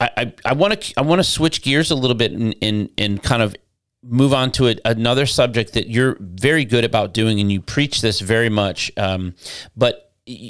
I 0.00 0.32
I 0.44 0.52
want 0.52 0.80
to 0.80 0.94
I 0.98 1.02
want 1.02 1.20
to 1.20 1.24
switch 1.24 1.62
gears 1.62 1.90
a 1.90 1.94
little 1.94 2.16
bit 2.16 2.32
and 2.32 2.54
and, 2.60 2.90
and 2.98 3.22
kind 3.22 3.42
of 3.42 3.56
move 4.02 4.32
on 4.32 4.52
to 4.52 4.68
a, 4.68 4.76
another 4.84 5.26
subject 5.26 5.72
that 5.72 5.88
you're 5.88 6.16
very 6.20 6.64
good 6.64 6.84
about 6.84 7.14
doing, 7.14 7.40
and 7.40 7.50
you 7.50 7.60
preach 7.60 8.00
this 8.00 8.20
very 8.20 8.48
much. 8.48 8.90
Um, 8.96 9.34
but 9.76 10.02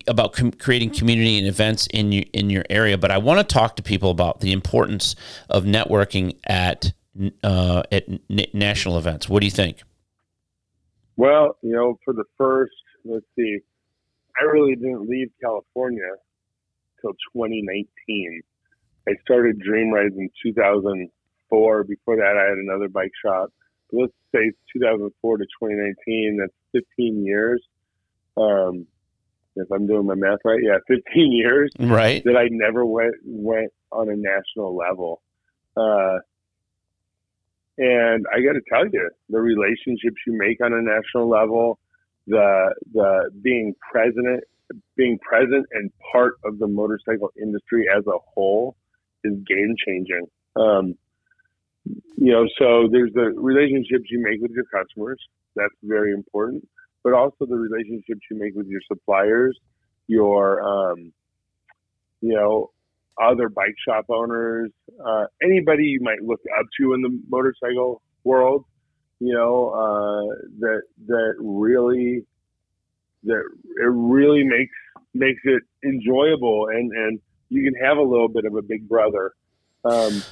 about 0.07 0.33
com- 0.33 0.53
creating 0.53 0.91
community 0.91 1.39
and 1.39 1.47
events 1.47 1.87
in 1.89 2.11
your 2.11 2.25
in 2.33 2.51
your 2.51 2.65
area. 2.71 2.97
But 2.97 3.11
I 3.11 3.19
want 3.19 3.47
to 3.47 3.55
talk 3.55 3.77
to 3.77 3.83
people 3.83 4.11
about 4.11 4.41
the 4.41 4.53
importance 4.53 5.15
of 5.51 5.65
networking 5.65 6.37
at 6.47 6.93
uh, 7.43 7.83
at 7.93 8.09
n- 8.09 8.47
national 8.53 8.99
events. 8.99 9.29
What 9.29 9.41
do 9.41 9.47
you 9.47 9.51
think? 9.51 9.83
Well, 11.17 11.57
you 11.63 11.73
know, 11.73 11.99
for 12.05 12.13
the 12.13 12.25
first, 12.37 12.75
let's 13.05 13.25
see, 13.37 13.59
I 14.39 14.45
really 14.45 14.75
didn't 14.75 15.09
leave 15.09 15.29
California 15.43 16.03
till 17.01 17.13
2019. 17.35 18.43
I 19.09 19.13
started 19.23 19.61
Dream 19.61 19.93
Rides 19.93 20.15
in 20.17 20.31
2004. 20.43 21.85
Before 21.85 22.17
that, 22.17 22.37
I 22.37 22.49
had 22.49 22.59
another 22.59 22.89
bike 22.89 23.13
shop. 23.25 23.53
But 23.91 24.01
let's 24.01 24.13
say 24.35 24.51
2004 24.73 25.39
to 25.39 25.45
2019. 25.45 26.39
That's 26.41 26.85
15 26.97 27.25
years. 27.25 27.63
Um, 28.37 28.87
if 29.55 29.71
I'm 29.73 29.87
doing 29.87 30.07
my 30.07 30.15
math 30.15 30.41
right, 30.45 30.61
yeah, 30.63 30.79
15 30.89 31.33
years. 31.33 31.73
Right. 31.79 32.23
That 32.25 32.37
I 32.37 32.49
never 32.51 32.85
went 32.85 33.15
went 33.25 33.73
on 33.93 34.09
a 34.09 34.17
national 34.17 34.77
level. 34.77 35.23
Uh, 35.77 36.19
and 37.79 38.27
I 38.33 38.41
got 38.41 38.55
to 38.55 38.63
tell 38.69 38.87
you, 38.91 39.11
the 39.29 39.39
relationships 39.39 40.17
you 40.27 40.33
make 40.33 40.63
on 40.65 40.73
a 40.73 40.83
national 40.83 41.29
level, 41.29 41.79
the 42.27 42.75
the 42.93 43.31
being 43.43 43.75
present, 43.93 44.45
being 44.97 45.19
present 45.19 45.67
and 45.73 45.91
part 46.13 46.35
of 46.45 46.59
the 46.59 46.67
motorcycle 46.67 47.31
industry 47.41 47.87
as 47.95 48.07
a 48.07 48.19
whole, 48.35 48.77
is 49.27 49.39
game 49.47 49.75
changing. 49.87 50.27
Um, 50.57 50.95
you 52.17 52.33
know, 52.33 52.47
so 52.59 52.89
there's 52.91 53.13
the 53.15 53.33
relationships 53.37 54.05
you 54.11 54.21
make 54.23 54.41
with 54.41 54.53
your 54.53 54.65
customers. 54.65 55.21
That's 55.55 55.75
very 55.83 56.13
important, 56.13 56.67
but 57.05 57.13
also 57.13 57.47
the 57.47 57.57
relationships 57.57 58.21
you 58.31 58.39
make 58.39 58.55
with 58.55 58.67
your 58.67 58.81
suppliers, 58.89 59.59
your, 60.07 60.63
um, 60.63 61.13
you 62.21 62.35
know, 62.35 62.71
other 63.21 63.49
bike 63.49 63.75
shop 63.87 64.07
owners, 64.09 64.71
uh, 65.05 65.25
anybody 65.43 65.85
you 65.85 66.01
might 66.03 66.23
look 66.23 66.41
up 66.59 66.67
to 66.81 66.93
in 66.95 67.03
the 67.03 67.21
motorcycle 67.29 68.03
world, 68.25 68.65
you 69.21 69.33
know, 69.33 69.71
uh, 69.71 70.35
that 70.61 70.83
that 71.07 71.35
really 71.39 72.27
that 73.25 73.43
it 73.77 73.91
really 73.91 74.45
makes 74.45 74.75
makes 75.15 75.41
it 75.45 75.63
enjoyable 75.85 76.67
and 76.69 76.93
and 76.93 77.21
you 77.49 77.65
can 77.65 77.75
have 77.83 77.99
a 77.99 78.03
little 78.03 78.29
bit 78.29 78.45
of 78.45 78.55
a 78.55 78.63
big 78.63 78.89
brother. 78.89 79.33
Um, 79.85 80.23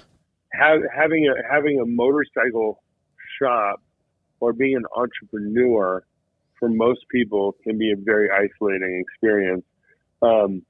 have, 0.52 0.80
having 0.94 1.28
a 1.28 1.52
having 1.52 1.80
a 1.80 1.86
motorcycle 1.86 2.82
shop 3.40 3.82
or 4.40 4.52
being 4.52 4.76
an 4.76 4.84
entrepreneur 4.96 6.04
for 6.58 6.68
most 6.68 7.00
people 7.10 7.56
can 7.64 7.78
be 7.78 7.92
a 7.92 7.96
very 7.96 8.28
isolating 8.30 9.02
experience. 9.04 9.64
Um, 10.22 10.62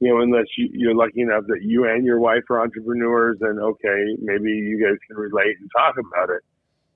you 0.00 0.08
know, 0.08 0.20
unless 0.20 0.46
you, 0.56 0.68
you're 0.72 0.94
lucky 0.94 1.20
enough 1.20 1.44
that 1.48 1.60
you 1.62 1.84
and 1.84 2.04
your 2.04 2.20
wife 2.20 2.42
are 2.48 2.62
entrepreneurs, 2.62 3.36
then 3.40 3.58
okay, 3.58 4.16
maybe 4.20 4.50
you 4.50 4.82
guys 4.82 4.96
can 5.06 5.16
relate 5.16 5.56
and 5.60 5.70
talk 5.76 5.96
about 5.98 6.30
it. 6.30 6.42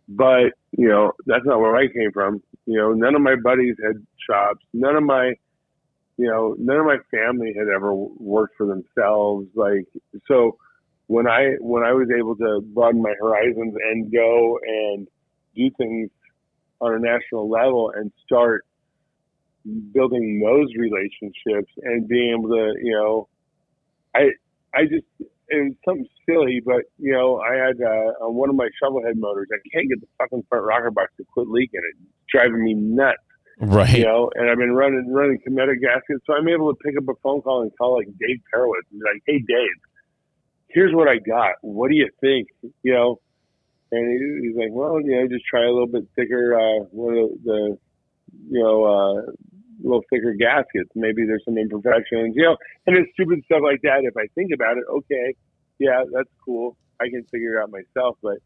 But 0.09 0.53
you 0.72 0.89
know, 0.89 1.12
that's 1.27 1.45
not 1.45 1.61
where 1.61 1.77
I 1.77 1.87
came 1.89 2.12
from. 2.12 2.43
You 2.66 2.79
know, 2.79 2.93
none 2.93 3.14
of 3.14 3.20
my 3.20 3.37
buddies 3.37 3.77
had 3.85 3.97
shops. 4.29 4.64
None 4.72 4.97
of 4.97 5.03
my 5.03 5.35
you 6.16 6.26
know, 6.28 6.54
none 6.58 6.76
of 6.78 6.86
my 6.86 6.98
family 7.10 7.54
had 7.56 7.68
ever 7.74 7.94
worked 7.94 8.56
for 8.56 8.66
themselves. 8.66 9.48
Like, 9.54 9.86
so 10.28 10.58
when 11.06 11.26
I, 11.26 11.54
when 11.60 11.82
I 11.82 11.92
was 11.92 12.08
able 12.16 12.36
to 12.36 12.60
broaden 12.62 13.02
my 13.02 13.14
horizons 13.20 13.74
and 13.90 14.12
go 14.12 14.58
and 14.66 15.08
do 15.56 15.70
things 15.76 16.10
on 16.80 16.94
a 16.94 16.98
national 16.98 17.48
level 17.48 17.92
and 17.94 18.12
start 18.24 18.64
building 19.92 20.40
those 20.44 20.68
relationships 20.78 21.72
and 21.82 22.06
being 22.06 22.36
able 22.38 22.50
to, 22.50 22.74
you 22.82 22.92
know, 22.92 23.28
I, 24.14 24.30
I 24.74 24.84
just, 24.84 25.04
it 25.48 25.62
was 25.62 25.74
something 25.84 26.06
silly, 26.26 26.60
but 26.64 26.82
you 26.98 27.12
know, 27.12 27.38
I 27.40 27.54
had 27.54 27.80
uh, 27.80 28.24
on 28.24 28.34
one 28.34 28.48
of 28.48 28.56
my 28.56 28.68
shovelhead 28.82 29.16
motors, 29.16 29.48
I 29.52 29.58
can't 29.72 29.88
get 29.88 30.00
the 30.00 30.06
fucking 30.18 30.44
front 30.48 30.64
rocker 30.64 30.90
box 30.90 31.12
to 31.18 31.24
quit 31.32 31.48
leaking. 31.48 31.80
It's 31.90 31.98
driving 32.30 32.62
me 32.64 32.74
nuts. 32.74 33.18
Right. 33.61 33.98
You 33.98 34.05
know, 34.05 34.30
and 34.34 34.50
I've 34.50 34.59
been 34.59 34.72
running 34.72 35.12
running 35.12 35.38
Cometic 35.46 35.80
gaskets, 35.80 36.24
so 36.26 36.34
I'm 36.34 36.48
able 36.48 36.74
to 36.74 36.78
pick 36.82 36.96
up 36.96 37.05
a 37.09 37.14
phone 37.22 37.40
call 37.42 37.62
and 37.62 37.70
call 37.78 37.96
like 37.96 38.09
Dave 38.18 38.40
Perewitz 38.52 38.90
and 38.90 39.00
be 39.00 39.07
like, 39.07 39.22
"Hey, 39.26 39.38
Dave, 39.38 39.78
here's 40.68 40.92
what 40.92 41.09
I 41.09 41.18
got. 41.18 41.55
What 41.62 41.88
do 41.88 41.94
you 41.96 42.11
think?" 42.20 42.48
You 42.82 42.92
know, 42.92 43.20
and 43.92 44.11
he, 44.11 44.48
he's 44.48 44.57
like, 44.57 44.70
"Well, 44.72 45.00
you 45.00 45.14
know, 45.14 45.28
just 45.28 45.44
try 45.46 45.64
a 45.64 45.70
little 45.70 45.86
bit 45.86 46.05
thicker, 46.16 46.59
uh, 46.59 46.84
one 46.90 47.14
of 47.16 47.30
the, 47.44 47.78
you 48.50 48.61
know, 48.61 48.84
uh, 48.84 49.32
little 49.82 50.02
thicker 50.11 50.34
gaskets. 50.34 50.90
Maybe 50.96 51.24
there's 51.24 51.44
some 51.44 51.57
imperfections, 51.57 52.34
you 52.34 52.42
know, 52.42 52.57
and 52.86 52.96
it's 52.96 53.12
stupid 53.12 53.42
stuff 53.44 53.61
like 53.62 53.82
that. 53.82 54.02
If 54.02 54.16
I 54.16 54.26
think 54.34 54.50
about 54.52 54.78
it, 54.78 54.84
okay, 54.90 55.36
yeah, 55.78 56.02
that's 56.12 56.30
cool. 56.44 56.76
I 57.00 57.09
can 57.09 57.24
figure 57.30 57.59
it 57.59 57.62
out 57.62 57.70
myself, 57.70 58.18
but 58.20 58.38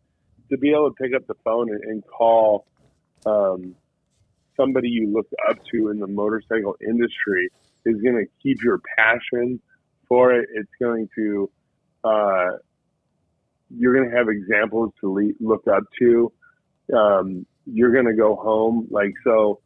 to 0.50 0.59
be 0.59 0.70
able 0.70 0.90
to 0.90 0.94
pick 1.00 1.14
up 1.14 1.26
the 1.26 1.34
phone 1.44 1.70
and, 1.70 1.82
and 1.84 2.06
call." 2.06 2.66
Um, 3.24 3.74
somebody 4.59 4.88
you 4.88 5.12
look 5.12 5.28
up 5.48 5.56
to 5.72 5.88
in 5.90 5.98
the 5.98 6.06
motorcycle 6.06 6.76
industry 6.86 7.48
is 7.86 8.00
going 8.02 8.16
to 8.16 8.26
keep 8.42 8.62
your 8.62 8.80
passion 8.98 9.61
for 10.09 10.32
it. 10.32 10.48
It's 10.54 10.70
going 10.80 11.09
to, 11.16 11.50
uh, 12.04 12.50
you're 13.70 13.94
going 13.94 14.11
to 14.11 14.16
have 14.16 14.28
examples 14.28 14.92
to 15.00 15.12
le- 15.12 15.32
look 15.40 15.66
up 15.68 15.84
to. 16.00 16.32
Um, 16.94 17.46
you're 17.66 17.92
going 17.92 18.06
to 18.06 18.14
go 18.14 18.36
home. 18.36 18.88
Like, 18.90 19.12
so, 19.24 19.61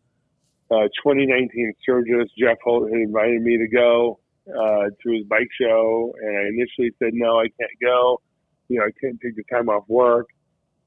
uh, 0.71 0.89
2019 1.05 1.75
Sturgis, 1.83 2.31
Jeff 2.39 2.59
Holt 2.65 2.91
had 2.91 3.01
invited 3.01 3.43
me 3.43 3.59
to 3.59 3.69
go 3.69 4.19
uh, 4.49 4.89
to 5.03 5.13
his 5.13 5.25
bike 5.27 5.49
show, 5.61 6.15
and 6.21 6.37
I 6.37 6.43
initially 6.49 6.91
said, 6.99 7.11
no, 7.13 7.39
I 7.39 7.45
can't 7.45 7.71
go. 7.81 8.21
You 8.69 8.79
know, 8.79 8.87
I 8.87 8.91
couldn't 8.99 9.21
take 9.23 9.37
the 9.37 9.45
time 9.53 9.69
off 9.69 9.85
work. 9.89 10.29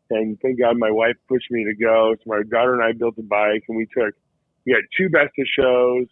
And 0.10 0.39
thank 0.41 0.60
God 0.60 0.78
my 0.78 0.91
wife 0.91 1.16
pushed 1.28 1.49
me 1.49 1.66
to 1.66 1.74
go. 1.76 2.16
So 2.18 2.24
my 2.28 2.43
daughter 2.43 2.74
and 2.74 2.84
I 2.84 2.91
built 2.91 3.18
a 3.18 3.24
bike, 3.24 3.64
and 3.68 3.78
we 3.78 3.86
took, 3.86 4.14
we 4.66 4.74
had 4.74 4.84
two 4.97 5.10
best 5.10 5.34
of 5.38 5.47
shows 5.58 6.06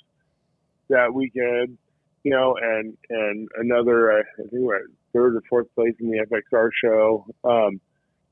that 0.90 1.14
weekend, 1.14 1.78
you 2.24 2.32
know, 2.32 2.58
and 2.62 2.98
and 3.10 3.48
another, 3.58 4.20
uh, 4.20 4.24
I 4.40 4.42
think 4.50 4.64
we're 4.64 4.82
third 5.14 5.36
or 5.36 5.42
fourth 5.50 5.68
place 5.76 5.94
in 6.00 6.10
the 6.10 6.26
FXR 6.26 6.70
show. 6.84 7.26
Um, 7.44 7.80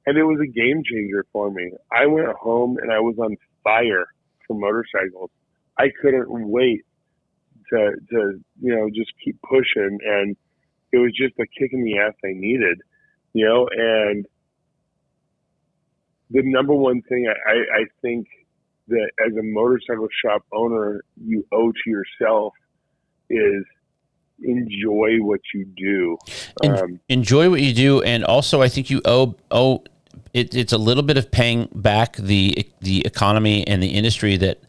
and 0.06 0.18
it 0.18 0.24
was 0.24 0.40
a 0.42 0.48
game 0.48 0.84
changer 0.84 1.26
for 1.32 1.52
me. 1.52 1.72
I 1.92 2.08
went 2.08 2.28
home 2.30 2.78
and 2.82 2.92
I 2.92 3.00
was 3.00 3.16
on 3.20 3.38
fire 3.64 4.08
for 4.48 4.56
motorcycles. 4.56 5.30
I 5.78 5.90
couldn't 6.02 6.28
wait 6.30 6.84
to 7.72 7.92
to 8.10 8.42
you 8.62 8.76
know 8.76 8.90
just 8.90 9.12
keep 9.24 9.40
pushing, 9.42 10.00
and 10.04 10.36
it 10.92 10.98
was 10.98 11.12
just 11.16 11.34
a 11.40 11.46
kick 11.46 11.72
in 11.74 11.84
the 11.84 12.00
ass 12.00 12.14
I 12.24 12.34
needed, 12.34 12.82
you 13.34 13.46
know. 13.46 13.68
And 13.72 14.26
the 16.32 16.42
number 16.44 16.74
one 16.74 17.02
thing 17.04 17.28
I, 17.28 17.52
I, 17.52 17.56
I 17.82 17.86
think 18.02 18.28
that 18.88 19.12
as 19.26 19.36
a 19.38 19.44
motorcycle 19.44 20.08
shop 20.24 20.44
owner 20.52 21.02
you 21.24 21.46
owe 21.52 21.72
to 21.72 21.90
yourself 21.90 22.54
is 23.30 23.64
enjoy 24.44 25.18
what 25.20 25.40
you 25.54 25.66
do. 25.66 26.18
Um, 26.68 27.00
enjoy 27.10 27.50
what 27.50 27.62
you 27.62 27.74
do, 27.74 28.02
and 28.02 28.24
also 28.24 28.62
I 28.62 28.70
think 28.70 28.90
you 28.90 29.02
owe 29.06 29.36
owe 29.52 29.84
it, 30.34 30.56
it's 30.56 30.74
a 30.74 30.78
little 30.78 31.04
bit 31.04 31.18
of 31.18 31.32
paying 31.32 31.70
back 31.74 32.16
the 32.18 32.68
the 32.82 33.06
economy 33.06 33.66
and 33.68 33.82
the 33.82 33.90
industry 33.90 34.38
that 34.38 34.62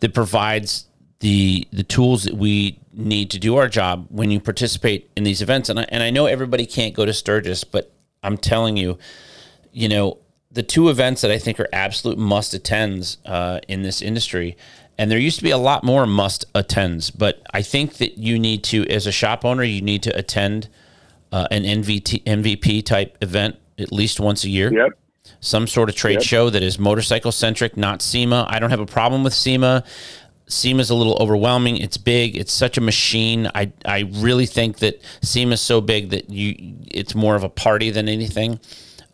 that 0.00 0.14
provides 0.14 0.86
the 1.20 1.66
the 1.72 1.82
tools 1.82 2.24
that 2.24 2.34
we 2.34 2.78
need 2.92 3.30
to 3.30 3.38
do 3.38 3.56
our 3.56 3.68
job 3.68 4.06
when 4.10 4.30
you 4.30 4.40
participate 4.40 5.10
in 5.16 5.24
these 5.24 5.42
events. 5.42 5.68
And 5.68 5.80
I, 5.80 5.86
and 5.88 6.02
I 6.02 6.10
know 6.10 6.26
everybody 6.26 6.66
can't 6.66 6.94
go 6.94 7.04
to 7.04 7.12
Sturgis, 7.12 7.62
but 7.62 7.92
I'm 8.22 8.38
telling 8.38 8.76
you, 8.76 8.98
you 9.70 9.88
know, 9.88 10.18
the 10.56 10.62
two 10.62 10.88
events 10.88 11.20
that 11.20 11.30
I 11.30 11.38
think 11.38 11.60
are 11.60 11.68
absolute 11.70 12.16
must 12.16 12.54
attends 12.54 13.18
uh, 13.26 13.60
in 13.68 13.82
this 13.82 14.00
industry. 14.00 14.56
And 14.96 15.10
there 15.10 15.18
used 15.18 15.36
to 15.36 15.44
be 15.44 15.50
a 15.50 15.58
lot 15.58 15.84
more 15.84 16.06
must 16.06 16.46
attends, 16.54 17.10
but 17.10 17.42
I 17.52 17.60
think 17.60 17.98
that 17.98 18.16
you 18.16 18.38
need 18.38 18.64
to, 18.64 18.88
as 18.88 19.06
a 19.06 19.12
shop 19.12 19.44
owner, 19.44 19.62
you 19.62 19.82
need 19.82 20.02
to 20.04 20.18
attend 20.18 20.70
uh, 21.30 21.46
an 21.50 21.64
NVT, 21.64 22.24
MVP 22.24 22.86
type 22.86 23.18
event 23.20 23.56
at 23.78 23.92
least 23.92 24.18
once 24.18 24.44
a 24.44 24.48
year. 24.48 24.72
Yep. 24.72 24.98
Some 25.40 25.66
sort 25.66 25.90
of 25.90 25.94
trade 25.94 26.14
yep. 26.14 26.22
show 26.22 26.48
that 26.48 26.62
is 26.62 26.78
motorcycle 26.78 27.32
centric, 27.32 27.76
not 27.76 28.00
SEMA. 28.00 28.46
I 28.48 28.58
don't 28.58 28.70
have 28.70 28.80
a 28.80 28.86
problem 28.86 29.22
with 29.24 29.34
SEMA. 29.34 29.84
SEMA 30.48 30.80
is 30.80 30.88
a 30.88 30.94
little 30.94 31.18
overwhelming. 31.20 31.76
It's 31.76 31.98
big. 31.98 32.34
It's 32.34 32.52
such 32.52 32.78
a 32.78 32.80
machine. 32.80 33.50
I 33.54 33.72
I 33.84 34.08
really 34.12 34.46
think 34.46 34.78
that 34.78 35.02
SEMA 35.20 35.54
is 35.54 35.60
so 35.60 35.82
big 35.82 36.10
that 36.10 36.30
you 36.30 36.76
it's 36.86 37.14
more 37.14 37.34
of 37.36 37.42
a 37.42 37.50
party 37.50 37.90
than 37.90 38.08
anything. 38.08 38.60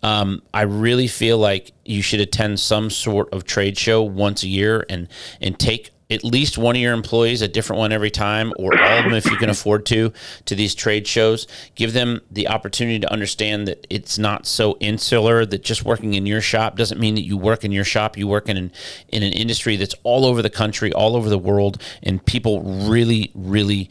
Um, 0.02 0.42
I 0.52 0.62
really 0.62 1.06
feel 1.06 1.38
like 1.38 1.72
you 1.84 2.02
should 2.02 2.20
attend 2.20 2.60
some 2.60 2.90
sort 2.90 3.32
of 3.32 3.44
trade 3.44 3.78
show 3.78 4.02
once 4.02 4.42
a 4.42 4.48
year 4.48 4.84
and 4.88 5.08
and 5.40 5.58
take 5.58 5.90
at 6.12 6.24
least 6.24 6.58
one 6.58 6.76
of 6.76 6.82
your 6.82 6.92
employees, 6.92 7.42
a 7.42 7.48
different 7.48 7.78
one 7.78 7.92
every 7.92 8.10
time, 8.10 8.52
or 8.56 8.78
all 8.78 8.98
of 8.98 9.04
them 9.04 9.14
if 9.14 9.24
you 9.26 9.36
can 9.36 9.50
afford 9.56 9.86
to, 9.86 10.12
to 10.44 10.54
these 10.54 10.74
trade 10.74 11.06
shows. 11.06 11.46
Give 11.74 11.92
them 11.92 12.20
the 12.30 12.48
opportunity 12.48 13.00
to 13.00 13.10
understand 13.10 13.66
that 13.68 13.86
it's 13.88 14.18
not 14.18 14.46
so 14.46 14.76
insular 14.80 15.46
that 15.46 15.62
just 15.62 15.84
working 15.84 16.14
in 16.14 16.26
your 16.26 16.40
shop 16.40 16.76
doesn't 16.76 17.00
mean 17.00 17.14
that 17.14 17.22
you 17.22 17.36
work 17.36 17.64
in 17.64 17.72
your 17.72 17.84
shop. 17.84 18.16
You 18.16 18.28
work 18.28 18.48
in 18.48 18.56
an, 18.56 18.72
in 19.08 19.22
an 19.22 19.32
industry 19.32 19.76
that's 19.76 19.94
all 20.02 20.26
over 20.26 20.42
the 20.42 20.50
country, 20.50 20.92
all 20.92 21.16
over 21.16 21.28
the 21.28 21.38
world, 21.38 21.80
and 22.02 22.24
people 22.24 22.62
really, 22.62 23.30
really 23.34 23.88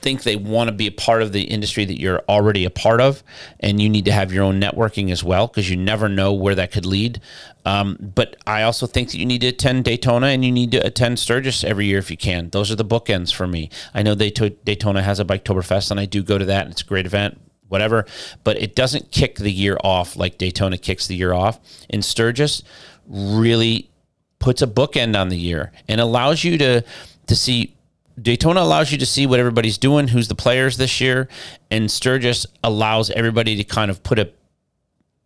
think 0.00 0.22
they 0.22 0.36
want 0.36 0.68
to 0.68 0.74
be 0.74 0.86
a 0.86 0.92
part 0.92 1.22
of 1.22 1.32
the 1.32 1.42
industry 1.42 1.84
that 1.84 2.00
you're 2.00 2.20
already 2.28 2.64
a 2.64 2.70
part 2.70 3.00
of, 3.00 3.22
and 3.60 3.80
you 3.80 3.88
need 3.88 4.04
to 4.06 4.12
have 4.12 4.32
your 4.32 4.44
own 4.44 4.60
networking 4.60 5.10
as 5.10 5.22
well 5.22 5.46
because 5.46 5.70
you 5.70 5.76
never 5.76 6.08
know 6.08 6.32
where 6.32 6.54
that 6.54 6.72
could 6.72 6.86
lead. 6.86 7.20
Um, 7.64 7.96
but 8.00 8.36
I 8.46 8.62
also 8.62 8.86
think 8.86 9.10
that 9.10 9.18
you 9.18 9.26
need 9.26 9.42
to 9.42 9.48
attend 9.48 9.84
Daytona 9.84 10.28
and 10.28 10.44
you 10.44 10.50
need 10.50 10.72
to 10.72 10.78
attend 10.78 11.18
Sturgis 11.18 11.62
every 11.62 11.86
year 11.86 11.98
if 11.98 12.10
you 12.10 12.16
can. 12.16 12.50
Those 12.50 12.70
are 12.70 12.76
the 12.76 12.84
bookends 12.84 13.32
for 13.32 13.46
me. 13.46 13.70
I 13.94 14.02
know 14.02 14.14
Daytona 14.14 15.02
has 15.02 15.20
a 15.20 15.24
Biketoberfest, 15.24 15.90
and 15.90 16.00
I 16.00 16.06
do 16.06 16.22
go 16.22 16.38
to 16.38 16.44
that. 16.46 16.64
And 16.64 16.72
it's 16.72 16.82
a 16.82 16.86
great 16.86 17.06
event, 17.06 17.40
whatever. 17.68 18.06
But 18.44 18.60
it 18.60 18.74
doesn't 18.74 19.10
kick 19.10 19.36
the 19.36 19.52
year 19.52 19.78
off 19.84 20.16
like 20.16 20.38
Daytona 20.38 20.78
kicks 20.78 21.06
the 21.06 21.16
year 21.16 21.32
off. 21.32 21.60
And 21.90 22.04
Sturgis 22.04 22.62
really 23.06 23.90
puts 24.38 24.62
a 24.62 24.66
bookend 24.66 25.20
on 25.20 25.28
the 25.28 25.36
year 25.36 25.70
and 25.86 26.00
allows 26.00 26.42
you 26.42 26.58
to 26.58 26.82
to 27.26 27.36
see 27.36 27.76
Daytona 28.20 28.60
allows 28.60 28.92
you 28.92 28.98
to 28.98 29.06
see 29.06 29.26
what 29.26 29.40
everybody's 29.40 29.78
doing, 29.78 30.08
who's 30.08 30.28
the 30.28 30.34
players 30.34 30.76
this 30.76 31.00
year, 31.00 31.28
and 31.70 31.90
Sturgis 31.90 32.46
allows 32.62 33.10
everybody 33.10 33.56
to 33.56 33.64
kind 33.64 33.90
of 33.90 34.02
put 34.02 34.18
a 34.18 34.32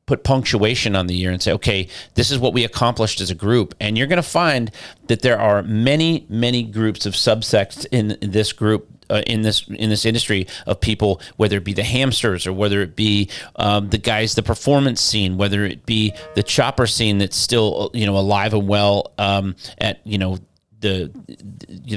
put 0.06 0.22
punctuation 0.22 0.94
on 0.94 1.06
the 1.06 1.14
year 1.14 1.30
and 1.30 1.42
say, 1.42 1.52
okay, 1.52 1.88
this 2.14 2.30
is 2.30 2.38
what 2.38 2.52
we 2.52 2.64
accomplished 2.64 3.20
as 3.20 3.30
a 3.30 3.34
group. 3.34 3.74
And 3.80 3.96
you're 3.96 4.06
going 4.06 4.18
to 4.18 4.22
find 4.22 4.70
that 5.06 5.22
there 5.22 5.38
are 5.38 5.62
many, 5.62 6.26
many 6.28 6.62
groups 6.62 7.06
of 7.06 7.14
subsects 7.14 7.86
in 7.90 8.18
this 8.20 8.52
group. 8.52 8.88
Uh, 9.10 9.20
in 9.26 9.42
this 9.42 9.68
in 9.68 9.90
this 9.90 10.06
industry 10.06 10.46
of 10.66 10.80
people, 10.80 11.20
whether 11.36 11.58
it 11.58 11.64
be 11.64 11.74
the 11.74 11.84
hamsters 11.84 12.46
or 12.46 12.54
whether 12.54 12.80
it 12.80 12.96
be 12.96 13.28
um, 13.56 13.90
the 13.90 13.98
guys, 13.98 14.34
the 14.34 14.42
performance 14.42 14.98
scene, 14.98 15.36
whether 15.36 15.62
it 15.62 15.84
be 15.84 16.14
the 16.36 16.42
chopper 16.42 16.86
scene 16.86 17.18
that's 17.18 17.36
still 17.36 17.90
you 17.92 18.06
know 18.06 18.16
alive 18.16 18.54
and 18.54 18.66
well 18.66 19.12
um, 19.18 19.56
at 19.76 20.00
you 20.06 20.16
know 20.16 20.38
the 20.84 21.10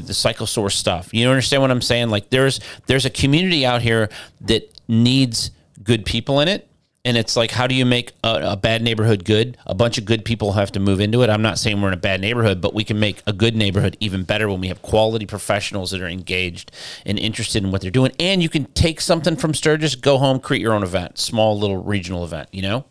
the, 0.02 0.14
cycle 0.14 0.48
source 0.48 0.76
stuff. 0.76 1.14
You 1.14 1.28
understand 1.30 1.62
what 1.62 1.72
I'm 1.72 1.82
saying? 1.82 2.10
Like 2.10 2.30
there's 2.30 2.60
there's 2.88 3.06
a 3.06 3.10
community 3.10 3.66
out 3.66 3.82
here 3.82 4.10
that 4.42 4.72
needs 4.88 5.52
good 5.84 6.06
people 6.06 6.40
in 6.40 6.48
it. 6.48 6.64
And 7.06 7.16
it's 7.16 7.38
like, 7.38 7.52
how 7.52 7.68
do 7.68 7.76
you 7.76 7.86
make 7.86 8.12
a, 8.22 8.52
a, 8.52 8.58
bad 8.58 8.82
neighborhood 8.82 9.24
good? 9.24 9.58
A 9.66 9.74
bunch 9.74 9.98
of 9.98 10.04
good 10.04 10.26
people 10.26 10.54
have 10.54 10.74
to 10.74 10.80
move 10.82 11.00
into 11.00 11.22
it. 11.22 11.30
I'm 11.30 11.42
not 11.42 11.58
saying 11.58 11.82
we're 11.82 11.88
in 11.88 11.94
a 11.94 11.98
bad 11.98 12.20
neighborhood, 12.20 12.60
but 12.60 12.74
we 12.74 12.84
can 12.84 13.00
make 13.00 13.24
a 13.26 13.32
good 13.32 13.56
neighborhood 13.56 13.96
even 14.02 14.24
better 14.24 14.50
when 14.50 14.60
we 14.60 14.68
have 14.68 14.82
quality 14.82 15.26
professionals 15.26 15.92
that 15.92 16.02
are 16.02 16.08
engaged 16.08 16.70
and 17.06 17.18
interested 17.18 17.64
in 17.64 17.72
what 17.72 17.82
they're 17.82 17.92
doing. 17.92 18.12
And 18.20 18.44
you 18.44 18.50
can 18.50 18.66
take 18.74 19.00
something 19.00 19.38
from 19.38 19.54
Sturgis, 19.54 19.96
go 19.96 20.18
home, 20.18 20.42
create 20.42 20.62
your 20.62 20.74
own 20.74 20.84
event, 20.84 21.18
small 21.18 21.58
little 21.58 21.82
regional 21.82 22.26
event. 22.26 22.50
You 22.52 22.64
know? 22.64 22.86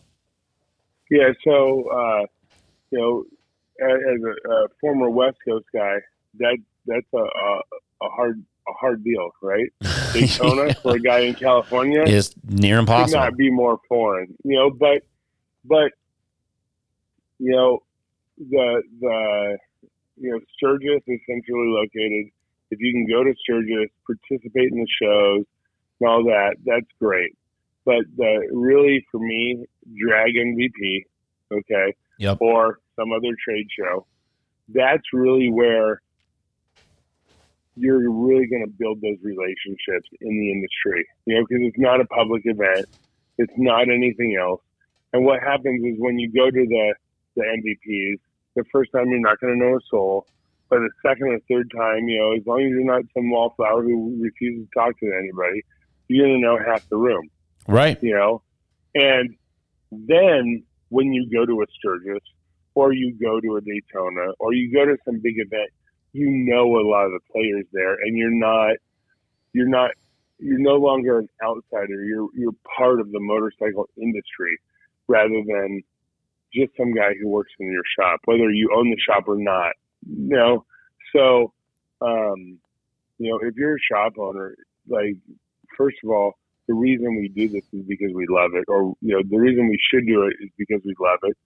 Yeah. 1.11 1.29
So, 1.43 1.87
uh, 1.89 2.25
you 2.89 2.97
know, 2.97 3.23
as 3.81 4.21
a, 4.23 4.49
a, 4.49 4.67
former 4.81 5.09
West 5.09 5.37
Coast 5.47 5.65
guy, 5.73 5.97
that 6.39 6.57
that's 6.85 7.05
a, 7.13 7.17
a, 7.17 7.61
a 8.03 8.09
hard 8.09 8.43
a 8.67 8.73
hard 8.73 9.03
deal, 9.03 9.29
right? 9.41 9.71
Daytona 10.13 10.73
for 10.75 10.95
a 10.95 10.99
guy 10.99 11.19
in 11.19 11.35
California 11.35 12.03
is 12.03 12.35
near 12.43 12.79
impossible. 12.79 13.19
Could 13.19 13.25
not 13.31 13.37
be 13.37 13.51
more 13.51 13.79
foreign, 13.87 14.35
you 14.43 14.57
know. 14.57 14.69
But 14.69 15.03
but 15.65 15.91
you 17.39 17.51
know 17.51 17.83
the 18.37 18.83
the 18.99 19.57
you 20.17 20.31
know 20.31 20.39
Sturgis 20.55 21.01
is 21.07 21.19
centrally 21.27 21.69
located. 21.69 22.31
If 22.69 22.79
you 22.81 22.91
can 22.91 23.07
go 23.07 23.23
to 23.23 23.33
Sturgis, 23.41 23.89
participate 24.05 24.71
in 24.71 24.79
the 24.79 24.87
shows 25.01 25.45
and 25.99 26.09
all 26.09 26.23
that, 26.25 26.55
that's 26.65 26.87
great. 26.99 27.35
But 27.85 28.03
the 28.17 28.49
really 28.51 29.05
for 29.11 29.19
me, 29.19 29.65
drag 29.95 30.33
MVP, 30.35 31.05
okay, 31.51 31.95
yep. 32.19 32.37
or 32.41 32.79
some 32.97 33.11
other 33.11 33.33
trade 33.43 33.67
show. 33.77 34.05
That's 34.69 35.03
really 35.13 35.49
where 35.49 36.01
you're 37.77 38.11
really 38.11 38.47
going 38.47 38.65
to 38.65 38.71
build 38.77 39.01
those 39.01 39.17
relationships 39.21 40.09
in 40.19 40.39
the 40.39 40.51
industry, 40.51 41.07
you 41.25 41.35
know, 41.35 41.45
because 41.47 41.63
it's 41.63 41.77
not 41.77 42.01
a 42.01 42.05
public 42.05 42.41
event, 42.45 42.85
it's 43.37 43.53
not 43.55 43.83
anything 43.89 44.35
else. 44.39 44.61
And 45.13 45.23
what 45.23 45.41
happens 45.41 45.83
is 45.85 45.95
when 45.99 46.19
you 46.19 46.31
go 46.31 46.49
to 46.49 46.65
the 46.67 46.93
the 47.35 47.43
MVPs, 47.43 48.19
the 48.55 48.63
first 48.71 48.91
time 48.91 49.09
you're 49.09 49.19
not 49.19 49.39
going 49.39 49.53
to 49.53 49.59
know 49.59 49.75
a 49.75 49.79
soul, 49.91 50.25
but 50.69 50.79
the 50.79 50.89
second 51.05 51.27
or 51.27 51.39
third 51.47 51.71
time, 51.75 52.07
you 52.07 52.17
know, 52.17 52.33
as 52.33 52.45
long 52.47 52.61
as 52.61 52.71
you're 52.71 52.83
not 52.83 53.03
some 53.13 53.29
wallflower 53.29 53.83
who 53.83 54.17
refuses 54.19 54.67
to 54.67 54.79
talk 54.79 54.99
to 54.99 55.05
anybody, 55.17 55.63
you're 56.07 56.27
going 56.27 56.41
to 56.41 56.45
know 56.45 56.57
half 56.57 56.89
the 56.89 56.97
room, 56.97 57.29
right? 57.67 58.01
You 58.01 58.15
know, 58.15 58.41
and 58.95 59.35
then 59.91 60.63
when 60.89 61.13
you 61.13 61.29
go 61.31 61.45
to 61.45 61.61
a 61.61 61.65
Sturgis 61.77 62.23
or 62.77 62.93
you 62.93 63.17
go 63.19 63.39
to 63.39 63.57
a 63.57 63.61
Daytona 63.61 64.33
or 64.37 64.53
you 64.53 64.71
go 64.71 64.85
to 64.85 64.95
some 65.03 65.19
big 65.19 65.33
event, 65.37 65.71
you 66.13 66.29
know 66.29 66.77
a 66.77 66.85
lot 66.87 67.05
of 67.05 67.13
the 67.13 67.19
players 67.31 67.65
there 67.73 67.95
and 67.95 68.15
you're 68.15 68.29
not 68.29 68.75
you're 69.53 69.67
not 69.67 69.91
you're 70.37 70.59
no 70.59 70.75
longer 70.75 71.17
an 71.17 71.29
outsider. 71.43 72.03
You're 72.03 72.29
you're 72.35 72.55
part 72.77 72.99
of 72.99 73.11
the 73.11 73.19
motorcycle 73.19 73.89
industry 73.97 74.59
rather 75.07 75.41
than 75.47 75.81
just 76.53 76.71
some 76.77 76.93
guy 76.93 77.13
who 77.19 77.29
works 77.29 77.51
in 77.59 77.71
your 77.71 77.87
shop, 77.97 78.19
whether 78.25 78.51
you 78.51 78.69
own 78.77 78.91
the 78.91 78.97
shop 78.99 79.27
or 79.27 79.37
not. 79.37 79.73
You 80.05 80.37
know, 80.37 80.65
so 81.15 81.53
um, 82.01 82.59
you 83.17 83.31
know, 83.31 83.39
if 83.41 83.55
you're 83.55 83.77
a 83.77 83.87
shop 83.91 84.13
owner, 84.19 84.55
like 84.87 85.15
first 85.75 85.97
of 86.03 86.11
all, 86.11 86.33
the 86.67 86.75
reason 86.75 87.17
we 87.17 87.29
do 87.29 87.49
this 87.49 87.63
is 87.73 87.85
because 87.87 88.11
we 88.13 88.27
love 88.29 88.51
it, 88.53 88.65
or 88.67 88.93
you 89.01 89.15
know, 89.15 89.23
the 89.27 89.37
reason 89.37 89.67
we 89.67 89.79
should 89.89 90.05
do 90.05 90.23
it 90.23 90.33
is 90.43 90.51
because 90.57 90.81
we 90.85 90.93
love 90.99 91.19
it. 91.23 91.37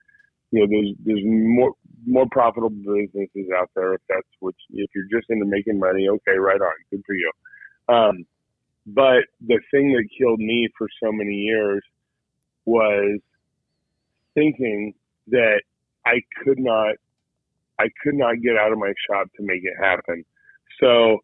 You 0.52 0.62
know, 0.62 0.68
there's 0.70 0.95
there's 1.06 1.24
more 1.26 1.74
more 2.06 2.26
profitable 2.32 2.70
businesses 2.70 3.49
out 3.58 3.70
there 3.76 3.93
if 3.93 4.02
that's 4.10 4.28
which 4.39 4.58
if 4.72 4.89
you're 4.93 5.20
just 5.20 5.30
into 5.30 5.45
making 5.45 5.80
money, 5.80 6.08
okay, 6.10 6.38
right 6.38 6.62
on, 6.62 6.74
good 6.89 7.04
for 7.06 7.16
you. 7.16 7.32
Um, 7.89 8.26
but 8.88 9.24
the 9.45 9.60
thing 9.72 9.93
that 9.93 10.08
killed 10.18 10.39
me 10.39 10.70
for 10.78 10.88
so 11.02 11.12
many 11.12 11.36
years 11.36 11.84
was 12.66 13.20
thinking 14.34 14.93
that 15.28 15.62
I 16.06 16.22
could 16.43 16.60
not 16.60 16.95
I 17.80 17.86
could 18.04 18.16
not 18.16 18.41
get 18.41 18.58
out 18.58 18.72
of 18.72 18.78
my 18.78 18.93
shop 19.10 19.28
to 19.38 19.43
make 19.43 19.64
it 19.64 19.74
happen. 19.80 20.24
So, 20.80 21.20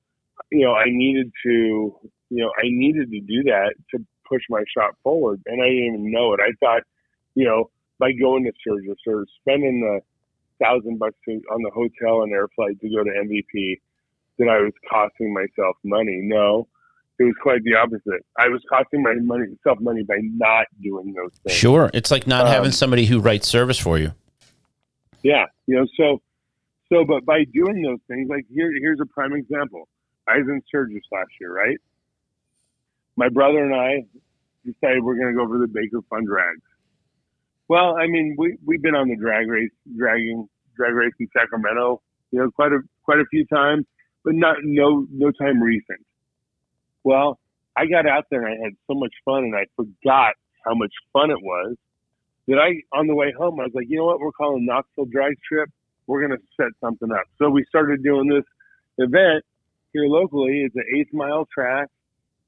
you 0.51 0.65
know, 0.65 0.73
I 0.73 0.86
needed 0.88 1.32
to, 1.43 1.49
you 1.49 2.43
know, 2.43 2.51
I 2.57 2.63
needed 2.65 3.11
to 3.11 3.19
do 3.19 3.43
that 3.43 3.73
to 3.91 4.05
push 4.28 4.41
my 4.49 4.63
shop 4.75 4.95
forward. 5.03 5.41
And 5.45 5.61
I 5.61 5.67
didn't 5.67 5.86
even 5.86 6.11
know 6.11 6.34
it. 6.34 6.39
I 6.41 6.51
thought, 6.59 6.84
you 7.36 7.45
know, 7.45 7.69
by 7.99 8.11
going 8.11 8.43
to 8.45 8.51
Sturgis 8.59 8.97
or 9.07 9.25
spending 9.41 9.81
the 9.81 9.99
thousand 10.63 10.99
bucks 10.99 11.17
on 11.27 11.61
the 11.61 11.71
hotel 11.73 12.23
and 12.23 12.31
air 12.31 12.47
flight 12.55 12.79
to 12.81 12.89
go 12.89 13.03
to 13.03 13.09
MVP, 13.09 13.79
that 14.39 14.49
I 14.49 14.59
was 14.59 14.73
costing 14.89 15.33
myself 15.33 15.77
money. 15.83 16.19
No, 16.23 16.67
it 17.19 17.23
was 17.23 17.35
quite 17.41 17.63
the 17.63 17.75
opposite. 17.75 18.25
I 18.37 18.47
was 18.47 18.61
costing 18.69 19.03
my 19.03 19.13
money, 19.15 19.45
self 19.63 19.79
money 19.79 20.03
by 20.03 20.17
not 20.21 20.67
doing 20.81 21.13
those 21.13 21.31
things. 21.43 21.57
Sure, 21.57 21.89
it's 21.93 22.11
like 22.11 22.27
not 22.27 22.45
Um, 22.45 22.53
having 22.53 22.71
somebody 22.71 23.05
who 23.05 23.19
writes 23.19 23.47
service 23.47 23.77
for 23.77 23.97
you. 23.97 24.13
Yeah, 25.23 25.45
you 25.65 25.75
know, 25.75 25.87
so 25.97 26.21
so, 26.91 27.03
but 27.05 27.25
by 27.25 27.43
doing 27.53 27.81
those 27.81 27.99
things, 28.07 28.29
like 28.29 28.45
here, 28.53 28.71
here's 28.79 28.99
a 29.01 29.05
prime 29.05 29.33
example. 29.33 29.87
I 30.27 30.37
was 30.37 30.47
in 30.47 30.61
Sturgis 30.67 31.03
last 31.11 31.29
year, 31.39 31.53
right? 31.53 31.77
My 33.15 33.29
brother 33.29 33.63
and 33.63 33.75
I 33.75 34.05
decided 34.65 35.03
we're 35.03 35.15
going 35.15 35.33
to 35.33 35.37
go 35.37 35.43
over 35.43 35.57
the 35.57 35.67
Baker 35.67 36.01
Fund 36.09 36.27
drags. 36.27 36.61
Well, 37.70 37.97
I 37.97 38.07
mean, 38.07 38.36
we 38.38 38.57
we've 38.65 38.82
been 38.82 38.95
on 38.95 39.09
the 39.09 39.15
drag 39.15 39.47
race, 39.49 39.72
dragging 39.97 40.47
drag 40.76 40.93
race 40.93 41.13
in 41.20 41.28
Sacramento, 41.36 42.01
you 42.32 42.39
know, 42.39 42.51
quite 42.51 42.72
a 42.72 42.80
quite 43.03 43.20
a 43.20 43.26
few 43.30 43.45
times, 43.47 43.86
but 44.24 44.36
not 44.36 44.57
no 44.63 45.05
no 45.11 45.32
time 45.32 45.61
recent. 45.61 45.99
Well, 47.03 47.39
I 47.76 47.86
got 47.86 48.07
out 48.07 48.26
there 48.32 48.45
and 48.45 48.61
I 48.61 48.63
had 48.65 48.74
so 48.88 48.93
much 48.95 49.13
fun, 49.26 49.43
and 49.43 49.55
I 49.55 49.65
forgot 49.76 50.34
how 50.65 50.76
much 50.76 50.93
fun 51.13 51.32
it 51.32 51.41
was 51.41 51.76
that 52.47 52.57
I 52.57 52.97
on 52.97 53.07
the 53.07 53.15
way 53.15 53.34
home 53.38 53.59
I 53.59 53.63
was 53.63 53.74
like, 53.74 53.88
you 53.89 53.97
know 53.97 54.05
what, 54.05 54.20
we're 54.20 54.32
calling 54.32 54.65
Knoxville 54.65 55.05
Drag 55.05 55.36
Strip. 55.45 55.70
We're 56.07 56.22
gonna 56.22 56.39
set 56.55 56.70
something 56.80 57.11
up. 57.11 57.26
So 57.38 57.49
we 57.49 57.65
started 57.68 58.03
doing 58.03 58.30
this 58.30 58.45
event 58.97 59.43
here 59.93 60.05
locally. 60.05 60.63
It's 60.65 60.76
an 60.76 60.86
eighth 60.95 61.13
mile 61.13 61.47
track, 61.53 61.89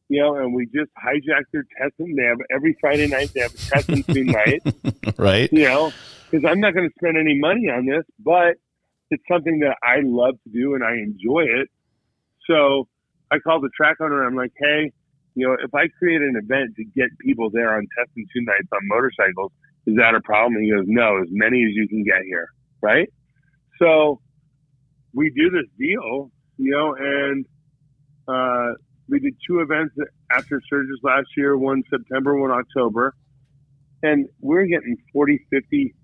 you 0.10 0.20
know, 0.20 0.36
and 0.36 0.54
we 0.54 0.66
just 0.66 0.92
hijacked 0.98 1.52
their 1.54 1.66
testing. 1.80 2.16
They 2.16 2.24
have 2.24 2.40
every 2.50 2.76
Friday 2.82 3.08
night 3.08 3.32
they 3.34 3.42
have 3.42 3.54
a 3.54 3.58
testing 3.58 4.04
tune 4.04 4.28
night, 4.28 4.62
right? 5.18 5.50
you 5.54 5.64
know, 5.64 5.94
because 6.30 6.44
I'm 6.50 6.60
not 6.60 6.74
going 6.74 6.90
to 6.90 6.94
spend 6.98 7.16
any 7.18 7.40
money 7.40 7.70
on 7.70 7.86
this, 7.86 8.04
but 8.20 8.58
it's 9.12 9.24
something 9.32 9.60
that 9.60 9.78
I 9.84 10.02
love 10.04 10.36
to 10.44 10.50
do 10.52 10.74
and 10.74 10.84
I 10.84 10.94
enjoy 10.94 11.44
it. 11.44 11.70
So 12.48 12.88
I 13.32 13.38
called 13.40 13.64
the 13.64 13.70
track 13.78 13.98
owner. 14.02 14.26
I'm 14.26 14.36
like, 14.36 14.52
hey, 14.58 14.92
you 15.36 15.48
know, 15.48 15.56
if 15.64 15.74
I 15.74 15.88
create 16.00 16.22
an 16.22 16.36
event 16.36 16.76
to 16.78 16.84
get 16.84 17.10
people 17.20 17.50
there 17.52 17.76
on 17.76 17.88
testing 17.98 18.26
two 18.34 18.42
nights 18.42 18.68
on 18.74 18.80
motorcycles, 18.84 19.52
is 19.86 19.96
that 19.98 20.16
a 20.16 20.22
problem? 20.22 20.56
And 20.56 20.66
he 20.66 20.72
goes, 20.72 20.86
no, 20.88 21.22
as 21.22 21.28
many 21.32 21.64
as 21.64 21.72
you 21.74 21.88
can 21.88 22.04
get 22.04 22.22
here, 22.26 22.50
right? 22.82 23.10
So 23.80 24.20
we 25.14 25.32
do 25.36 25.50
this 25.50 25.70
deal, 25.78 26.32
you 26.58 26.72
know, 26.72 26.96
and 26.96 27.46
uh, 28.28 28.74
we 29.10 29.20
did 29.20 29.36
two 29.46 29.60
events 29.60 29.96
after 30.32 30.62
Sturgis 30.66 31.00
last 31.04 31.28
year, 31.36 31.58
one 31.58 31.84
September, 31.90 32.40
one 32.40 32.52
October. 32.52 33.16
And 34.04 34.28
we're 34.40 34.66
getting 34.66 34.98
40, 35.12 35.46
50 35.50 35.96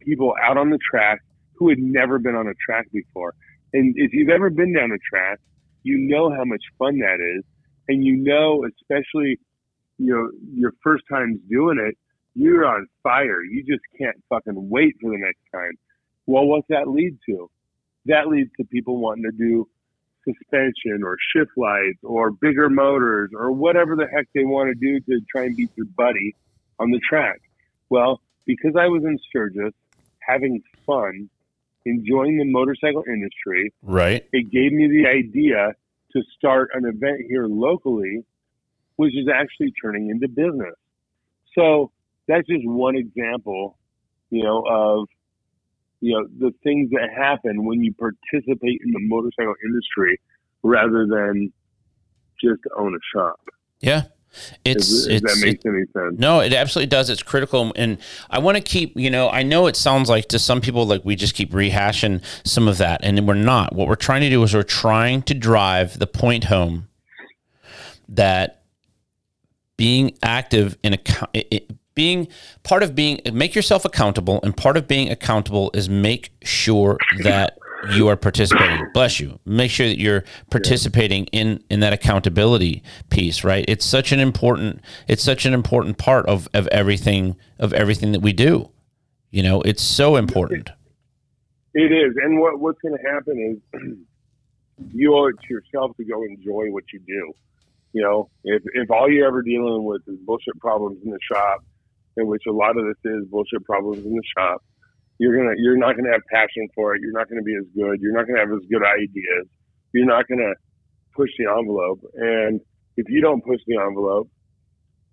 people 0.00 0.34
out 0.42 0.58
on 0.58 0.70
the 0.70 0.78
track 0.78 1.20
who 1.54 1.68
had 1.68 1.78
never 1.78 2.18
been 2.18 2.34
on 2.34 2.46
a 2.46 2.54
track 2.64 2.86
before. 2.92 3.34
And 3.72 3.94
if 3.96 4.12
you've 4.12 4.28
ever 4.28 4.50
been 4.50 4.74
down 4.74 4.90
a 4.92 4.98
track, 4.98 5.40
you 5.82 5.98
know 5.98 6.30
how 6.30 6.44
much 6.44 6.62
fun 6.78 6.98
that 6.98 7.18
is. 7.20 7.44
And 7.88 8.04
you 8.04 8.16
know, 8.16 8.64
especially, 8.66 9.38
you 9.98 10.12
know, 10.12 10.30
your 10.52 10.72
first 10.82 11.04
times 11.10 11.38
doing 11.48 11.78
it, 11.78 11.96
you're 12.34 12.66
on 12.66 12.86
fire. 13.02 13.42
You 13.42 13.62
just 13.62 13.82
can't 13.98 14.16
fucking 14.28 14.68
wait 14.68 14.96
for 15.00 15.10
the 15.10 15.18
next 15.18 15.40
time. 15.52 15.72
Well, 16.26 16.46
what's 16.46 16.66
that 16.68 16.88
lead 16.88 17.18
to? 17.28 17.50
That 18.06 18.28
leads 18.28 18.50
to 18.58 18.64
people 18.64 18.98
wanting 18.98 19.24
to 19.24 19.32
do 19.32 19.68
suspension 20.26 21.02
or 21.04 21.16
shift 21.34 21.52
lights 21.56 21.98
or 22.02 22.30
bigger 22.30 22.68
motors 22.68 23.30
or 23.34 23.52
whatever 23.52 23.96
the 23.96 24.06
heck 24.12 24.26
they 24.34 24.44
want 24.44 24.68
to 24.68 24.74
do 24.74 25.00
to 25.00 25.24
try 25.30 25.44
and 25.44 25.56
beat 25.56 25.70
their 25.76 25.86
buddy 25.96 26.34
on 26.78 26.90
the 26.90 27.00
track. 27.08 27.40
Well, 27.88 28.20
because 28.44 28.74
I 28.78 28.86
was 28.88 29.04
in 29.04 29.18
Sturgis 29.28 29.72
having 30.20 30.62
fun, 30.84 31.30
enjoying 31.84 32.38
the 32.38 32.44
motorcycle 32.44 33.04
industry, 33.06 33.72
Right. 33.82 34.24
it 34.32 34.50
gave 34.50 34.72
me 34.72 34.88
the 34.88 35.08
idea 35.08 35.72
to 36.12 36.22
start 36.36 36.70
an 36.74 36.84
event 36.84 37.22
here 37.28 37.46
locally, 37.46 38.24
which 38.96 39.14
is 39.16 39.28
actually 39.32 39.72
turning 39.80 40.10
into 40.10 40.28
business. 40.28 40.74
So 41.54 41.92
that's 42.26 42.46
just 42.46 42.66
one 42.66 42.96
example, 42.96 43.78
you 44.30 44.42
know, 44.42 44.64
of 44.68 45.08
you 46.00 46.12
know 46.14 46.26
the 46.38 46.54
things 46.62 46.90
that 46.90 47.08
happen 47.16 47.64
when 47.64 47.82
you 47.82 47.92
participate 47.94 48.80
in 48.84 48.90
the 48.92 49.00
motorcycle 49.00 49.54
industry 49.64 50.20
rather 50.62 51.06
than 51.06 51.52
just 52.42 52.60
own 52.76 52.94
a 52.94 52.98
shop. 53.16 53.40
Yeah. 53.80 54.02
It's 54.64 55.06
it's 55.06 55.22
that 55.22 55.46
it- 55.46 55.62
any 55.66 55.84
sense. 55.92 56.18
No, 56.18 56.40
it 56.40 56.52
absolutely 56.52 56.88
does. 56.88 57.08
It's 57.08 57.22
critical. 57.22 57.72
And 57.74 57.96
I 58.28 58.38
want 58.38 58.56
to 58.56 58.62
keep, 58.62 58.92
you 58.94 59.08
know, 59.10 59.30
I 59.30 59.42
know 59.42 59.66
it 59.66 59.76
sounds 59.76 60.10
like 60.10 60.28
to 60.28 60.38
some 60.38 60.60
people 60.60 60.86
like 60.86 61.04
we 61.04 61.16
just 61.16 61.34
keep 61.34 61.52
rehashing 61.52 62.22
some 62.44 62.68
of 62.68 62.76
that, 62.78 63.00
and 63.02 63.26
we're 63.26 63.34
not. 63.34 63.74
What 63.74 63.88
we're 63.88 63.94
trying 63.94 64.20
to 64.22 64.28
do 64.28 64.42
is 64.42 64.54
we're 64.54 64.62
trying 64.62 65.22
to 65.22 65.34
drive 65.34 65.98
the 65.98 66.06
point 66.06 66.44
home 66.44 66.88
that 68.08 68.62
being 69.76 70.16
active 70.22 70.76
in 70.82 70.94
a 70.94 70.98
being 71.96 72.28
part 72.62 72.84
of 72.84 72.94
being 72.94 73.20
make 73.32 73.56
yourself 73.56 73.84
accountable 73.84 74.38
and 74.44 74.56
part 74.56 74.76
of 74.76 74.86
being 74.86 75.10
accountable 75.10 75.72
is 75.74 75.88
make 75.88 76.30
sure 76.44 76.96
that 77.24 77.58
you 77.90 78.08
are 78.08 78.16
participating. 78.16 78.86
Bless 78.94 79.18
you. 79.18 79.38
Make 79.44 79.70
sure 79.70 79.86
that 79.88 79.98
you're 79.98 80.22
participating 80.50 81.24
in 81.26 81.62
in 81.68 81.80
that 81.80 81.92
accountability 81.92 82.84
piece 83.10 83.42
right? 83.42 83.64
It's 83.66 83.84
such 83.84 84.12
an 84.12 84.20
important 84.20 84.80
it's 85.08 85.24
such 85.24 85.44
an 85.44 85.52
important 85.52 85.98
part 85.98 86.26
of 86.26 86.48
of 86.54 86.68
everything 86.68 87.34
of 87.58 87.72
everything 87.72 88.12
that 88.12 88.20
we 88.20 88.32
do. 88.32 88.70
You 89.32 89.42
know 89.42 89.62
it's 89.62 89.82
so 89.82 90.14
important. 90.14 90.70
It 91.74 91.92
is, 91.92 92.14
and 92.22 92.40
what 92.40 92.58
what's 92.58 92.80
going 92.80 92.96
to 92.96 93.10
happen 93.10 93.60
is 93.74 93.80
you 94.94 95.14
owe 95.14 95.26
it 95.26 95.36
to 95.46 95.52
yourself 95.52 95.96
to 95.96 96.04
go 96.04 96.22
enjoy 96.24 96.70
what 96.70 96.84
you 96.92 97.00
do. 97.00 97.32
You 97.92 98.02
know, 98.02 98.30
if 98.44 98.62
if 98.74 98.90
all 98.90 99.10
you're 99.10 99.26
ever 99.26 99.42
dealing 99.42 99.84
with 99.84 100.02
is 100.06 100.16
bullshit 100.24 100.58
problems 100.58 100.98
in 101.04 101.10
the 101.10 101.18
shop, 101.20 101.64
in 102.16 102.26
which 102.26 102.42
a 102.48 102.52
lot 102.52 102.76
of 102.76 102.84
this 102.84 103.12
is 103.12 103.26
bullshit 103.28 103.64
problems 103.64 104.04
in 104.04 104.12
the 104.12 104.22
shop, 104.36 104.62
you're 105.18 105.36
gonna 105.36 105.54
you're 105.56 105.76
not 105.76 105.96
gonna 105.96 106.12
have 106.12 106.22
passion 106.30 106.68
for 106.74 106.94
it. 106.94 107.00
You're 107.00 107.12
not 107.12 107.28
gonna 107.28 107.42
be 107.42 107.54
as 107.56 107.66
good. 107.74 108.00
You're 108.00 108.12
not 108.12 108.26
gonna 108.26 108.40
have 108.40 108.52
as 108.52 108.66
good 108.70 108.82
ideas. 108.82 109.46
You're 109.92 110.06
not 110.06 110.28
gonna 110.28 110.52
push 111.14 111.30
the 111.38 111.46
envelope. 111.50 112.00
And 112.14 112.60
if 112.96 113.06
you 113.08 113.20
don't 113.20 113.42
push 113.44 113.60
the 113.66 113.78
envelope, 113.78 114.28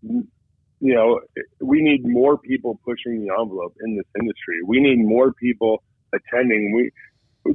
you 0.01 0.93
know, 0.93 1.21
we 1.61 1.81
need 1.81 2.01
more 2.03 2.37
people 2.37 2.79
pushing 2.83 3.25
the 3.25 3.33
envelope 3.39 3.73
in 3.85 3.95
this 3.95 4.05
industry. 4.19 4.59
We 4.67 4.81
need 4.81 4.97
more 4.99 5.31
people 5.33 5.81
attending. 6.13 6.73
We 6.75 6.91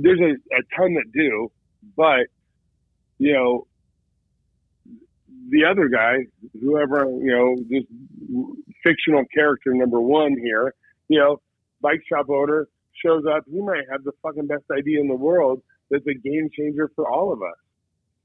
there's 0.00 0.20
a, 0.20 0.32
a 0.32 0.62
ton 0.76 0.94
that 0.94 1.12
do, 1.12 1.50
but 1.96 2.26
you 3.18 3.32
know, 3.32 3.66
the 5.48 5.64
other 5.64 5.88
guy, 5.88 6.26
whoever 6.60 7.04
you 7.04 7.30
know, 7.30 7.56
this 7.68 7.84
fictional 8.82 9.24
character 9.34 9.72
number 9.72 10.00
one 10.00 10.36
here, 10.38 10.74
you 11.08 11.18
know, 11.18 11.40
bike 11.80 12.00
shop 12.08 12.26
owner 12.28 12.68
shows 13.04 13.24
up. 13.26 13.44
He 13.50 13.60
might 13.60 13.84
have 13.90 14.04
the 14.04 14.12
fucking 14.22 14.46
best 14.46 14.64
idea 14.76 15.00
in 15.00 15.08
the 15.08 15.14
world. 15.14 15.62
That's 15.90 16.06
a 16.06 16.14
game 16.14 16.50
changer 16.56 16.90
for 16.94 17.08
all 17.08 17.32
of 17.32 17.42
us. 17.42 17.56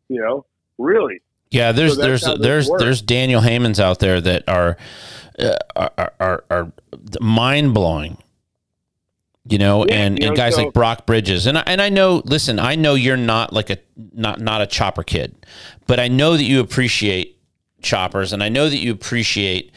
You 0.09 0.21
know, 0.21 0.45
really. 0.77 1.21
Yeah, 1.51 1.71
there's 1.71 1.95
So 1.95 2.01
there's 2.01 2.23
there's 2.39 2.69
works. 2.69 2.83
there's 2.83 3.01
Daniel 3.01 3.41
Haymans 3.41 3.79
out 3.79 3.99
there 3.99 4.19
that 4.19 4.49
are 4.49 4.77
uh, 5.39 5.55
are 5.75 6.13
are, 6.19 6.43
are 6.49 6.71
mind 7.21 7.73
blowing. 7.73 8.17
You 9.45 9.57
know, 9.57 9.85
Yeah, 9.85 9.95
and, 9.95 10.19
you 10.19 10.27
and 10.27 10.35
know, 10.35 10.37
guys 10.37 10.55
so- 10.55 10.63
like 10.63 10.73
Brock 10.73 11.05
Bridges, 11.05 11.47
and 11.47 11.57
I, 11.57 11.63
and 11.65 11.81
I 11.81 11.89
know. 11.89 12.21
Listen, 12.25 12.59
I 12.59 12.75
know 12.75 12.95
you're 12.95 13.17
not 13.17 13.51
like 13.51 13.69
a 13.69 13.77
not 14.13 14.39
not 14.39 14.61
a 14.61 14.67
chopper 14.67 15.03
kid, 15.03 15.35
but 15.85 15.99
I 15.99 16.07
know 16.07 16.37
that 16.37 16.43
you 16.43 16.61
appreciate 16.61 17.37
choppers, 17.81 18.31
and 18.31 18.41
I 18.41 18.47
know 18.47 18.69
that 18.69 18.77
you 18.77 18.91
appreciate 18.93 19.71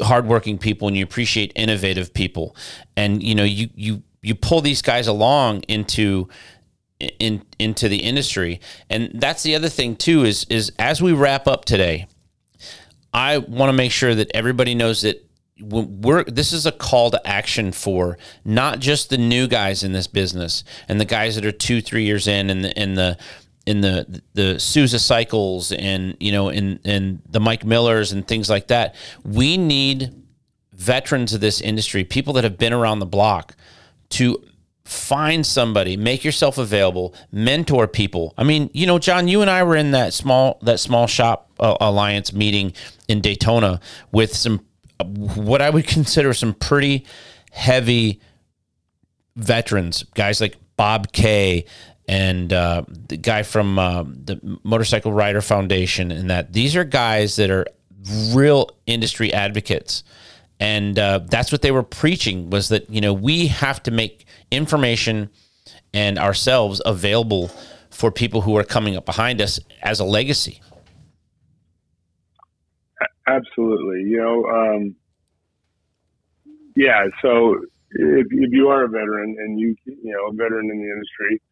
hardworking 0.00 0.58
people 0.58 0.86
and 0.86 0.96
you 0.96 1.02
appreciate 1.02 1.52
innovative 1.56 2.14
people, 2.14 2.54
and 2.96 3.22
you 3.22 3.34
know 3.34 3.42
you 3.44 3.70
you 3.74 4.02
you 4.22 4.34
pull 4.36 4.60
these 4.60 4.82
guys 4.82 5.08
along 5.08 5.62
into 5.62 6.28
in 7.18 7.42
into 7.58 7.88
the 7.88 7.98
industry, 7.98 8.60
and 8.88 9.10
that's 9.14 9.42
the 9.42 9.56
other 9.56 9.68
thing 9.68 9.96
too 9.96 10.24
is 10.24 10.44
is 10.48 10.70
as 10.78 11.02
we 11.02 11.12
wrap 11.12 11.48
up 11.48 11.64
today, 11.64 12.06
I 13.12 13.38
want 13.38 13.68
to 13.70 13.72
make 13.72 13.90
sure 13.90 14.14
that 14.14 14.30
everybody 14.32 14.76
knows 14.76 15.02
that 15.02 15.27
we're 15.60 16.24
this 16.24 16.52
is 16.52 16.66
a 16.66 16.72
call 16.72 17.10
to 17.10 17.26
action 17.26 17.72
for 17.72 18.18
not 18.44 18.78
just 18.78 19.10
the 19.10 19.18
new 19.18 19.46
guys 19.48 19.82
in 19.82 19.92
this 19.92 20.06
business 20.06 20.64
and 20.88 21.00
the 21.00 21.04
guys 21.04 21.34
that 21.34 21.44
are 21.44 21.52
two 21.52 21.80
three 21.80 22.04
years 22.04 22.28
in 22.28 22.50
and 22.50 22.64
the 22.64 22.80
in 22.80 22.94
the 22.94 23.18
in 23.66 23.82
the 23.82 24.22
the 24.32 24.58
Souza 24.58 24.98
cycles 24.98 25.72
and 25.72 26.16
you 26.20 26.32
know 26.32 26.48
in 26.48 26.78
in 26.84 27.20
the 27.28 27.38
Mike 27.38 27.64
Millers 27.64 28.12
and 28.12 28.26
things 28.26 28.48
like 28.48 28.68
that. 28.68 28.94
We 29.24 29.58
need 29.58 30.14
veterans 30.72 31.34
of 31.34 31.40
this 31.40 31.60
industry, 31.60 32.04
people 32.04 32.32
that 32.34 32.44
have 32.44 32.56
been 32.56 32.72
around 32.72 33.00
the 33.00 33.06
block, 33.06 33.56
to 34.10 34.42
find 34.84 35.44
somebody, 35.44 35.98
make 35.98 36.24
yourself 36.24 36.56
available, 36.56 37.14
mentor 37.30 37.86
people. 37.86 38.32
I 38.38 38.44
mean, 38.44 38.70
you 38.72 38.86
know, 38.86 38.98
John, 38.98 39.28
you 39.28 39.42
and 39.42 39.50
I 39.50 39.62
were 39.64 39.76
in 39.76 39.90
that 39.90 40.14
small 40.14 40.58
that 40.62 40.80
small 40.80 41.06
shop 41.06 41.50
uh, 41.60 41.76
alliance 41.78 42.32
meeting 42.32 42.72
in 43.06 43.20
Daytona 43.20 43.80
with 44.12 44.34
some 44.34 44.64
what 45.04 45.62
I 45.62 45.70
would 45.70 45.86
consider 45.86 46.32
some 46.34 46.54
pretty 46.54 47.06
heavy 47.52 48.20
veterans, 49.36 50.02
guys 50.14 50.40
like 50.40 50.56
Bob 50.76 51.12
Kay 51.12 51.64
and 52.08 52.52
uh, 52.52 52.84
the 52.88 53.18
guy 53.18 53.42
from 53.42 53.78
uh, 53.78 54.02
the 54.02 54.58
Motorcycle 54.62 55.12
Rider 55.12 55.42
Foundation, 55.42 56.10
and 56.10 56.30
that 56.30 56.52
these 56.52 56.74
are 56.74 56.84
guys 56.84 57.36
that 57.36 57.50
are 57.50 57.66
real 58.32 58.70
industry 58.86 59.32
advocates, 59.32 60.02
and 60.58 60.98
uh, 60.98 61.20
that's 61.28 61.52
what 61.52 61.60
they 61.62 61.70
were 61.70 61.82
preaching 61.82 62.48
was 62.48 62.70
that 62.70 62.88
you 62.88 63.00
know 63.02 63.12
we 63.12 63.48
have 63.48 63.82
to 63.82 63.90
make 63.90 64.26
information 64.50 65.28
and 65.92 66.18
ourselves 66.18 66.80
available 66.86 67.50
for 67.90 68.10
people 68.10 68.40
who 68.40 68.56
are 68.56 68.64
coming 68.64 68.96
up 68.96 69.04
behind 69.04 69.40
us 69.40 69.60
as 69.82 70.00
a 70.00 70.04
legacy. 70.04 70.60
Absolutely. 73.28 74.10
You 74.10 74.18
know, 74.18 74.44
um, 74.46 74.96
yeah. 76.76 77.04
So 77.20 77.56
if, 77.90 78.26
if 78.30 78.50
you 78.52 78.68
are 78.68 78.84
a 78.84 78.88
veteran 78.88 79.36
and 79.38 79.60
you, 79.60 79.76
you 79.84 80.12
know, 80.12 80.28
a 80.28 80.32
veteran 80.32 80.70
in 80.70 80.78
the 80.78 80.90
industry, 80.90 81.42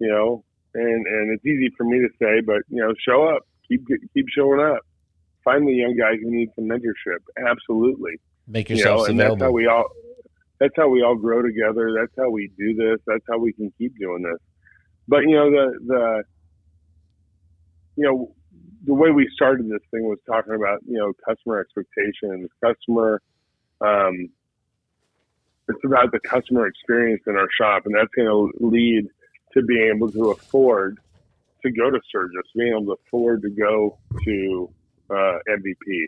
you 0.00 0.08
know, 0.08 0.44
and, 0.74 1.06
and 1.06 1.32
it's 1.32 1.46
easy 1.46 1.70
for 1.76 1.84
me 1.84 1.98
to 1.98 2.08
say, 2.20 2.40
but, 2.44 2.62
you 2.68 2.82
know, 2.82 2.92
show 3.06 3.26
up, 3.28 3.42
keep, 3.66 3.86
keep 4.12 4.26
showing 4.36 4.60
up. 4.60 4.80
Find 5.44 5.66
the 5.66 5.72
young 5.72 5.96
guys 5.96 6.18
who 6.22 6.30
need 6.30 6.50
some 6.54 6.66
mentorship. 6.66 7.20
Absolutely. 7.48 8.20
Make 8.46 8.68
yourself 8.68 9.08
you 9.08 9.14
know, 9.14 9.24
available. 9.24 9.32
And 9.32 9.40
that's 9.40 9.42
how 9.42 9.50
we 9.52 9.66
all, 9.66 9.88
that's 10.60 10.74
how 10.76 10.88
we 10.88 11.02
all 11.02 11.16
grow 11.16 11.40
together. 11.40 11.94
That's 11.98 12.12
how 12.18 12.30
we 12.30 12.50
do 12.58 12.74
this. 12.74 13.00
That's 13.06 13.24
how 13.30 13.38
we 13.38 13.52
can 13.54 13.72
keep 13.78 13.96
doing 13.98 14.22
this. 14.22 14.40
But, 15.06 15.20
you 15.20 15.36
know, 15.36 15.50
the, 15.50 15.78
the, 15.86 16.22
you 17.96 18.04
know, 18.04 18.34
the 18.84 18.94
way 18.94 19.10
we 19.10 19.28
started 19.34 19.68
this 19.68 19.82
thing 19.90 20.04
was 20.08 20.18
talking 20.26 20.54
about 20.54 20.80
you 20.86 20.98
know 20.98 21.12
customer 21.26 21.60
expectations, 21.60 22.48
customer. 22.62 23.20
Um, 23.80 24.30
it's 25.68 25.84
about 25.84 26.12
the 26.12 26.20
customer 26.20 26.66
experience 26.66 27.22
in 27.26 27.36
our 27.36 27.48
shop, 27.58 27.82
and 27.86 27.94
that's 27.94 28.12
going 28.16 28.28
to 28.28 28.66
lead 28.66 29.08
to 29.52 29.62
being 29.62 29.92
able 29.94 30.10
to 30.12 30.30
afford 30.30 30.98
to 31.62 31.70
go 31.70 31.90
to 31.90 32.00
Sturgis, 32.08 32.42
being 32.56 32.70
able 32.70 32.96
to 32.96 33.00
afford 33.06 33.42
to 33.42 33.50
go 33.50 33.98
to 34.24 34.70
uh, 35.10 35.38
MVP. 35.48 36.06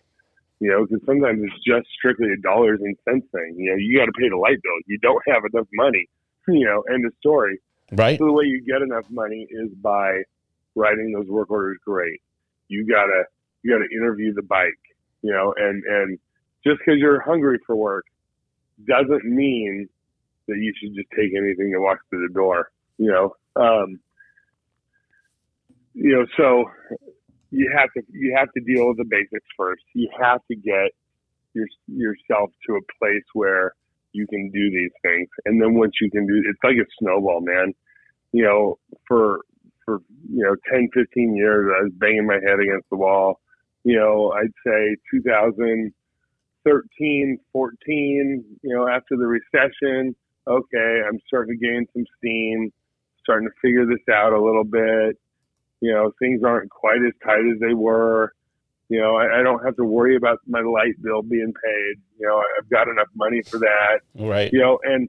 You 0.61 0.71
know, 0.71 0.87
because 0.87 1.05
sometimes 1.07 1.41
it's 1.43 1.65
just 1.67 1.89
strictly 1.99 2.29
a 2.33 2.41
dollars 2.41 2.81
and 2.83 2.97
cents 3.09 3.27
thing. 3.33 3.57
You 3.59 3.71
know, 3.71 3.77
you 3.77 3.99
got 3.99 4.07
to 4.07 4.13
pay 4.13 4.29
the 4.29 4.37
light 4.37 4.61
bill. 4.63 4.73
You 4.87 4.99
don't 4.99 5.23
have 5.29 5.43
enough 5.53 5.69
money. 5.73 6.09
You 6.49 6.65
know, 6.65 6.83
end 6.93 7.05
of 7.05 7.13
story. 7.21 7.61
Right. 7.93 8.19
So 8.19 8.25
the 8.25 8.33
way 8.33 8.45
you 8.45 8.65
get 8.65 8.83
enough 8.83 9.05
money 9.09 9.47
is 9.49 9.69
by 9.75 10.23
writing 10.75 11.13
those 11.13 11.29
work 11.29 11.49
orders 11.51 11.79
great 11.85 12.21
you 12.71 12.87
gotta 12.87 13.25
you 13.63 13.73
gotta 13.73 13.89
interview 13.93 14.33
the 14.33 14.43
bike, 14.43 14.81
you 15.23 15.33
know, 15.33 15.53
and 15.57 15.83
and 15.85 16.19
just 16.65 16.79
because 16.79 16.99
you're 16.99 17.21
hungry 17.21 17.59
for 17.67 17.77
work 17.77 18.07
doesn't 18.87 19.25
mean 19.25 19.89
that 20.49 20.57
you 20.57 20.73
should 20.79 20.95
just 20.95 21.09
take 21.11 21.33
anything 21.37 21.73
that 21.73 21.81
walks 21.81 22.03
through 22.09 22.27
the 22.27 22.33
door, 22.33 22.71
you 22.97 23.11
know. 23.11 23.35
Um, 23.61 24.01
you 25.95 26.13
know, 26.13 26.25
so 26.37 26.65
you 27.51 27.71
have 27.77 27.93
to 27.95 28.03
you 28.13 28.35
have 28.39 28.49
to 28.53 28.61
deal 28.61 28.89
with 28.89 28.99
the 28.99 29.05
basics 29.05 29.47
first. 29.57 29.83
You 29.95 30.09
have 30.23 30.41
to 30.49 30.57
get 30.57 30.93
your 31.53 31.67
yourself 31.89 32.51
to 32.69 32.77
a 32.77 32.81
place 32.99 33.25
where 33.35 33.75
you 34.13 34.27
can 34.29 34.51
do 34.51 34.71
these 34.71 34.93
things, 35.03 35.29
and 35.45 35.61
then 35.61 35.75
once 35.75 35.95
you 36.01 36.11
can 36.11 36.27
do, 36.27 36.43
it's 36.49 36.59
like 36.63 36.77
a 36.77 36.89
snowball, 37.01 37.41
man. 37.41 37.75
You 38.33 38.45
know, 38.45 38.79
for 39.09 39.41
for 39.91 40.01
you 40.31 40.45
know 40.45 40.55
10 40.71 40.91
15 40.95 41.37
years 41.37 41.71
i 41.79 41.83
was 41.83 41.93
banging 41.97 42.27
my 42.27 42.35
head 42.35 42.61
against 42.61 42.89
the 42.91 42.97
wall. 42.97 43.41
You 43.85 43.99
know 43.99 44.33
i'd 44.33 44.53
say 44.65 44.97
2013 45.11 47.39
14 47.53 48.45
you 48.63 48.75
know 48.75 48.89
after 48.89 49.17
the 49.17 49.27
recession 49.27 50.15
okay 50.47 51.03
i'm 51.07 51.19
starting 51.27 51.59
to 51.59 51.67
gain 51.67 51.87
some 51.93 52.07
steam 52.19 52.73
starting 53.23 53.49
to 53.49 53.55
figure 53.61 53.85
this 53.87 54.09
out 54.13 54.33
a 54.33 54.43
little 54.43 54.65
bit. 54.65 55.17
You 55.81 55.93
know 55.93 56.11
things 56.19 56.43
aren't 56.45 56.71
quite 56.71 57.01
as 57.07 57.13
tight 57.25 57.47
as 57.53 57.61
they 57.61 57.75
were. 57.75 58.33
You 58.89 59.01
know 59.01 59.17
I, 59.17 59.41
I 59.41 59.43
don't 59.43 59.63
have 59.65 59.77
to 59.77 59.85
worry 59.85 60.17
about 60.17 60.39
my 60.47 60.61
light 60.61 61.01
bill 61.03 61.23
being 61.23 61.53
paid. 61.53 62.01
You 62.19 62.29
know 62.29 62.43
i've 62.59 62.71
got 62.71 62.89
enough 62.89 63.09
money 63.15 63.43
for 63.43 63.59
that. 63.59 64.01
Right. 64.15 64.51
You 64.53 64.61
know 64.61 64.79
and 64.85 65.09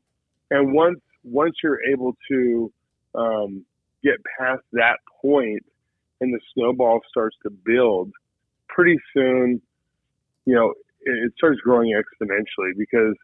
and 0.50 0.74
once 0.74 1.00
once 1.24 1.56
you're 1.64 1.80
able 1.92 2.18
to 2.30 2.74
um, 3.14 3.64
get 4.04 4.16
past 4.40 4.62
that 4.74 4.98
point 5.22 5.64
and 6.20 6.34
the 6.34 6.40
snowball 6.54 7.02
starts 7.10 7.36
to 7.44 7.50
build, 7.50 8.12
pretty 8.70 8.98
soon, 9.14 9.62
you 10.46 10.56
know, 10.56 10.74
it, 11.02 11.34
starts 11.38 11.60
growing 11.62 11.94
exponentially 11.94 12.72
because 12.78 13.16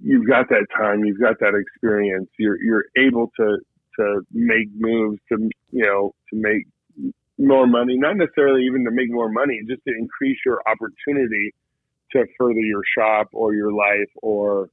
you've 0.00 0.26
got 0.26 0.48
that 0.48 0.66
time, 0.76 1.04
you've 1.04 1.20
got 1.20 1.38
that 1.40 1.54
experience, 1.54 2.28
you're 2.38 2.60
you're 2.62 2.86
able 2.96 3.30
to 3.38 3.58
to 3.98 4.26
make 4.32 4.68
moves 4.74 5.18
to 5.30 5.48
you 5.70 5.84
know 5.84 6.14
to 6.30 6.36
make 6.36 6.66
more 7.38 7.66
money, 7.66 7.96
not 7.98 8.16
necessarily 8.16 8.64
even 8.64 8.84
to 8.84 8.90
make 8.90 9.10
more 9.10 9.30
money, 9.30 9.60
just 9.68 9.82
to 9.86 9.94
increase 9.94 10.38
your 10.44 10.62
opportunity 10.66 11.52
to 12.12 12.24
further 12.38 12.60
your 12.60 12.82
shop 12.96 13.28
or 13.32 13.54
your 13.54 13.72
life 13.72 14.10
or 14.22 14.70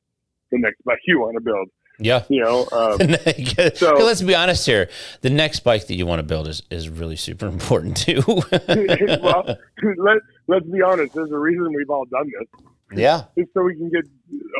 the 0.51 0.59
next 0.59 0.83
bike 0.85 0.99
you 1.05 1.19
want 1.19 1.35
to 1.35 1.41
build. 1.41 1.67
Yeah. 1.99 2.23
You 2.29 2.41
know, 2.41 2.67
um, 2.71 2.97
so 3.75 3.93
let's 3.95 4.21
be 4.21 4.35
honest 4.35 4.65
here. 4.65 4.89
The 5.21 5.29
next 5.29 5.61
bike 5.61 5.87
that 5.87 5.95
you 5.95 6.05
want 6.05 6.19
to 6.19 6.23
build 6.23 6.47
is, 6.47 6.63
is 6.69 6.89
really 6.89 7.15
super 7.15 7.47
important 7.47 7.97
too. 7.97 8.21
well, 8.27 9.57
let, 9.97 10.17
let's 10.47 10.65
be 10.65 10.81
honest. 10.81 11.13
There's 11.13 11.31
a 11.31 11.37
reason 11.37 11.73
we've 11.73 11.89
all 11.89 12.05
done 12.05 12.29
this. 12.39 12.61
Yeah. 12.95 13.23
It's 13.35 13.51
so 13.53 13.63
we 13.63 13.75
can 13.75 13.89
get 13.89 14.03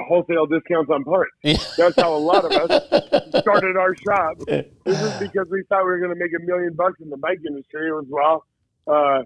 wholesale 0.08 0.48
discounts 0.48 0.90
on 0.90 1.04
parts. 1.04 1.32
Yeah. 1.44 1.58
That's 1.78 1.96
how 1.96 2.16
a 2.16 2.18
lot 2.18 2.46
of 2.46 2.52
us 2.52 3.42
started 3.42 3.78
our 3.78 3.96
shop. 3.96 4.38
This 4.48 4.66
is 4.86 5.20
because 5.20 5.48
we 5.52 5.64
thought 5.70 5.84
we 5.84 5.92
were 5.92 6.00
going 6.00 6.14
to 6.14 6.20
make 6.20 6.32
a 6.34 6.44
million 6.44 6.74
bucks 6.74 7.00
in 7.00 7.10
the 7.10 7.18
bike 7.18 7.40
industry. 7.46 7.90
It 7.90 7.92
was, 7.92 8.06
well, 8.10 8.46
uh, 8.88 9.24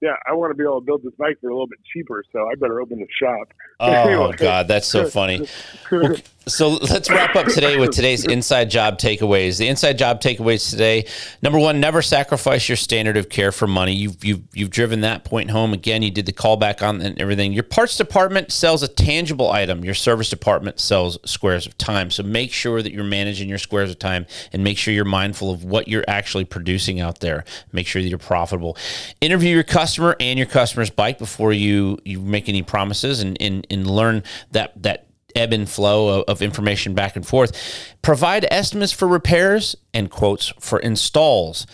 yeah, 0.00 0.14
I 0.28 0.32
want 0.34 0.52
to 0.52 0.54
be 0.54 0.62
able 0.62 0.80
to 0.80 0.86
build 0.86 1.02
this 1.02 1.12
bike 1.18 1.38
for 1.40 1.48
a 1.48 1.52
little 1.52 1.66
bit 1.66 1.80
cheaper, 1.92 2.22
so 2.32 2.48
I 2.48 2.54
better 2.54 2.80
open 2.80 2.98
the 2.98 3.06
shop. 3.20 3.52
Oh 3.80 3.92
anyway. 3.92 4.34
God, 4.36 4.66
that's 4.66 4.88
so 4.88 5.08
funny. 5.08 5.46
so 6.48 6.68
let's 6.68 7.08
wrap 7.08 7.36
up 7.36 7.46
today 7.46 7.76
with 7.76 7.92
today's 7.92 8.24
inside 8.24 8.70
job 8.70 8.98
takeaways. 8.98 9.56
The 9.56 9.68
inside 9.68 9.98
job 9.98 10.20
takeaways 10.20 10.68
today: 10.68 11.06
number 11.42 11.60
one, 11.60 11.78
never 11.78 12.02
sacrifice 12.02 12.68
your 12.68 12.74
standard 12.74 13.16
of 13.16 13.28
care 13.28 13.52
for 13.52 13.68
money. 13.68 13.94
You've 13.94 14.24
you've 14.24 14.42
you've 14.52 14.70
driven 14.70 15.02
that 15.02 15.22
point 15.22 15.52
home 15.52 15.72
again. 15.72 16.02
You 16.02 16.10
did 16.10 16.26
the 16.26 16.32
callback 16.32 16.82
on 16.82 17.00
and 17.00 17.20
everything. 17.20 17.52
Your 17.52 17.62
parts 17.62 17.96
department 17.96 18.50
sells 18.50 18.82
a 18.82 18.88
tangible 18.88 19.48
item. 19.48 19.84
Your 19.84 19.94
service 19.94 20.28
department 20.28 20.80
sells 20.80 21.16
squares 21.24 21.64
of 21.64 21.78
time. 21.78 22.10
So 22.10 22.24
make 22.24 22.52
sure 22.52 22.82
that 22.82 22.92
you're 22.92 23.04
managing 23.04 23.48
your 23.48 23.58
squares 23.58 23.90
of 23.90 24.00
time 24.00 24.26
and 24.52 24.64
make 24.64 24.76
sure 24.76 24.92
you're 24.92 25.04
mindful 25.04 25.52
of 25.52 25.62
what 25.62 25.86
you're 25.86 26.04
actually 26.08 26.46
producing 26.46 26.98
out 26.98 27.20
there. 27.20 27.44
Make 27.70 27.86
sure 27.86 28.02
that 28.02 28.08
you're 28.08 28.18
profitable. 28.18 28.76
Interview 29.20 29.54
your 29.54 29.62
customers 29.62 29.87
customer 29.88 30.14
and 30.20 30.38
your 30.38 30.46
customer's 30.46 30.90
bike 30.90 31.18
before 31.18 31.50
you 31.50 31.96
you 32.04 32.20
make 32.20 32.46
any 32.46 32.62
promises 32.62 33.22
and 33.22 33.40
and, 33.40 33.66
and 33.70 33.90
learn 33.90 34.22
that 34.50 34.70
that 34.82 35.06
ebb 35.34 35.52
and 35.54 35.68
flow 35.68 36.20
of, 36.20 36.24
of 36.28 36.42
information 36.42 36.92
back 36.92 37.16
and 37.16 37.26
forth. 37.26 37.56
Provide 38.02 38.46
estimates 38.50 38.92
for 38.92 39.08
repairs 39.08 39.76
and 39.94 40.10
quotes 40.10 40.48
for 40.60 40.78
installs. 40.78 41.66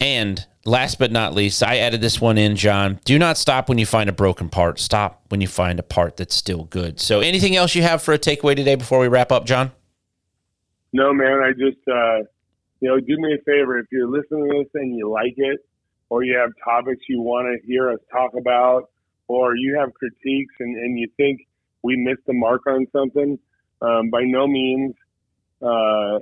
And 0.00 0.44
last 0.64 0.98
but 0.98 1.12
not 1.12 1.32
least, 1.32 1.62
I 1.62 1.78
added 1.78 2.00
this 2.00 2.20
one 2.20 2.38
in, 2.38 2.56
John. 2.56 2.98
Do 3.04 3.18
not 3.20 3.38
stop 3.38 3.68
when 3.68 3.78
you 3.78 3.86
find 3.86 4.10
a 4.10 4.12
broken 4.12 4.48
part. 4.48 4.80
Stop 4.80 5.22
when 5.28 5.40
you 5.40 5.46
find 5.46 5.78
a 5.78 5.84
part 5.84 6.16
that's 6.16 6.34
still 6.34 6.64
good. 6.64 6.98
So, 6.98 7.20
anything 7.20 7.54
else 7.54 7.76
you 7.76 7.82
have 7.82 8.02
for 8.02 8.14
a 8.14 8.18
takeaway 8.18 8.56
today 8.56 8.74
before 8.74 8.98
we 8.98 9.06
wrap 9.06 9.30
up, 9.30 9.46
John? 9.46 9.70
No, 10.92 11.12
man. 11.12 11.40
I 11.40 11.52
just, 11.52 11.86
uh, 11.88 12.26
you 12.80 12.88
know, 12.88 12.98
do 12.98 13.16
me 13.18 13.34
a 13.34 13.42
favor. 13.44 13.78
If 13.78 13.86
you're 13.92 14.08
listening 14.08 14.50
to 14.50 14.64
this 14.64 14.70
and 14.74 14.96
you 14.96 15.08
like 15.08 15.34
it, 15.36 15.60
or 16.10 16.24
you 16.24 16.36
have 16.36 16.50
topics 16.64 17.02
you 17.08 17.20
want 17.20 17.46
to 17.46 17.66
hear 17.66 17.90
us 17.90 17.98
talk 18.12 18.32
about, 18.38 18.90
or 19.28 19.56
you 19.56 19.76
have 19.78 19.92
critiques 19.94 20.54
and, 20.60 20.76
and 20.76 20.98
you 20.98 21.08
think 21.16 21.40
we 21.82 21.96
missed 21.96 22.24
the 22.26 22.32
mark 22.32 22.62
on 22.66 22.86
something, 22.92 23.38
um, 23.82 24.10
by 24.10 24.22
no 24.22 24.46
means 24.46 24.94
uh, 25.62 26.18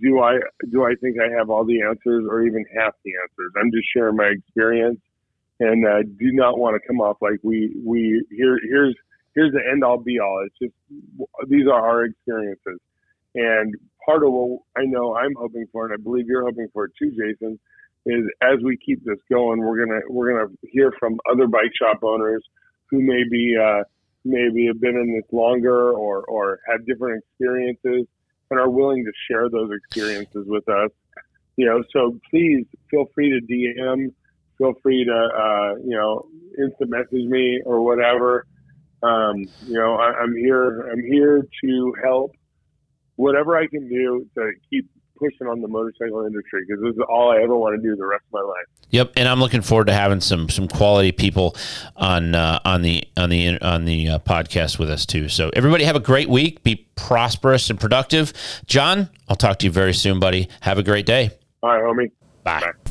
do 0.00 0.20
I 0.20 0.38
do 0.70 0.84
I 0.84 0.94
think 1.00 1.16
I 1.20 1.36
have 1.36 1.50
all 1.50 1.64
the 1.64 1.82
answers 1.82 2.24
or 2.28 2.42
even 2.42 2.64
half 2.76 2.94
the 3.04 3.12
answers. 3.22 3.52
I'm 3.60 3.70
just 3.72 3.88
sharing 3.94 4.16
my 4.16 4.32
experience, 4.36 5.00
and 5.58 5.86
uh, 5.86 6.02
do 6.02 6.32
not 6.32 6.58
want 6.58 6.80
to 6.80 6.86
come 6.86 7.00
off 7.00 7.16
like 7.20 7.40
we 7.42 7.74
we 7.84 8.24
here 8.30 8.58
here's 8.62 8.94
here's 9.34 9.52
the 9.52 9.60
end 9.70 9.84
all 9.84 9.98
be 9.98 10.18
all. 10.20 10.44
It's 10.46 10.58
just 10.60 11.48
these 11.48 11.66
are 11.66 11.84
our 11.86 12.04
experiences, 12.04 12.78
and 13.34 13.74
part 14.04 14.24
of 14.24 14.32
what 14.32 14.60
I 14.76 14.84
know 14.84 15.16
I'm 15.16 15.34
hoping 15.36 15.66
for, 15.72 15.86
and 15.86 15.94
I 15.94 16.02
believe 16.02 16.26
you're 16.26 16.44
hoping 16.44 16.68
for 16.72 16.86
it 16.86 16.92
too, 16.98 17.10
Jason, 17.10 17.58
is 18.06 18.24
as 18.42 18.58
we 18.62 18.76
keep 18.76 19.04
this 19.04 19.18
going, 19.30 19.60
we're 19.60 19.84
gonna 19.84 20.00
we're 20.08 20.32
gonna 20.32 20.52
hear 20.62 20.92
from 20.98 21.18
other 21.30 21.46
bike 21.46 21.72
shop 21.78 22.00
owners 22.02 22.42
who 22.90 23.00
may 23.00 23.22
be 23.30 23.56
uh, 23.60 23.82
maybe 24.24 24.66
have 24.66 24.80
been 24.80 24.96
in 24.96 25.14
this 25.14 25.30
longer 25.32 25.92
or 25.92 26.22
or 26.24 26.60
have 26.68 26.84
different 26.86 27.22
experiences 27.22 28.06
and 28.50 28.58
are 28.58 28.70
willing 28.70 29.04
to 29.04 29.12
share 29.28 29.48
those 29.48 29.70
experiences 29.72 30.46
with 30.46 30.68
us. 30.68 30.90
You 31.56 31.66
know, 31.66 31.82
so 31.92 32.18
please 32.30 32.66
feel 32.90 33.04
free 33.14 33.30
to 33.30 33.52
DM, 33.52 34.12
feel 34.58 34.72
free 34.82 35.04
to 35.04 35.12
uh, 35.12 35.74
you 35.84 35.96
know 35.96 36.26
instant 36.58 36.90
message 36.90 37.26
me 37.26 37.60
or 37.64 37.82
whatever. 37.82 38.46
Um, 39.02 39.36
you 39.66 39.74
know, 39.74 39.94
I, 39.94 40.12
I'm 40.12 40.36
here. 40.36 40.90
I'm 40.90 41.02
here 41.02 41.46
to 41.64 41.94
help 42.02 42.32
whatever 43.16 43.56
I 43.56 43.66
can 43.66 43.88
do 43.88 44.26
to 44.36 44.52
keep 44.70 44.88
pushing 45.20 45.46
on 45.46 45.60
the 45.60 45.68
motorcycle 45.68 46.24
industry 46.26 46.64
because 46.66 46.82
this 46.82 46.94
is 46.94 47.02
all 47.08 47.30
I 47.30 47.42
ever 47.42 47.56
want 47.56 47.80
to 47.80 47.88
do 47.88 47.94
the 47.94 48.06
rest 48.06 48.24
of 48.26 48.32
my 48.32 48.40
life. 48.40 48.66
Yep, 48.90 49.12
and 49.16 49.28
I'm 49.28 49.38
looking 49.38 49.60
forward 49.60 49.86
to 49.86 49.92
having 49.92 50.20
some 50.20 50.48
some 50.48 50.66
quality 50.66 51.12
people 51.12 51.54
on 51.96 52.34
uh, 52.34 52.58
on 52.64 52.82
the 52.82 53.04
on 53.16 53.30
the 53.30 53.60
on 53.60 53.84
the 53.84 54.08
uh, 54.08 54.18
podcast 54.18 54.78
with 54.78 54.90
us 54.90 55.06
too. 55.06 55.28
So 55.28 55.50
everybody 55.54 55.84
have 55.84 55.96
a 55.96 56.00
great 56.00 56.28
week. 56.28 56.64
Be 56.64 56.88
prosperous 56.96 57.70
and 57.70 57.78
productive. 57.78 58.32
John, 58.66 59.10
I'll 59.28 59.36
talk 59.36 59.60
to 59.60 59.66
you 59.66 59.72
very 59.72 59.94
soon, 59.94 60.18
buddy. 60.18 60.48
Have 60.62 60.78
a 60.78 60.82
great 60.82 61.06
day. 61.06 61.30
All 61.62 61.70
right, 61.70 61.82
homie. 61.82 62.10
Bye. 62.42 62.60
Bye. 62.60 62.89